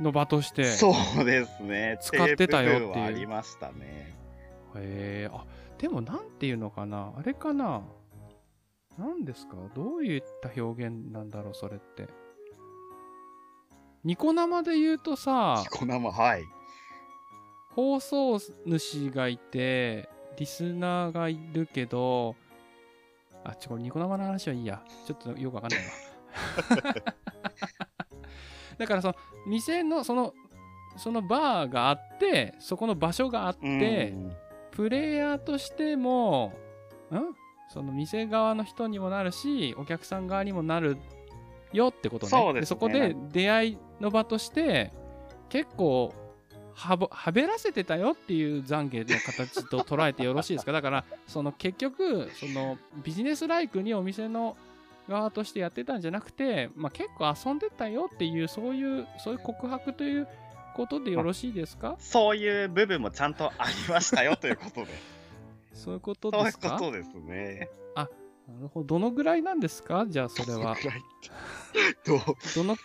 [0.00, 0.64] の場として。
[0.64, 4.16] そうですね使ってたよっていうありましたね
[4.76, 5.30] へえ。
[5.32, 5.44] あ、
[5.78, 7.12] でもなんていうのかな。
[7.16, 7.82] あれかな。
[8.98, 9.56] 何ですか？
[9.74, 12.08] どういった表現なんだろう、それって。
[14.04, 16.44] ニコ生で言うとさ、こ生はい
[17.74, 20.08] 放送主がいて、
[20.38, 22.34] リスナーがいるけど、
[23.44, 24.82] あ、ちょ、これニコ生の話はいいや。
[25.06, 25.86] ちょっとよくわかんないわ。
[28.78, 29.14] だからその、
[29.46, 30.34] 店の、その、
[30.96, 34.32] そのバーがあって、そこの場所があって、うん
[34.72, 36.52] プレイヤーとしても、
[37.10, 37.16] ん？
[37.72, 40.96] その店側の人にもなるし、お客さん側にもなる
[41.72, 42.30] よってことね。
[42.30, 42.66] そうですね。
[42.66, 44.92] そこで出会いの場として、
[45.48, 46.12] 結構
[46.74, 50.72] はぼ、はべらせてたよっていう懺悔の形と捉えてよろしいですか？
[50.72, 54.56] だから、その結局、そのビジネスライクにお店の
[55.08, 60.26] 側としてやってたんじゃなくて、まあ、結構遊んでたよっていう、そういう、そういう告白という
[60.74, 61.96] ことでよろしいですか？
[61.98, 64.88] そういう部分もちゃんとありましたよということで
[65.72, 68.04] そういうことそういうですかことですねな
[68.60, 68.86] るほど。
[68.86, 70.06] どのぐらいなんですか？
[70.08, 70.60] じゃあそれは。
[70.60, 71.02] どのくらい
[72.56, 72.76] どの、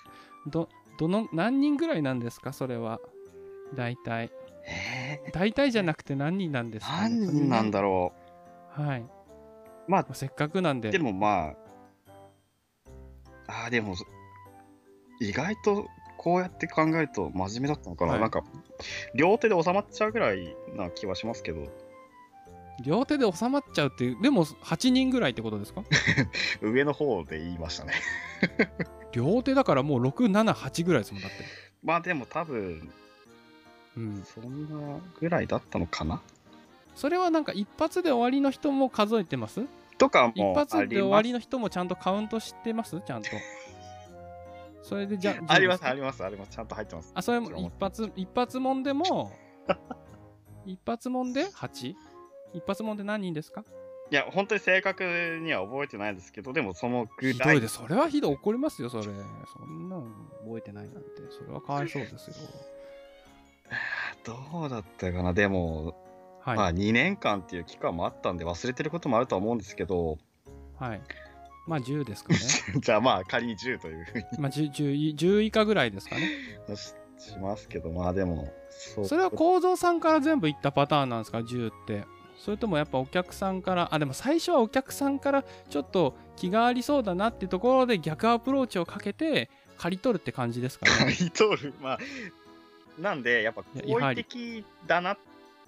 [0.47, 2.53] ど、どの、何人ぐらいなんですか？
[2.53, 2.99] それは。
[3.73, 4.31] 大体。
[4.67, 8.13] え大体じゃなくて何人なんでー、すか、ね、何人なんだろ
[8.77, 8.81] う。
[8.81, 9.01] はい。
[9.01, 9.05] う
[9.87, 10.91] まあまあせっかくなんで。
[10.91, 11.55] でもまあ
[13.47, 13.95] あーでも
[15.19, 15.87] 意外と
[16.17, 18.43] こうやって考えると真面目だったのかな、はいなんか
[19.15, 21.67] 両手で収まっちゃうぐらいな気はしますけど
[22.83, 25.83] 両手で収まっちゃうっていう、でも8人ぐらいってことですか？
[26.61, 27.93] 上の方で言いましたね
[29.13, 31.37] 両手だからもう6、7、8ぐらいですもんだって。
[31.83, 32.89] まあでも多分
[33.95, 34.23] うん。
[34.23, 36.21] そんなぐらいだったのかな？
[36.95, 39.61] それはなんか一発で終わりの人も数えてます？
[39.97, 42.99] とか一もあ発で終わりの人もちゃんとカウントしてます？
[43.05, 43.29] ちゃんと。
[44.83, 46.51] それでじゃあります、かあります、あります。
[46.51, 47.11] ちゃんと入ってます。
[47.15, 49.31] あ、それも一発、一発もんでも、
[50.65, 51.95] 一発もんで 8?
[52.55, 53.63] 一発もんで何人ですか？
[54.11, 55.03] いや、本当に正確
[55.41, 57.33] には覚えてないですけど、でもそのぐらい。
[57.33, 57.75] ひどいです。
[57.75, 58.33] それはひどい。
[58.35, 59.03] 怒りますよ、それ。
[59.03, 59.09] そ
[59.65, 60.03] んなの
[60.45, 61.01] 覚えてないなんて。
[61.31, 62.35] それはかわいそうですよ。
[64.23, 65.95] どうだったかな、でも、
[66.41, 66.57] はい。
[66.57, 70.19] まあ2年間っていう期間もあったんで忘れてることもあるとは思うんですけど、
[70.77, 71.01] はい。
[71.65, 72.39] まあ10ですかね。
[72.79, 76.29] じゃあまあ仮に10というふうにまあ 10, 10, 10以下ぐらいですかね。
[76.75, 82.05] ししますけど、まあでも、そそれは構造さんから全部いったパターンなんですか、10って。
[82.37, 91.15] それともやっぱお客さんから、あ、でも最初はお客さんからちょっと気がありそうだなっていうところで逆アプローチをかけて借り取るって感じですか刈ね。
[91.19, 91.73] り取る。
[91.81, 91.99] まあ、
[92.99, 95.17] なんで、やっぱ好意的だなっ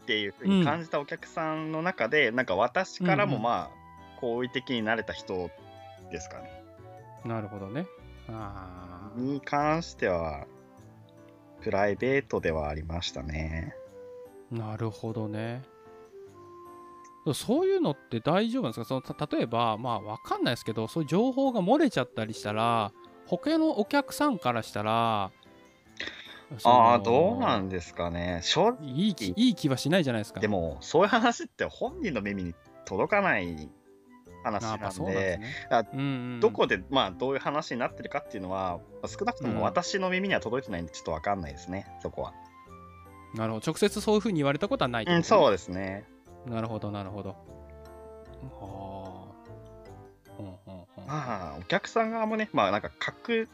[0.05, 5.49] ていうふうに感じたお客さんの中で、なんか私からうんうんもまあ、好意的になれた人
[6.11, 6.63] ですかね。
[7.25, 7.87] なるほどね。
[8.29, 10.45] あーに関しては、
[11.61, 13.73] プライベートではありましたね。
[14.51, 15.61] なるほどね。
[17.33, 18.85] そういうのって大丈夫なんですか？
[18.85, 22.91] そのた例えば、まあわかんないですけど、そういう情報が漏れちゃったりしたら、
[23.25, 25.31] 他のお客さんからしたら、
[26.63, 28.39] ああ、どうなんですかね？
[28.43, 30.39] 正直、いい気いい気はしないじゃないですか。
[30.39, 32.55] でも、そういう話って本人の耳に
[32.85, 33.69] 届かない
[34.43, 35.39] 話なんで
[36.39, 42.33] どこで、まあ、どういう話になってるかっていうのは、まあ少なくとうんも私の耳には届いてないんで、ちょっとわかんないですね、そこは。
[43.35, 43.65] なるほど。
[43.67, 46.05] 直接そういうふうに言われたことはないってうん、そうですね。
[46.49, 47.29] なるほど、なるほど。
[47.29, 47.35] は
[49.23, 49.37] あ。
[50.39, 52.91] うんうんうんまあ、お客さん側もね、まあ、なんか
[53.27, 53.47] 隠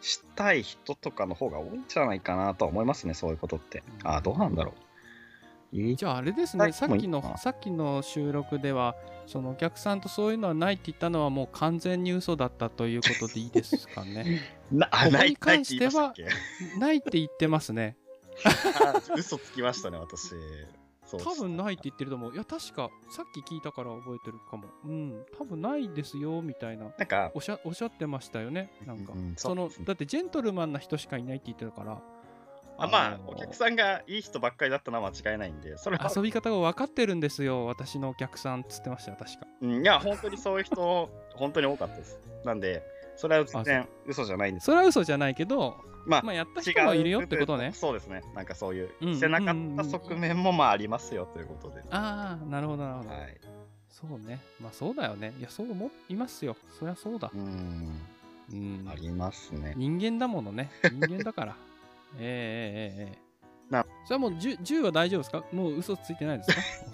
[0.00, 3.82] したい人とかの方が多いんじゃないかなとは思いますね、そういうことって。
[4.02, 5.94] ああ、どうなんだろう。
[5.96, 8.94] じゃああれですね、はいさっきのさっきの収録では、
[9.26, 14.40] そのお客さんとそういうのはないって言ったのはもう完全に嘘だったということでいいですかね。
[14.70, 16.28] な、あ、ここに関って言いましたっけ？
[16.78, 17.96] ないって言ってますね。
[18.84, 20.34] あ嘘つきましたね、私。
[21.18, 22.34] そう多分ないって言ってると思う。
[22.34, 24.64] いや、確かさっき聞いたから覚えてるかも。
[24.84, 26.84] うん、多分ないですよみたいな。
[26.96, 28.72] なんか、おっしゃおってましたよね。
[28.86, 32.02] なんか、うんうんそのだってジェントルマンな人しかいないって言ってたから。
[32.76, 39.46] あまあ、のお客さんがいい人ばっかりだったのは間違いないんで、それは、遊び方が分かってるんですよ、私のお客さんっつってましたよ、確か。
[39.62, 42.18] うんいや、本当にそういう人、本当に多かったです。
[42.44, 42.82] なんで、
[43.16, 44.64] それは全然嘘じゃないんです。
[44.66, 45.76] それは嘘じゃないけど、
[46.06, 47.72] まあ、まあやった人もいるよってことね。
[47.72, 48.22] そうですね。
[48.34, 53.40] なんかそういうしてなかった側面もまあありますよということで、ああなるほどなるほど、はい、
[53.88, 54.40] そうね。
[54.60, 55.32] まあそうだよね。
[55.38, 56.56] いやそう思いますよ。
[56.78, 57.30] そりゃそうだ。
[57.34, 58.00] うん。
[58.52, 58.88] うん。
[58.90, 59.74] ありますね。
[59.76, 60.70] 人間だものね。
[60.82, 61.56] 人間だから。
[62.18, 63.24] ええええええ。
[63.70, 65.42] なそれはもう 10, 10, は大丈夫ですか？
[65.52, 66.50] もう嘘ついてないです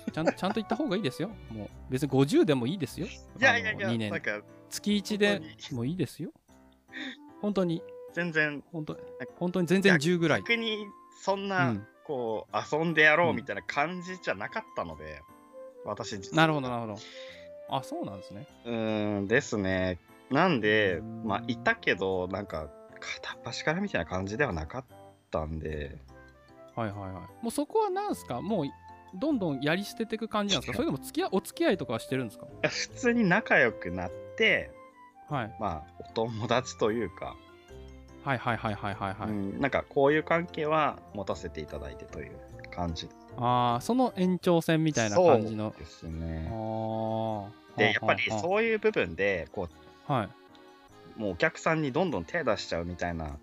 [0.06, 0.12] か？
[0.12, 1.30] ちゃんちゃんと言った方がいいですよ。
[1.50, 3.06] もう別に50でもいいですよ。
[3.40, 4.40] いやいやいや、なんか
[4.70, 5.40] 月1で
[5.70, 6.30] 本もういいですよ。
[7.40, 7.82] 本当に、
[8.12, 8.96] 全然、本当
[9.38, 10.40] 本当に全然10ぐらい。
[10.40, 10.86] 逆に
[11.22, 15.20] そんうな、ん、こう、遊んでやろうみたいな感じじゃなかったので、
[15.84, 16.98] 私自身なるほど、なるほど。
[17.76, 18.46] あ、そうなんですね。
[18.66, 19.98] うーんですね。
[20.30, 22.68] なんでう、んまあ、いたけど、なんか、
[23.00, 24.84] 片っ端からみたいな感じではなかっ
[25.30, 25.98] たんで、
[26.76, 27.12] はいはいはい。
[27.42, 28.40] もうそこはなんですか？
[28.42, 28.66] もう
[29.18, 30.76] どんどんやり捨てていく感じなんですか？
[30.76, 32.46] それとも付き合お付き合いとかはしてるんですか？
[32.68, 34.10] 普通に仲良くなっ
[34.40, 34.70] て、
[35.28, 35.54] はい。
[35.60, 37.36] まあ、お友達というか、
[38.24, 39.28] はいはいはいはいはいはい。
[39.28, 42.32] うん、なんかこういう関係は持たせていただいてという
[42.74, 45.78] 感じああ、その延長線みたいな感じのそう。
[45.78, 46.48] ですあね。
[46.50, 47.78] あ。
[47.78, 49.68] で、やっぱりはそういう部分で、こ
[50.08, 50.28] あはい。
[51.18, 53.36] う、もうお客さんにどんどん手出しちゃうみたいな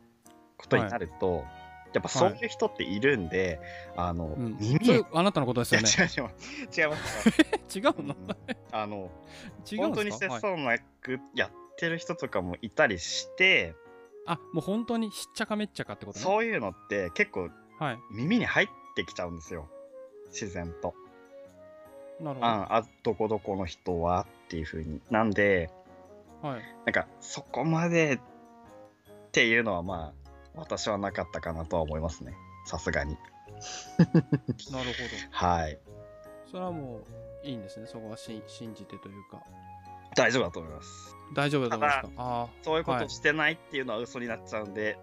[0.58, 1.46] ことになると、
[1.94, 3.60] やっぱそういう人っているんで、
[3.96, 5.88] あの、うん、耳あなたのことですよね。
[5.88, 6.32] 違う違う
[6.78, 7.30] 違います。
[7.78, 8.36] 違うの、うん
[8.72, 9.10] あの、
[9.72, 13.76] 違うん本当に切相なくやってる人とかもいたりして、
[14.26, 16.24] あ、もう本当にしっちゃかめっちゃかってことね。
[16.24, 17.50] そういうのって結構
[17.80, 18.00] はい。
[18.12, 19.70] 耳に入ってきちゃうんですよ。
[20.28, 20.96] 自然と。
[22.20, 22.46] なるほど。
[22.46, 25.00] ああ、どこどこの人はっていう風に。
[25.12, 25.70] なんで、
[26.42, 26.62] はい。
[26.86, 28.20] なんかそこまでっ
[29.32, 30.27] ていうのはまあ、
[30.58, 32.34] 私はなかったかなとは思いますね。
[32.66, 33.16] さすがに。
[33.98, 34.24] なるほ
[34.72, 34.86] ど。
[35.32, 35.80] はい。
[36.50, 37.02] それはも
[37.44, 37.88] ういいんですね。
[37.88, 39.42] そこはし信じてというか。
[40.16, 41.16] 大丈夫だと思います。
[41.34, 42.10] 大丈夫だと思いますか？
[42.18, 44.98] あそういうこはいとしてないっていうのは嘘になっちゃうんで、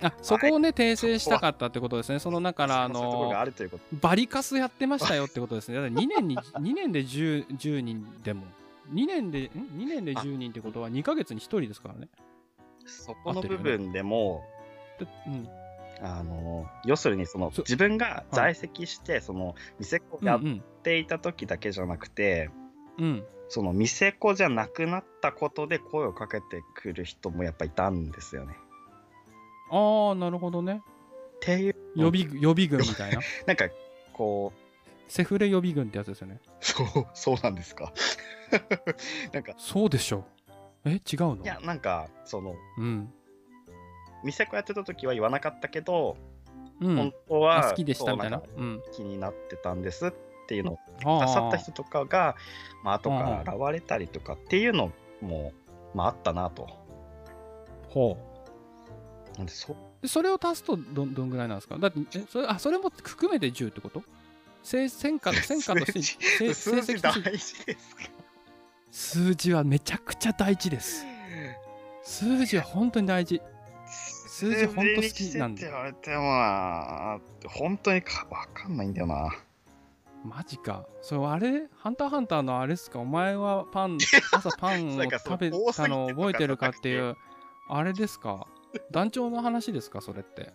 [0.00, 0.12] ーあ。
[0.22, 2.18] そこをね、訂正したかったってことですね。
[2.18, 3.32] その、だから、あの。
[4.00, 5.76] バリカスやってましたよってことですね。
[5.76, 8.46] だから2年に、2年で 10, 10人でも。
[8.92, 12.08] 2年で、ん ?2 年で10人ってことは2ヶ月に1人ですからね。
[12.86, 14.59] そこの部分でも、で
[15.26, 15.48] うん。
[16.02, 20.62] あの要するにそのそ自分が在籍して、その店子やっうんうん。
[20.82, 22.50] ていた時だけじゃなくて、
[22.98, 23.24] うん。
[23.48, 28.54] その店子じゃなくなったことで声をかけてくる人もやっぱいたんですよね。
[29.70, 30.80] ああ、なるほどね。
[31.36, 33.20] っていう予備軍、予備軍みたいな。
[33.46, 33.68] なんか
[34.12, 34.60] こう
[35.12, 36.40] セフレ予備軍ってやつですよね。
[36.60, 37.92] そうそうなんですか。
[39.32, 40.24] なんかそうでしょ。
[40.84, 41.44] え、違うの？
[41.44, 43.12] いやなんかそのうん。
[44.24, 46.16] 店子やってた時は言わなかったけど、
[46.80, 46.96] うん。
[46.96, 47.14] 本。
[47.28, 48.42] 当はあ好きでしたみたいな？
[48.92, 50.12] 気になってたんですっ
[50.48, 50.78] ていうのを
[51.22, 52.36] あ出さった人とかが、
[52.84, 55.52] まあ後かうんら現れたりとかっていうのも、
[55.94, 56.68] まあ、あったなと。
[57.88, 58.16] ほ
[59.36, 61.76] なんでそうでそれを足すとどんどんぐらいなんですか？
[61.78, 64.02] だってえそれあそれも含めて10ってこと？
[64.62, 67.00] せ戦果 戦果としてせ数字。
[67.02, 68.02] 大事ですか？
[68.90, 71.04] 数字はめちゃくちゃ大事です。
[72.02, 73.40] 数字は本当に大事
[74.40, 79.30] 数字ほんと好きなんだ数字にしてって言われても本当にかわかんないんだよな。
[80.24, 83.98] マジかそれあれハンターハンターのあれっすかお前はパン
[84.32, 87.16] 朝パンを食べたのを覚えてるかっていう
[87.70, 88.46] あれですか
[88.90, 90.52] 団長の話ですかそれって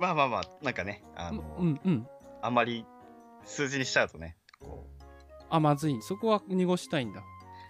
[0.00, 2.08] まあまあまあ、なんかね、あの、うんうん
[2.42, 2.84] あんまり
[3.44, 4.86] 数字にしちゃうとね、こ
[5.48, 7.22] あまずいそこは濁したいんだ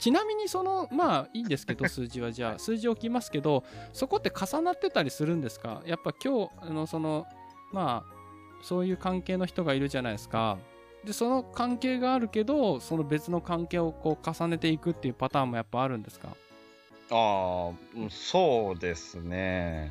[0.04, 2.30] ちなみにそのまあいいんですけど数字は。
[2.30, 3.64] じゃあ数字置きますけど
[3.94, 5.80] そこって重なってたりするんですか？
[5.86, 7.26] やっぱ今日あのその
[7.72, 8.14] まあ
[8.62, 10.58] そういう関係の人がいるじゃないですか。
[11.06, 16.28] でその関係があるけどその別の関係をこう重ねていくっていうパターンもやっぱあるんですか？
[16.28, 19.90] う、ああ、うんそうですね。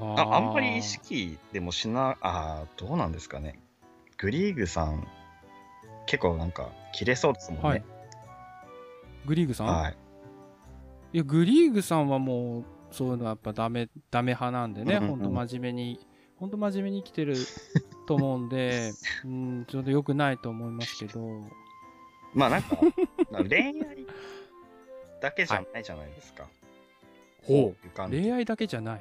[0.00, 3.58] あああんまり意識でもしな、ああ、どうなんですかね。
[4.16, 5.06] グリーグさん、
[6.06, 7.68] 結構なんか、切れそうですもんね。
[7.68, 7.84] はい
[9.26, 9.96] グリーグさん、はい。
[11.12, 15.16] いやグリーグさんはもうそういうのはやっぱダメダメ派なんでね、うんうんうん。
[15.16, 17.36] ほんと真面目にほんと真面目に生きてる
[18.06, 18.92] と思うんで
[19.24, 21.40] うんちょっと良くないと思いますけど。
[22.34, 22.76] まあなんか、
[23.48, 24.06] 恋愛
[25.22, 26.46] だけじゃないじゃないですか。
[27.44, 29.00] ほういう恋愛だけじゃない？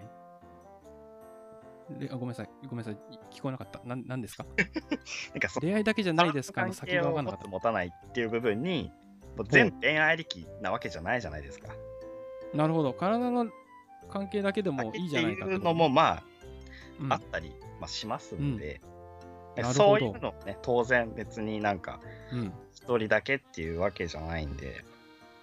[1.99, 2.49] れあごめんなさい。
[2.69, 2.97] ごめんなさい。
[3.31, 3.81] 聞こえなかった。
[3.83, 4.45] なんなんですか？
[4.55, 8.91] なんかそ恋愛だけじゃないですかの先が分かんなかっ持つ持たないっていう部分に、
[9.43, 11.69] 全部恋愛力なわけじゃないじゃないですか。
[12.51, 12.93] たなるほど。
[12.93, 13.47] 体の
[14.09, 16.23] 関係だけでもいいじゃないかっていうのもまあ、
[16.99, 17.13] うん。
[17.13, 18.81] あったり、まあ、しますんで、
[19.57, 19.73] うん。
[19.73, 21.99] そういうのもね、当然別になんか、
[22.31, 22.53] うん。
[22.73, 24.83] 一人だけっていうわけじゃないんで、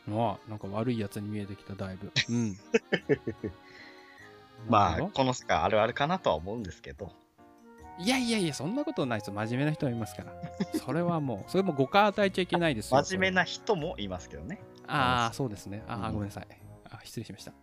[0.08, 2.12] あなんか悪いやつに見えてきただいぶ。
[2.28, 2.56] うん。
[4.68, 7.12] まあ、この世界あるあるかなとは思うんですけど、
[8.02, 9.34] いやいやいや、そんなことないですよ。
[9.34, 10.32] 真面目な人はいますから。
[10.78, 13.02] それはもう、 それも誤解与えちゃいけないですよ。
[13.02, 14.60] 真面目な人もいますけどね。
[14.86, 15.84] ああ、そうですね。
[15.86, 16.46] ああ、うんごめんなさい。
[16.90, 17.52] あ失礼しました。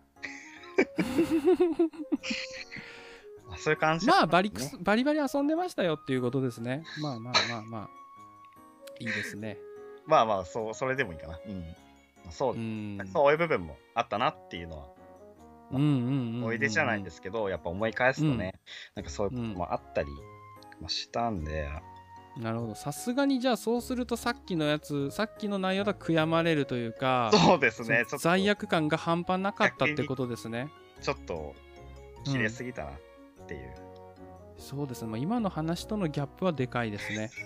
[3.46, 6.84] まあそういう感じ、まあバリクねス、バリバリ遊んでましたよっていうことですね。
[7.02, 7.90] まあまあまあまあ。
[8.98, 9.58] いいですね。
[10.06, 11.38] まあまあ、そう、それでもいいかな。
[11.46, 11.60] うん。
[11.60, 11.66] ま
[12.28, 12.98] あそうう、ん。
[13.12, 14.86] そういう部分もあったなっていうのは、
[15.72, 16.42] うんうんうんうん。
[16.42, 18.54] 思い出じゃないんですすけど、やっぱ思い返すとね、
[18.94, 20.08] なんかそういうこともあったり
[20.80, 21.68] まあしたんで、
[22.36, 22.74] なるほど。
[22.74, 30.68] さすがにじゃあそうするとさっきのやつ、さっきの内容だと悔やまれるというか、そうですねちょっと罪悪感が半端なかったってことですね。
[31.00, 31.54] ちょっと、
[32.24, 32.94] 綺麗すぎたなっ
[33.46, 33.74] ていう。
[34.58, 37.30] そうですね、まあ、今の話とのギャップはでかいですね。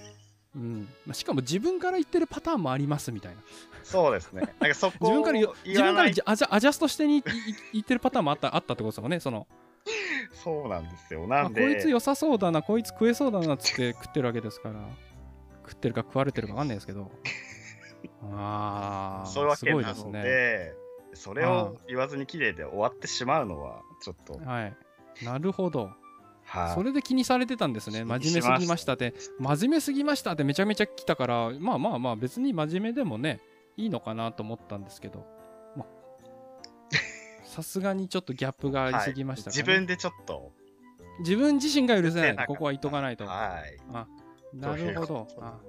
[0.56, 3.42] うんまあ、しかも自分から言ってるパターンもありますみたいな。
[3.82, 4.42] そうですね。
[4.60, 7.24] なんかそこ自分から自分からアジャアジャストしてに
[7.72, 9.18] 言ってるパターンもあったあったってことですよね。
[9.18, 9.48] その
[10.32, 11.26] そうなんですよ。
[11.26, 14.74] なあんで、こいつ良さそうだな、こいつ食えそうだなっつって食ってるわけですから。
[15.64, 17.10] 食ってるか食われてるか分かんないですけど。
[18.32, 20.22] ああ、そういうわすけなのごいですね。
[20.22, 20.74] で、
[21.14, 24.76] それを言わずに綺麗で終わってしまうのは、ちょっと、はい。
[25.24, 25.90] なるほど。
[26.44, 26.74] はい。
[26.74, 28.00] それで気にされてたんですね。
[28.00, 33.40] 気真面目すぎましたって、真面目すぎましたってめちゃめちゃ来たから、まあまあまあ別に真面目でもね、
[33.76, 35.33] いいのかなと思ったんですけど、まあ
[37.54, 40.50] さすがにちょっとギャップがありすぎましたかね、自分でちょっと、
[41.20, 42.46] 自分自身が許せない。
[42.48, 43.26] ここは言っとかないと。
[43.26, 43.78] はい。
[43.92, 44.08] あ、
[44.52, 45.60] なるほどわ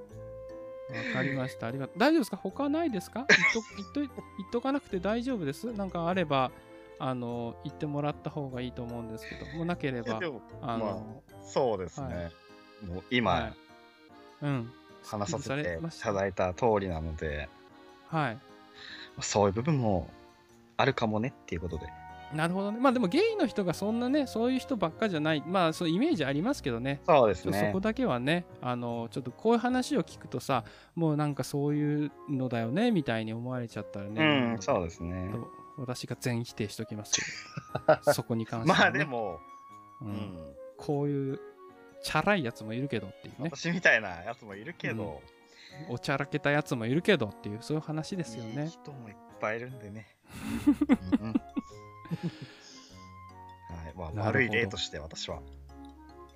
[1.13, 1.67] かりました。
[1.67, 1.99] ありがとう。
[1.99, 2.37] 大丈夫ですか？
[2.37, 3.27] 他ないですか？
[3.29, 3.37] 言
[3.85, 5.71] っと言っと言っとかなくて大丈夫です？
[5.73, 6.51] なんかあれば、
[6.97, 10.19] あの、言ってもらった方がいいと思うんですけど、もうなければ
[10.61, 12.15] あの、そうですね。
[12.15, 12.31] はい
[12.87, 13.53] もう今、はい
[14.41, 14.71] うん。
[15.03, 17.47] 話させていただいた通りなので、
[18.07, 18.37] はい。
[19.21, 20.09] そういう部分も
[20.77, 21.87] あるかもねっていうことで。
[22.33, 22.79] なるほどね。
[22.79, 27.01] まあでもゲイの人がそんなね、そういう人ばっかじゃない、まあそういうイメージありますけどね。
[27.05, 27.79] そうですねそこ。
[27.79, 30.63] だけはね、あの、ちょっとこういう話を聞くとさ、
[30.95, 34.53] もうなんかそういうのだよね、みたいに思われちゃったらうね。
[34.53, 35.29] ん、そうですね。
[35.31, 35.47] と
[35.77, 39.39] 私が全否定しときますけど そこに関しては、ね、まあで、も、
[40.01, 41.39] ううんん、こういう
[42.01, 45.21] チャラいやつもいるけどっていうね私みたいなやつもいるけど、
[45.89, 50.14] おちゃらけたやつもいるけどっていうそういう話ですよいいね人もいっぱいいるんでね。
[51.19, 51.33] うんうん。
[53.67, 55.41] はいまあ、悪い例として私は。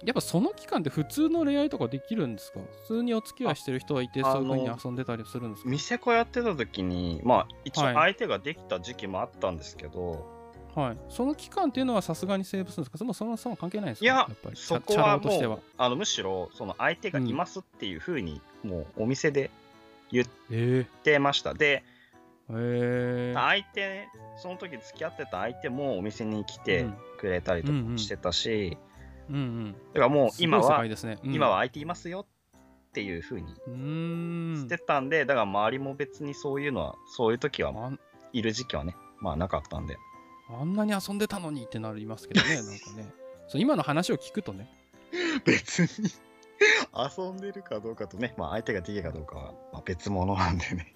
[0.04, 2.62] やっぱその期間で普通の恋愛とかできるんですか？
[2.88, 5.70] 普通にお付き合いしてる人はいてあそういうふうに遊んでたりするんですか？
[5.70, 7.94] 店子やってた時に、まあ一応はい。
[7.96, 10.26] 相手ができた時期もあったんですけど、
[10.74, 10.98] はい。
[11.10, 12.98] その期間っていうのはさすがにセーブするんですか？
[12.98, 14.06] それもそのその関係ないですか？
[14.06, 14.56] いややっぱり。
[14.56, 19.52] そこはもうあのむしろその相手がいますっていうふうに、もうお店で
[20.14, 21.54] 言っえてました。
[21.54, 21.99] で、ー、えー、
[22.52, 24.08] 相手、
[24.38, 26.98] その時付き合ってた相手もお店に来てうん。
[27.20, 28.78] くれたりとかしてたし、
[29.30, 29.74] うんうん。
[29.74, 31.34] だからもう今は、ね、うん。
[31.36, 32.26] 今は相手いますよ
[32.90, 34.56] っていうふうにうーん。
[34.58, 37.74] してたんで、だから周りも別にそういうのは、そういう時は、
[38.34, 39.98] いる時期はね、まあなかったんで。
[40.50, 43.14] あんなに遊んでたのにってなりますけどね なんかね。
[43.48, 44.68] そう今の話を聞くとね。
[45.46, 46.10] 別に
[46.94, 50.96] 遊んでるかどうかとね、まあ相手ができるかどうかは、まあ、別物なんでね。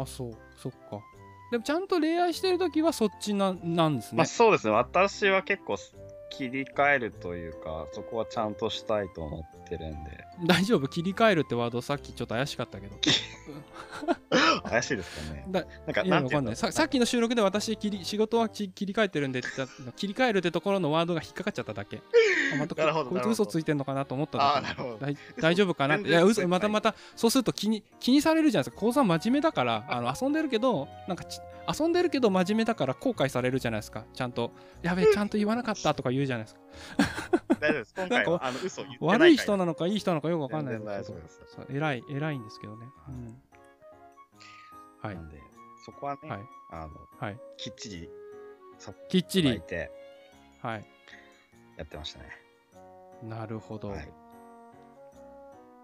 [0.00, 1.00] あそうそっか。
[1.50, 4.18] でもちゃんと恋愛してる時はそっちななんですね。
[4.18, 5.76] まあそうですね、私は結構
[6.30, 10.24] 切り替えるというか、そこはちゃんとしたいと思ってるんで。
[10.46, 10.86] 大丈夫？
[10.86, 12.96] 切り替えるってワードさっきちょっと怪しかったけど。
[14.64, 15.44] 怪しいですかね。
[15.48, 16.56] だなんか、なんかんない。
[16.56, 22.00] ささっきの収録で私切り仕事はき切り替えてるんでって言った切り替えるってところのワードが引っかかっちゃっただけ。
[22.54, 24.68] あまたこなるほどこいつ嘘ついてんのかなと思っただけ。
[24.68, 25.06] なるほど。
[25.06, 25.96] 大大丈夫かな？
[25.96, 28.80] っていや嘘はいまたまたそうすると気に気にされるじゃないですか。
[28.80, 31.40] 高さん真面目だからあの遊んでるけどなんかち
[31.70, 34.04] 遊んでるけど真面目だから後悔されるじゃないですか。
[34.14, 36.60] ちゃんとやべえちゃんと言わなかったとか言うじゃないですか。
[37.60, 37.94] 大丈夫です。
[37.98, 41.12] 今回はあの嘘言ってない悪い人ななのかいい人なのかよくわかんないです
[41.68, 43.42] 偉い偉いんですけどね、うん、
[45.00, 45.14] はい。
[45.14, 45.40] なんで、
[45.84, 46.40] そこはね、はい。
[46.70, 47.38] あのはい。
[47.56, 48.08] きっちり
[49.08, 49.60] きっちり。
[50.60, 50.84] はい。
[51.76, 52.26] やってましたね。
[53.22, 54.08] なるほど、はい、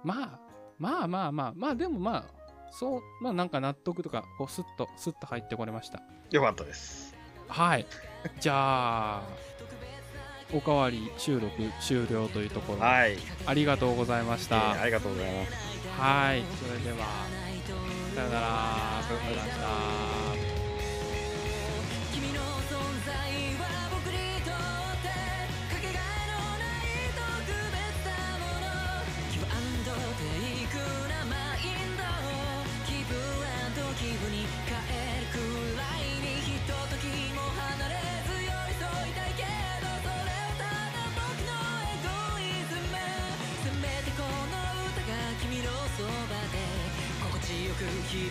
[0.05, 0.39] まあ
[0.79, 2.25] まあまあまあまあでもまあ
[2.71, 6.01] そうまあなんか納得とかこうスッとスッと入ってこれました。
[6.31, 7.15] よかったです。
[7.49, 7.87] はい。
[8.41, 9.23] じゃあ
[10.53, 11.51] おかわり収録
[11.81, 12.79] 終了というところ。
[12.81, 13.17] で、はい、
[13.47, 15.53] ありがとうございましえた、ーありがとうございます。
[15.99, 16.43] はい。
[16.59, 17.07] それでは
[18.15, 18.41] さよなら。
[19.03, 19.37] さよな
[19.99, 20.04] ら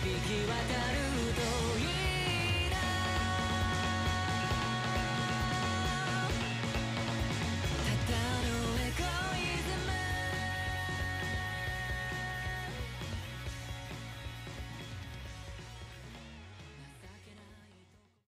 [0.04, 1.13] 響き渡る